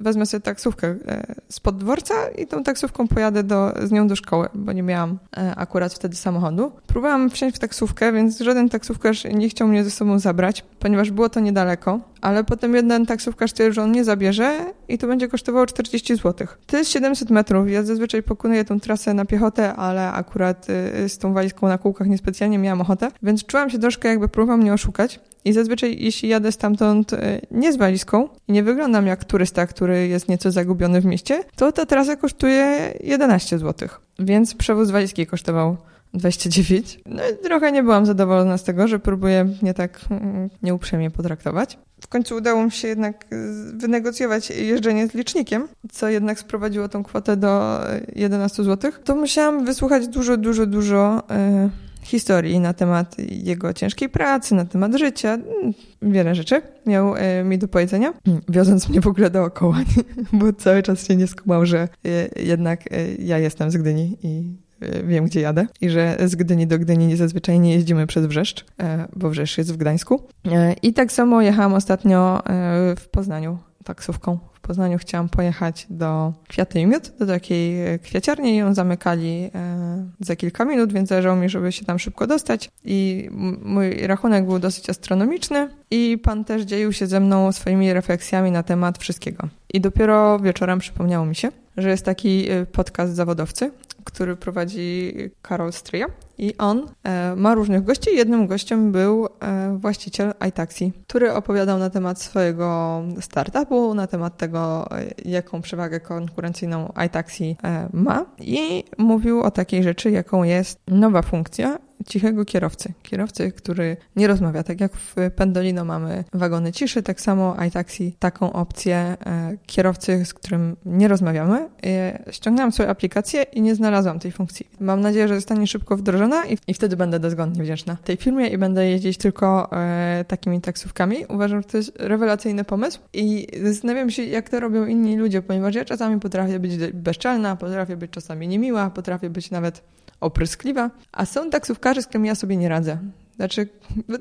wezmę 0.00 0.26
sobie 0.26 0.40
taksówkę 0.40 0.86
e, 0.88 1.34
spod 1.48 1.76
dworca 1.76 2.14
i 2.28 2.46
tą 2.46 2.62
taksówką 2.62 3.08
pojadę 3.08 3.42
do, 3.42 3.72
z 3.82 3.90
nią 3.90 4.08
do 4.08 4.16
szkoły, 4.16 4.48
bo 4.54 4.72
nie 4.72 4.82
miałam 4.82 5.18
akurat 5.56 5.94
wtedy 5.94 6.16
samochodu. 6.16 6.72
Próbowałam 6.86 7.30
wsiąść 7.30 7.56
w 7.56 7.58
taksówkę, 7.58 8.12
więc 8.12 8.38
żaden 8.38 8.68
taksówkarz 8.68 9.24
nie 9.24 9.48
chciał 9.48 9.68
mnie 9.68 9.84
ze 9.84 9.90
sobą 9.90 10.18
zabrać, 10.18 10.64
ponieważ 10.78 11.10
było 11.10 11.28
to 11.28 11.40
niedaleko, 11.40 12.00
ale 12.20 12.44
potem 12.44 12.74
jeden 12.74 13.06
taksówkarz 13.06 13.50
stwierdził, 13.50 13.74
że 13.74 13.82
on 13.82 13.92
nie 13.92 14.04
zabierze 14.04 14.72
i 14.88 14.98
to 14.98 15.06
będzie 15.06 15.28
kosztowało 15.28 15.66
40 15.66 16.16
zł. 16.16 16.48
To 16.66 16.76
jest 16.76 16.90
700 16.90 17.30
metrów. 17.30 17.70
Ja 17.70 17.82
zazwyczaj 17.82 18.22
pokonuję 18.22 18.64
tą 18.64 18.80
trasę 18.80 19.14
na 19.14 19.24
piechotę, 19.24 19.74
ale 19.74 20.12
akurat 20.12 20.66
y, 21.04 21.08
z 21.08 21.18
tą 21.18 21.32
walizką 21.34 21.68
na 21.68 21.78
kółkach 21.78 22.06
niespecjalnie 22.08 22.58
miałam 22.58 22.80
ochotę, 22.80 23.10
więc 23.22 23.44
czułam 23.44 23.70
się 23.70 23.78
troszkę 23.78 24.08
jakby 24.08 24.28
próbował 24.28 24.58
mnie 24.58 24.72
oszukać. 24.72 25.20
I 25.44 25.52
zazwyczaj, 25.52 25.96
jeśli 26.00 26.28
jadę 26.28 26.52
stamtąd 26.52 27.12
y, 27.12 27.16
nie 27.50 27.72
z 27.72 27.76
walizką 27.76 28.28
i 28.48 28.52
nie 28.52 28.62
wyglądam 28.62 29.06
jak 29.06 29.24
turysta, 29.24 29.66
który 29.66 30.08
jest 30.08 30.28
nieco 30.28 30.50
zagubiony 30.50 31.00
w 31.00 31.04
mieście, 31.04 31.44
to 31.56 31.72
ta 31.72 31.86
trasa 31.86 32.16
kosztuje 32.16 32.94
11 33.00 33.58
zł. 33.58 33.88
Więc 34.18 34.54
przewóz 34.54 34.90
walizki 34.90 35.26
kosztował 35.26 35.76
29. 36.14 37.00
No 37.06 37.22
i 37.28 37.44
trochę 37.44 37.72
nie 37.72 37.82
byłam 37.82 38.06
zadowolona 38.06 38.58
z 38.58 38.64
tego, 38.64 38.88
że 38.88 38.98
próbuje 38.98 39.44
mnie 39.62 39.74
tak 39.74 40.00
mm, 40.10 40.50
nieuprzejmie 40.62 41.10
potraktować. 41.10 41.78
W 42.00 42.08
końcu 42.08 42.36
udało 42.36 42.64
mi 42.64 42.70
się 42.70 42.88
jednak 42.88 43.26
wynegocjować 43.74 44.50
jeżdżenie 44.50 45.08
z 45.08 45.14
licznikiem, 45.14 45.68
co 45.92 46.08
jednak 46.08 46.38
sprowadziło 46.38 46.88
tą 46.88 47.02
kwotę 47.02 47.36
do 47.36 47.80
y, 47.94 48.12
11 48.16 48.64
zł. 48.64 48.92
To 49.04 49.16
musiałam 49.16 49.64
wysłuchać 49.64 50.08
dużo, 50.08 50.36
dużo, 50.36 50.66
dużo 50.66 51.22
y, 51.66 51.87
historii 52.08 52.60
na 52.60 52.72
temat 52.72 53.16
jego 53.30 53.72
ciężkiej 53.72 54.08
pracy, 54.08 54.54
na 54.54 54.64
temat 54.64 54.98
życia, 54.98 55.34
mm, 55.34 55.74
wiele 56.02 56.34
rzeczy 56.34 56.62
miał 56.86 57.16
y, 57.16 57.44
mi 57.44 57.58
do 57.58 57.68
powiedzenia, 57.68 58.12
mm, 58.26 58.40
wioząc 58.48 58.88
mnie 58.88 59.00
w 59.00 59.06
ogóle 59.06 59.30
dookoła, 59.30 59.78
bo 60.32 60.52
cały 60.52 60.82
czas 60.82 61.06
się 61.06 61.16
nie 61.16 61.26
skumał, 61.26 61.66
że 61.66 61.88
y, 62.06 62.42
jednak 62.42 62.92
y, 62.92 63.16
ja 63.18 63.38
jestem 63.38 63.70
z 63.70 63.76
Gdyni 63.76 64.18
i 64.22 64.56
wiem, 65.04 65.24
gdzie 65.24 65.40
jadę 65.40 65.66
i 65.80 65.90
że 65.90 66.16
z 66.24 66.34
Gdyni 66.34 66.66
do 66.66 66.78
Gdyni 66.78 67.16
zazwyczaj 67.16 67.60
nie 67.60 67.74
jeździmy 67.74 68.06
przez 68.06 68.26
Wrzeszcz, 68.26 68.64
e, 68.80 69.08
bo 69.16 69.30
Wrzeszcz 69.30 69.58
jest 69.58 69.72
w 69.72 69.76
Gdańsku. 69.76 70.22
E, 70.46 70.72
I 70.82 70.92
tak 70.92 71.12
samo 71.12 71.42
jechałam 71.42 71.74
ostatnio 71.74 72.46
e, 72.46 72.94
w 72.96 73.08
Poznaniu 73.08 73.58
taksówką. 73.88 74.38
W 74.54 74.60
Poznaniu 74.60 74.98
chciałam 74.98 75.28
pojechać 75.28 75.86
do 75.90 76.32
Kwiaty 76.48 76.80
i 76.80 76.86
Miód, 76.86 77.12
do 77.18 77.26
takiej 77.26 77.86
e, 77.86 77.98
kwiaciarni 77.98 78.56
ją 78.56 78.74
zamykali 78.74 79.50
e, 79.54 80.06
za 80.20 80.36
kilka 80.36 80.64
minut, 80.64 80.92
więc 80.92 81.08
zależało 81.08 81.36
mi, 81.36 81.48
żeby 81.48 81.72
się 81.72 81.84
tam 81.84 81.98
szybko 81.98 82.26
dostać 82.26 82.70
i 82.84 83.28
mój 83.62 84.06
rachunek 84.06 84.46
był 84.46 84.58
dosyć 84.58 84.90
astronomiczny 84.90 85.68
i 85.90 86.18
pan 86.22 86.44
też 86.44 86.62
dzielił 86.62 86.92
się 86.92 87.06
ze 87.06 87.20
mną 87.20 87.52
swoimi 87.52 87.92
refleksjami 87.92 88.50
na 88.50 88.62
temat 88.62 88.98
wszystkiego. 88.98 89.48
I 89.74 89.80
dopiero 89.80 90.38
wieczorem 90.38 90.78
przypomniało 90.78 91.26
mi 91.26 91.36
się, 91.36 91.48
że 91.76 91.90
jest 91.90 92.04
taki 92.04 92.50
e, 92.50 92.66
podcast 92.66 93.14
zawodowcy, 93.14 93.70
który 94.04 94.36
prowadzi 94.36 95.14
Karol 95.42 95.72
Stryja 95.72 96.06
i 96.38 96.56
on 96.58 96.88
e, 97.04 97.36
ma 97.36 97.54
różnych 97.54 97.84
gości. 97.84 98.16
Jednym 98.16 98.46
gościem 98.46 98.92
był 98.92 99.26
e, 99.26 99.78
właściciel 99.78 100.34
iTaxi, 100.48 100.92
który 101.06 101.32
opowiadał 101.32 101.78
na 101.78 101.90
temat 101.90 102.22
swojego 102.22 103.02
startupu, 103.20 103.94
na 103.94 104.06
temat 104.06 104.36
tego, 104.36 104.88
e, 104.90 105.14
jaką 105.24 105.62
przewagę 105.62 106.00
konkurencyjną 106.00 106.92
iTaxi 107.06 107.56
ma 107.92 108.26
i 108.40 108.84
mówił 108.98 109.42
o 109.42 109.50
takiej 109.50 109.82
rzeczy, 109.82 110.10
jaką 110.10 110.42
jest 110.42 110.80
nowa 110.88 111.22
funkcja 111.22 111.78
cichego 112.06 112.44
kierowcy. 112.44 112.92
Kierowcy, 113.02 113.52
który 113.52 113.96
nie 114.16 114.26
rozmawia. 114.26 114.62
Tak 114.62 114.80
jak 114.80 114.92
w 114.96 115.16
Pendolino 115.36 115.84
mamy 115.84 116.24
wagony 116.34 116.72
ciszy, 116.72 117.02
tak 117.02 117.20
samo 117.20 117.56
iTaxi 117.68 118.16
taką 118.18 118.52
opcję 118.52 118.96
e, 118.96 119.56
kierowcy, 119.66 120.24
z 120.24 120.34
którym 120.34 120.76
nie 120.84 121.08
rozmawiamy. 121.08 121.68
E, 121.86 122.22
ściągnęłam 122.30 122.72
sobie 122.72 122.88
aplikację 122.88 123.42
i 123.42 123.62
nie 123.62 123.74
znalazłam 123.74 124.18
tej 124.18 124.32
funkcji. 124.32 124.68
Mam 124.80 125.00
nadzieję, 125.00 125.28
że 125.28 125.34
zostanie 125.34 125.66
szybko 125.66 125.96
wdrożona 125.96 126.46
i, 126.46 126.58
i 126.66 126.74
wtedy 126.74 126.96
będę 126.96 127.20
dozgodnie 127.20 127.62
wdzięczna 127.62 127.96
tej 128.04 128.16
firmie 128.16 128.46
i 128.46 128.58
będę 128.58 128.88
jeździć 128.88 129.18
tylko 129.18 129.72
e, 129.72 130.24
takimi 130.28 130.60
taksówkami. 130.60 131.16
Uważam, 131.28 131.62
że 131.62 131.68
to 131.68 131.76
jest 131.76 131.92
rewelacyjny 131.98 132.64
pomysł 132.64 133.00
i 133.12 133.46
zastanawiam 133.62 134.10
się, 134.10 134.22
jak 134.22 134.48
to 134.48 134.60
robią 134.60 134.86
inni 134.86 135.16
ludzie, 135.16 135.42
ponieważ 135.42 135.74
ja 135.74 135.84
czasami 135.84 136.20
potrafię 136.20 136.58
być 136.58 136.92
bezczelna, 136.92 137.56
potrafię 137.56 137.96
być 137.96 138.10
czasami 138.10 138.48
niemiła, 138.48 138.90
potrafię 138.90 139.30
być 139.30 139.50
nawet 139.50 139.82
opryskliwa, 140.20 140.90
a 141.12 141.26
są 141.26 141.50
taksówkarze, 141.88 142.02
z 142.02 142.06
którymi 142.06 142.28
ja 142.28 142.34
sobie 142.34 142.56
nie 142.56 142.68
radzę. 142.68 142.98
Znaczy, 143.36 143.68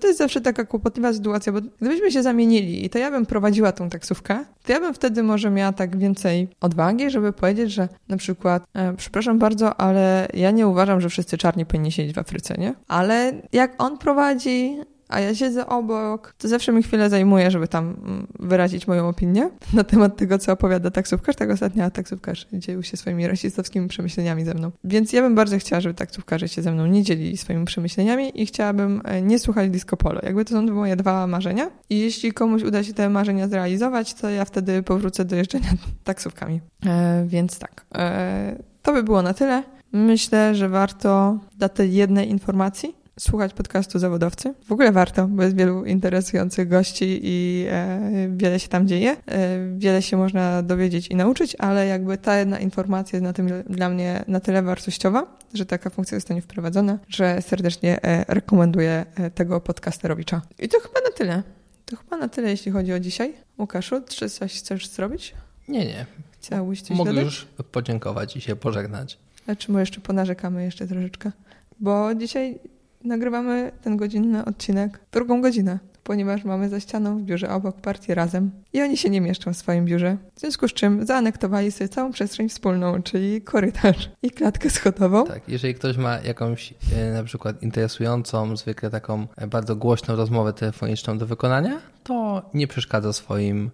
to 0.02 0.08
jest 0.08 0.20
zawsze 0.20 0.42
taka 0.42 0.66
kłopotliwa 0.66 1.14
sytuacja, 1.14 1.52
bo 1.52 1.60
gdybyśmy 1.82 2.12
się 2.12 2.24
zamienili 2.24 2.86
i 2.86 2.90
to 2.90 3.00
ja 3.00 3.12
bym 3.12 3.26
prowadziła 3.26 3.72
tą 3.72 3.90
taksówkę, 3.90 4.46
to 4.66 4.74
ja 4.74 4.80
bym 4.80 4.94
wtedy 4.94 5.24
może 5.24 5.50
miała 5.50 5.74
tak 5.74 5.98
więcej 5.98 6.48
odwagi, 6.62 7.10
żeby 7.10 7.34
powiedzieć, 7.34 7.72
że 7.72 7.90
na 8.08 8.18
przykład, 8.18 8.64
e, 8.74 8.94
przepraszam 8.94 9.40
bardzo, 9.40 9.82
ale 9.82 10.28
ja 10.34 10.52
nie 10.52 10.68
uważam, 10.68 11.02
że 11.02 11.10
wszyscy 11.10 11.38
czarni 11.38 11.66
powinni 11.66 11.92
siedzieć 11.92 12.16
w 12.16 12.20
Afryce, 12.20 12.56
nie? 12.58 12.74
Ale 12.88 13.34
jak 13.54 13.84
on 13.84 13.98
prowadzi 13.98 14.78
a 15.10 15.20
ja 15.20 15.36
siedzę 15.36 15.68
obok, 15.68 16.34
to 16.38 16.48
zawsze 16.48 16.72
mi 16.72 16.84
chwilę 16.84 17.10
zajmuje, 17.10 17.52
żeby 17.52 17.68
tam 17.68 17.86
mm, 17.86 18.28
wyrazić 18.40 18.88
moją 18.88 19.10
opinię 19.10 19.50
na 19.74 19.84
temat 19.84 20.18
tego, 20.18 20.38
co 20.38 20.52
opowiada 20.52 20.92
taksówkarz. 20.92 21.36
Tak 21.36 21.50
ostatnio 21.50 21.92
taksówkarz 21.92 22.48
dzielił 22.54 22.84
się 22.84 22.98
swoimi 22.98 23.28
rasistowskimi 23.28 23.88
przemyśleniami 23.88 24.46
ze 24.46 24.54
mną. 24.54 24.72
Więc 24.84 25.14
ja 25.14 25.22
bym 25.22 25.36
bardzo 25.36 25.60
chciała, 25.60 25.82
żeby 25.82 25.96
taksówkarze 25.96 26.48
się 26.48 26.62
ze 26.62 26.72
mną 26.72 26.86
nie 26.86 27.04
dzielili 27.04 27.38
swoimi 27.38 27.66
przemyśleniami 27.66 28.42
i 28.42 28.46
chciałabym 28.46 29.02
e, 29.06 29.22
nie 29.22 29.40
słuchać 29.40 29.70
disco 29.70 29.98
polo. 29.98 30.22
Jakby 30.24 30.46
to 30.46 30.52
są 30.52 30.62
moje 30.62 30.96
dwa 30.96 31.28
marzenia. 31.28 31.72
I 31.90 32.00
jeśli 32.00 32.34
komuś 32.34 32.64
uda 32.64 32.84
się 32.84 32.94
te 32.94 33.10
marzenia 33.10 33.48
zrealizować, 33.48 34.14
to 34.14 34.30
ja 34.30 34.46
wtedy 34.46 34.84
powrócę 34.84 35.26
do 35.26 35.36
jeżdżenia 35.36 35.70
taksówkami. 36.04 36.62
E, 36.86 37.26
więc 37.28 37.60
tak. 37.60 37.86
E, 37.96 38.64
to 38.82 38.94
by 38.94 39.04
było 39.04 39.22
na 39.22 39.34
tyle. 39.34 39.64
Myślę, 39.92 40.56
że 40.56 40.70
warto 40.70 41.40
dla 41.58 41.70
tej 41.70 41.94
jednej 41.94 42.30
informacji 42.30 42.96
słuchać 43.20 43.54
podcastu 43.54 44.00
Zawodowcy. 44.00 44.54
W 44.68 44.72
ogóle 44.72 44.92
warto, 44.92 45.28
bo 45.28 45.44
jest 45.44 45.56
wielu 45.56 45.86
interesujących 45.86 46.68
gości 46.68 47.20
i 47.24 47.66
e, 47.70 48.30
wiele 48.38 48.60
się 48.60 48.68
tam 48.68 48.88
dzieje. 48.88 49.18
E, 49.26 49.78
wiele 49.78 50.02
się 50.02 50.18
można 50.18 50.62
dowiedzieć 50.64 51.08
i 51.08 51.16
nauczyć, 51.16 51.56
ale 51.60 51.88
jakby 51.88 52.18
ta 52.18 52.38
jedna 52.38 52.60
informacja 52.60 53.18
jest 53.18 53.24
na 53.24 53.34
tym 53.34 53.50
dla 53.70 53.90
mnie 53.90 54.24
na 54.28 54.40
tyle 54.40 54.62
wartościowa, 54.64 55.38
że 55.54 55.66
taka 55.66 55.90
funkcja 55.90 56.18
zostanie 56.18 56.42
wprowadzona, 56.42 57.00
że 57.08 57.42
serdecznie 57.42 58.04
e, 58.04 58.26
rekomenduję 58.28 59.06
e, 59.16 59.32
tego 59.32 59.62
podcasterowicza. 59.62 60.42
I 60.60 60.70
to 60.70 60.80
chyba 60.80 61.00
na 61.02 61.12
tyle. 61.12 61.44
To 61.86 61.96
chyba 61.96 62.18
na 62.18 62.28
tyle, 62.28 62.50
jeśli 62.50 62.72
chodzi 62.72 62.94
o 62.94 63.00
dzisiaj. 63.00 63.34
Łukaszu, 63.58 64.02
czy 64.10 64.30
coś 64.30 64.60
chcesz 64.60 64.88
zrobić? 64.88 65.34
Nie, 65.68 65.86
nie. 65.86 66.06
Chciałbyś 66.42 66.82
coś 66.82 66.98
Mogę 66.98 67.12
dodać? 67.12 67.26
już 67.26 67.48
podziękować 67.72 68.38
i 68.38 68.42
się 68.42 68.56
pożegnać. 68.56 69.18
A 69.48 69.56
czy 69.56 69.72
my 69.72 69.80
jeszcze 69.80 70.02
ponarzekamy 70.02 70.64
jeszcze 70.64 70.88
troszeczkę? 70.88 71.32
Bo 71.80 72.16
dzisiaj 72.16 72.60
nagrywamy 73.08 73.72
ten 73.82 73.98
godzinny 73.98 74.46
odcinek 74.46 75.00
drugą 75.12 75.42
godzinę, 75.42 75.80
ponieważ 76.04 76.44
mamy 76.44 76.70
za 76.70 76.80
ścianą 76.80 77.18
w 77.18 77.22
biurze 77.22 77.50
obok 77.50 77.82
partię 77.82 78.16
razem 78.16 78.52
i 78.74 78.82
oni 78.82 78.98
się 78.98 79.10
nie 79.10 79.22
mieszczą 79.22 79.54
w 79.54 79.58
swoim 79.58 79.86
biurze. 79.86 80.18
W 80.36 80.40
związku 80.40 80.68
z 80.68 80.74
czym 80.74 81.06
zaanektowali 81.06 81.72
sobie 81.72 81.90
całą 81.90 82.12
przestrzeń 82.12 82.50
wspólną, 82.50 83.04
czyli 83.04 83.42
korytarz 83.42 84.10
i 84.24 84.32
klatkę 84.32 84.70
schodową. 84.70 85.26
Tak, 85.26 85.50
jeżeli 85.50 85.76
ktoś 85.76 85.98
ma 85.98 86.20
jakąś 86.20 86.74
e, 86.96 87.14
na 87.14 87.24
przykład 87.24 87.64
interesującą, 87.64 88.58
zwykle 88.58 88.90
taką 88.90 89.28
e, 89.38 89.48
bardzo 89.48 89.76
głośną 89.76 90.16
rozmowę 90.16 90.54
telefoniczną 90.54 91.18
do 91.18 91.26
wykonania, 91.26 91.82
to 92.04 92.50
nie 92.54 92.68
przeszkadza 92.68 93.14
swoim 93.14 93.72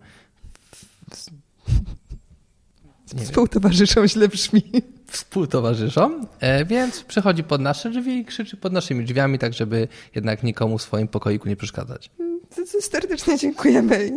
nie 3.14 3.20
wiem, 3.20 3.28
Współtowarzyszą 3.28 4.08
źle 4.08 4.28
brzmi. 4.28 4.62
współtowarzyszom, 5.08 6.28
e, 6.40 6.66
więc 6.66 7.04
przychodzi 7.04 7.44
pod 7.44 7.62
nasze 7.62 7.90
drzwi 7.90 8.18
i 8.18 8.26
krzyczy 8.26 8.58
pod 8.58 8.74
naszymi 8.74 9.06
drzwiami, 9.06 9.40
tak 9.40 9.54
żeby 9.54 9.88
jednak 10.16 10.44
nikomu 10.44 10.78
w 10.78 10.82
swoim 10.82 11.08
pokoiku 11.08 11.50
nie 11.50 11.56
przeszkadzać. 11.56 12.12
Serdecznie 12.82 13.38
dziękujemy 13.38 14.08
i 14.08 14.12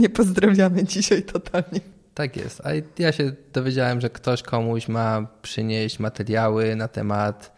nie 0.00 0.08
pozdrawiamy 0.08 0.84
dzisiaj 0.84 1.22
totalnie. 1.22 1.80
Tak 2.14 2.36
jest. 2.36 2.60
A 2.64 2.70
ja 2.98 3.12
się 3.12 3.32
dowiedziałem, 3.52 4.00
że 4.00 4.10
ktoś 4.10 4.42
komuś 4.42 4.88
ma 4.88 5.26
przynieść 5.42 5.98
materiały 5.98 6.76
na 6.76 6.88
temat 6.88 7.52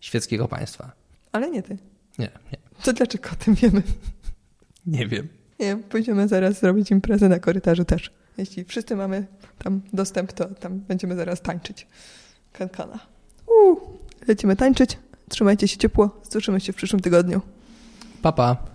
świeckiego 0.00 0.48
państwa. 0.48 0.92
Ale 1.32 1.50
nie 1.50 1.62
ty. 1.62 1.76
Nie, 2.18 2.30
nie. 2.52 2.58
To 2.84 2.92
dlaczego 2.92 3.28
o 3.32 3.44
tym 3.44 3.54
wiemy? 3.54 3.82
Nie 4.86 5.06
wiem. 5.06 5.28
Nie, 5.60 5.76
pójdziemy 5.76 6.28
zaraz 6.28 6.60
zrobić 6.60 6.90
imprezę 6.90 7.28
na 7.28 7.38
korytarzu 7.38 7.84
też. 7.84 8.10
Jeśli 8.38 8.64
wszyscy 8.64 8.96
mamy 8.96 9.26
tam 9.58 9.80
dostęp, 9.92 10.32
to 10.32 10.44
tam 10.44 10.78
będziemy 10.78 11.16
zaraz 11.16 11.40
tańczyć. 11.40 11.86
Kankana. 12.52 12.98
Uuu, 13.46 13.80
lecimy 14.28 14.56
tańczyć. 14.56 14.98
Trzymajcie 15.28 15.68
się 15.68 15.76
ciepło. 15.76 16.20
Słyszymy 16.22 16.60
się 16.60 16.72
w 16.72 16.76
przyszłym 16.76 17.00
tygodniu. 17.00 17.40
Papa. 18.22 18.54
Pa. 18.54 18.68